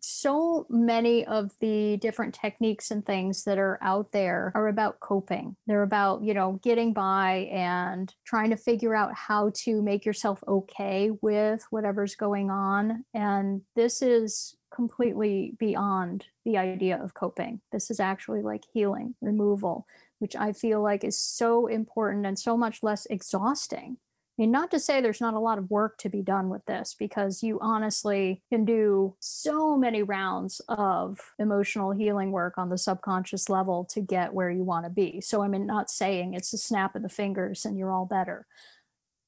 so 0.00 0.66
many 0.68 1.24
of 1.24 1.52
the 1.60 1.96
different 1.98 2.34
techniques 2.34 2.90
and 2.90 3.04
things 3.04 3.44
that 3.44 3.58
are 3.58 3.78
out 3.82 4.12
there 4.12 4.52
are 4.54 4.68
about 4.68 5.00
coping. 5.00 5.56
They're 5.66 5.82
about, 5.82 6.22
you 6.22 6.34
know, 6.34 6.60
getting 6.62 6.92
by 6.92 7.48
and 7.52 8.12
trying 8.24 8.50
to 8.50 8.56
figure 8.56 8.94
out 8.94 9.14
how 9.14 9.52
to 9.64 9.82
make 9.82 10.04
yourself 10.04 10.42
okay 10.46 11.10
with 11.20 11.64
whatever's 11.70 12.14
going 12.14 12.50
on. 12.50 13.04
And 13.14 13.62
this 13.76 14.02
is 14.02 14.56
completely 14.74 15.54
beyond 15.58 16.26
the 16.44 16.56
idea 16.56 17.02
of 17.02 17.14
coping. 17.14 17.60
This 17.72 17.90
is 17.90 18.00
actually 18.00 18.42
like 18.42 18.64
healing, 18.72 19.14
removal, 19.20 19.86
which 20.18 20.34
I 20.34 20.52
feel 20.52 20.82
like 20.82 21.04
is 21.04 21.18
so 21.18 21.66
important 21.66 22.26
and 22.26 22.38
so 22.38 22.56
much 22.56 22.82
less 22.82 23.06
exhausting 23.06 23.98
I 24.38 24.42
mean, 24.42 24.50
not 24.50 24.70
to 24.70 24.80
say 24.80 25.00
there's 25.00 25.20
not 25.20 25.34
a 25.34 25.38
lot 25.38 25.58
of 25.58 25.70
work 25.70 25.98
to 25.98 26.08
be 26.08 26.22
done 26.22 26.48
with 26.48 26.64
this, 26.64 26.96
because 26.98 27.42
you 27.42 27.58
honestly 27.60 28.40
can 28.48 28.64
do 28.64 29.14
so 29.20 29.76
many 29.76 30.02
rounds 30.02 30.60
of 30.68 31.20
emotional 31.38 31.92
healing 31.92 32.32
work 32.32 32.56
on 32.56 32.70
the 32.70 32.78
subconscious 32.78 33.50
level 33.50 33.84
to 33.90 34.00
get 34.00 34.32
where 34.32 34.50
you 34.50 34.64
want 34.64 34.86
to 34.86 34.90
be. 34.90 35.20
So 35.20 35.42
I 35.42 35.48
mean, 35.48 35.66
not 35.66 35.90
saying 35.90 36.32
it's 36.32 36.54
a 36.54 36.58
snap 36.58 36.96
of 36.96 37.02
the 37.02 37.10
fingers 37.10 37.66
and 37.66 37.76
you're 37.76 37.92
all 37.92 38.06
better. 38.06 38.46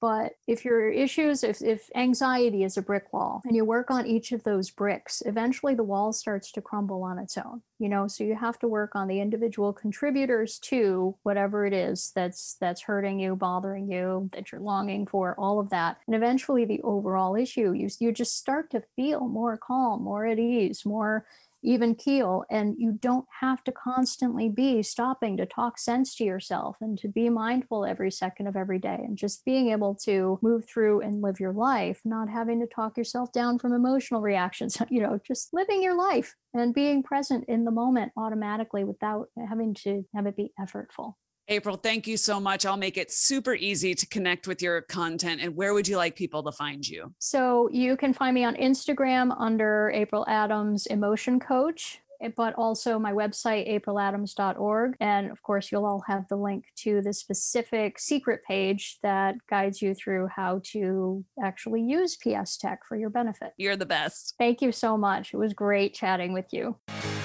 But 0.05 0.33
if 0.47 0.67
your 0.67 0.91
issues, 0.91 1.43
if, 1.43 1.63
if 1.63 1.89
anxiety 1.95 2.63
is 2.63 2.77
a 2.77 2.83
brick 2.83 3.11
wall 3.11 3.41
and 3.47 3.57
you 3.57 3.65
work 3.65 3.91
on 3.91 4.07
each 4.07 4.33
of 4.33 4.45
those 4.45 4.69
bricks, 4.69 5.23
eventually 5.25 5.75
the 5.75 5.83
wall 5.83 6.13
starts 6.13 6.53
to 6.53 6.61
crumble 6.61 7.03
on 7.03 7.19
its 7.19 7.39
own. 7.39 7.63
You 7.79 7.89
know, 7.89 8.07
so 8.07 8.23
you 8.23 8.35
have 8.35 8.59
to 8.59 8.69
work 8.69 8.95
on 8.95 9.09
the 9.09 9.19
individual 9.19 9.73
contributors 9.73 10.59
to 10.65 11.17
whatever 11.23 11.65
it 11.65 11.73
is 11.73 12.13
that's 12.15 12.57
that's 12.61 12.83
hurting 12.83 13.19
you, 13.19 13.35
bothering 13.35 13.91
you, 13.91 14.29
that 14.35 14.53
you're 14.53 14.61
longing 14.61 15.07
for, 15.07 15.35
all 15.39 15.59
of 15.59 15.71
that. 15.71 15.97
And 16.07 16.15
eventually 16.15 16.67
the 16.67 16.83
overall 16.83 17.35
issue, 17.35 17.73
you 17.73 17.89
you 17.99 18.13
just 18.13 18.37
start 18.37 18.71
to 18.73 18.83
feel 18.97 19.27
more 19.27 19.57
calm, 19.57 20.03
more 20.03 20.27
at 20.27 20.39
ease, 20.39 20.85
more 20.85 21.25
even 21.65 21.95
keel 21.95 22.45
and 22.51 22.77
you 22.79 22.93
don't 22.93 23.25
have 23.41 23.65
to 23.65 23.73
constantly 23.73 24.49
be 24.49 24.83
stopping 24.83 25.37
to 25.37 25.47
talk 25.47 25.79
sense 25.79 26.15
to 26.15 26.25
yourself 26.25 26.77
and 26.81 26.99
to 26.99 27.09
be 27.09 27.29
mindful 27.29 27.85
every 27.85 28.11
second 28.11 28.47
of 28.47 28.55
every 28.55 28.79
day 28.79 29.01
and 29.03 29.17
just 29.17 29.45
being 29.45 29.71
able 29.71 29.95
to 29.95 30.39
move 30.43 30.65
through 30.69 31.01
and 31.01 31.23
live 31.23 31.41
your 31.41 31.53
life 31.53 32.01
not 32.05 32.29
having 32.29 32.61
to 32.61 32.67
talk 32.67 32.97
yourself 32.97 33.33
down 33.33 33.59
from 33.59 33.73
emotional 33.73 34.21
reactions 34.21 34.77
you 34.91 35.01
know 35.01 35.19
just 35.27 35.53
living 35.53 35.83
your 35.83 35.97
life 35.97 36.35
and 36.53 36.75
being 36.75 37.03
present 37.03 37.45
in 37.49 37.65
the 37.65 37.71
moment 37.71 38.13
automatically 38.17 38.85
without 38.85 39.29
having 39.49 39.75
to 39.75 40.05
have 40.15 40.27
it 40.27 40.37
be 40.37 40.53
effortful 40.61 41.15
April, 41.49 41.77
thank 41.77 42.07
you 42.07 42.17
so 42.17 42.41
much. 42.41 42.65
I'll 42.65 42.77
make 42.77 42.97
it 42.97 43.13
super 43.13 43.55
easy 43.55 43.95
to 43.95 44.07
connect 44.07 44.49
with 44.49 44.63
your 44.63 44.81
content. 44.83 45.43
And 45.43 45.55
where 45.55 45.75
would 45.75 45.87
you 45.87 45.99
like 45.99 46.17
people 46.17 46.43
to 46.43 46.53
find 46.53 46.87
you? 46.87 47.13
So 47.19 47.69
you 47.71 47.97
can 47.97 48.15
find 48.15 48.35
me 48.35 48.45
on 48.45 48.55
Instagram 48.57 49.35
under 49.39 49.91
April 49.95 50.25
Adams 50.27 50.87
Emotion 50.87 51.39
Coach. 51.39 52.01
Eh, 52.25 52.31
but 52.37 52.55
also 52.55 52.99
my 52.99 53.13
website, 53.13 53.69
apriladams.org. 53.69 54.97
And 55.01 55.31
of 55.31 55.43
course, 55.43 55.71
you'll 55.71 55.87
all 55.87 56.03
have 56.07 56.27
the 56.29 56.37
link 56.37 56.65
to 56.77 57.03
the 57.03 57.13
specific 57.13 57.99
secret 57.99 58.41
page 58.47 58.99
that 59.03 59.37
guides 59.49 59.83
you 59.83 59.95
through 59.95 60.29
how 60.35 60.61
to 60.73 61.25
actually 61.43 61.83
use 61.83 62.17
PSTEC 62.17 62.79
for 62.89 62.97
your 62.97 63.11
benefit. 63.11 63.53
You're 63.57 63.77
the 63.77 63.87
best. 63.87 64.35
Thank 64.39 64.63
you 64.63 64.73
so 64.73 64.97
much. 64.97 65.35
It 65.35 65.37
was 65.37 65.53
great 65.53 65.95
chatting 65.95 66.33
with 66.33 66.47
you. 66.53 66.77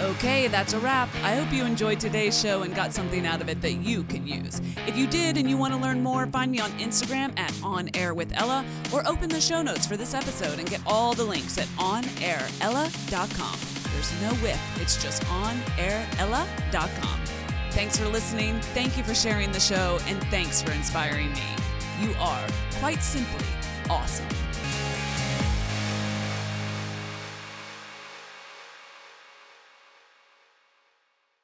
Okay, 0.02 0.47
that's 0.47 0.74
a 0.74 0.80
wrap. 0.80 1.10
I 1.24 1.36
hope 1.36 1.54
you 1.54 1.66
enjoyed 1.66 2.00
today's 2.00 2.39
show 2.39 2.64
and 2.64 2.74
got 2.74 2.93
something 2.93 3.26
out 3.26 3.41
of 3.41 3.50
it 3.50 3.62
that 3.62 3.74
you 3.74 4.04
can 4.04 4.26
use. 4.26 4.62
If 4.88 4.97
you 4.97 5.08
did 5.08 5.38
and 5.38 5.50
you 5.50 5.58
want 5.58 5.74
to 5.74 5.80
learn 5.80 6.02
more, 6.02 6.26
find 6.28 6.52
me 6.52 6.60
on 6.60 6.72
Instagram 6.72 7.38
at 7.38 7.54
On 7.64 7.89
Air 7.93 8.14
with 8.14 8.32
Ella 8.34 8.66
or 8.93 9.08
open 9.08 9.30
the 9.30 9.41
show 9.41 9.62
notes 9.62 9.86
for 9.86 9.97
this 9.97 10.14
episode 10.14 10.60
and 10.60 10.70
get 10.70 10.82
all 10.88 11.14
the 11.14 11.24
links 11.24 11.58
at 11.58 11.68
onairella.com. 11.78 13.79
There's 14.00 14.22
no 14.22 14.34
whip, 14.36 14.56
it's 14.78 14.95
just 15.04 15.24
onairella.com. 15.24 17.20
Thanks 17.72 17.97
for 17.97 18.08
listening, 18.08 18.62
thank 18.74 18.97
you 18.97 19.04
for 19.04 19.14
sharing 19.14 19.52
the 19.52 19.60
show, 19.60 20.00
and 20.08 20.24
thanks 20.28 20.62
for 20.62 20.72
inspiring 20.72 21.34
me. 21.34 21.43
You 22.00 22.14
are, 22.18 22.47
quite 22.80 23.04
simply, 23.04 23.45
awesome. 23.89 24.26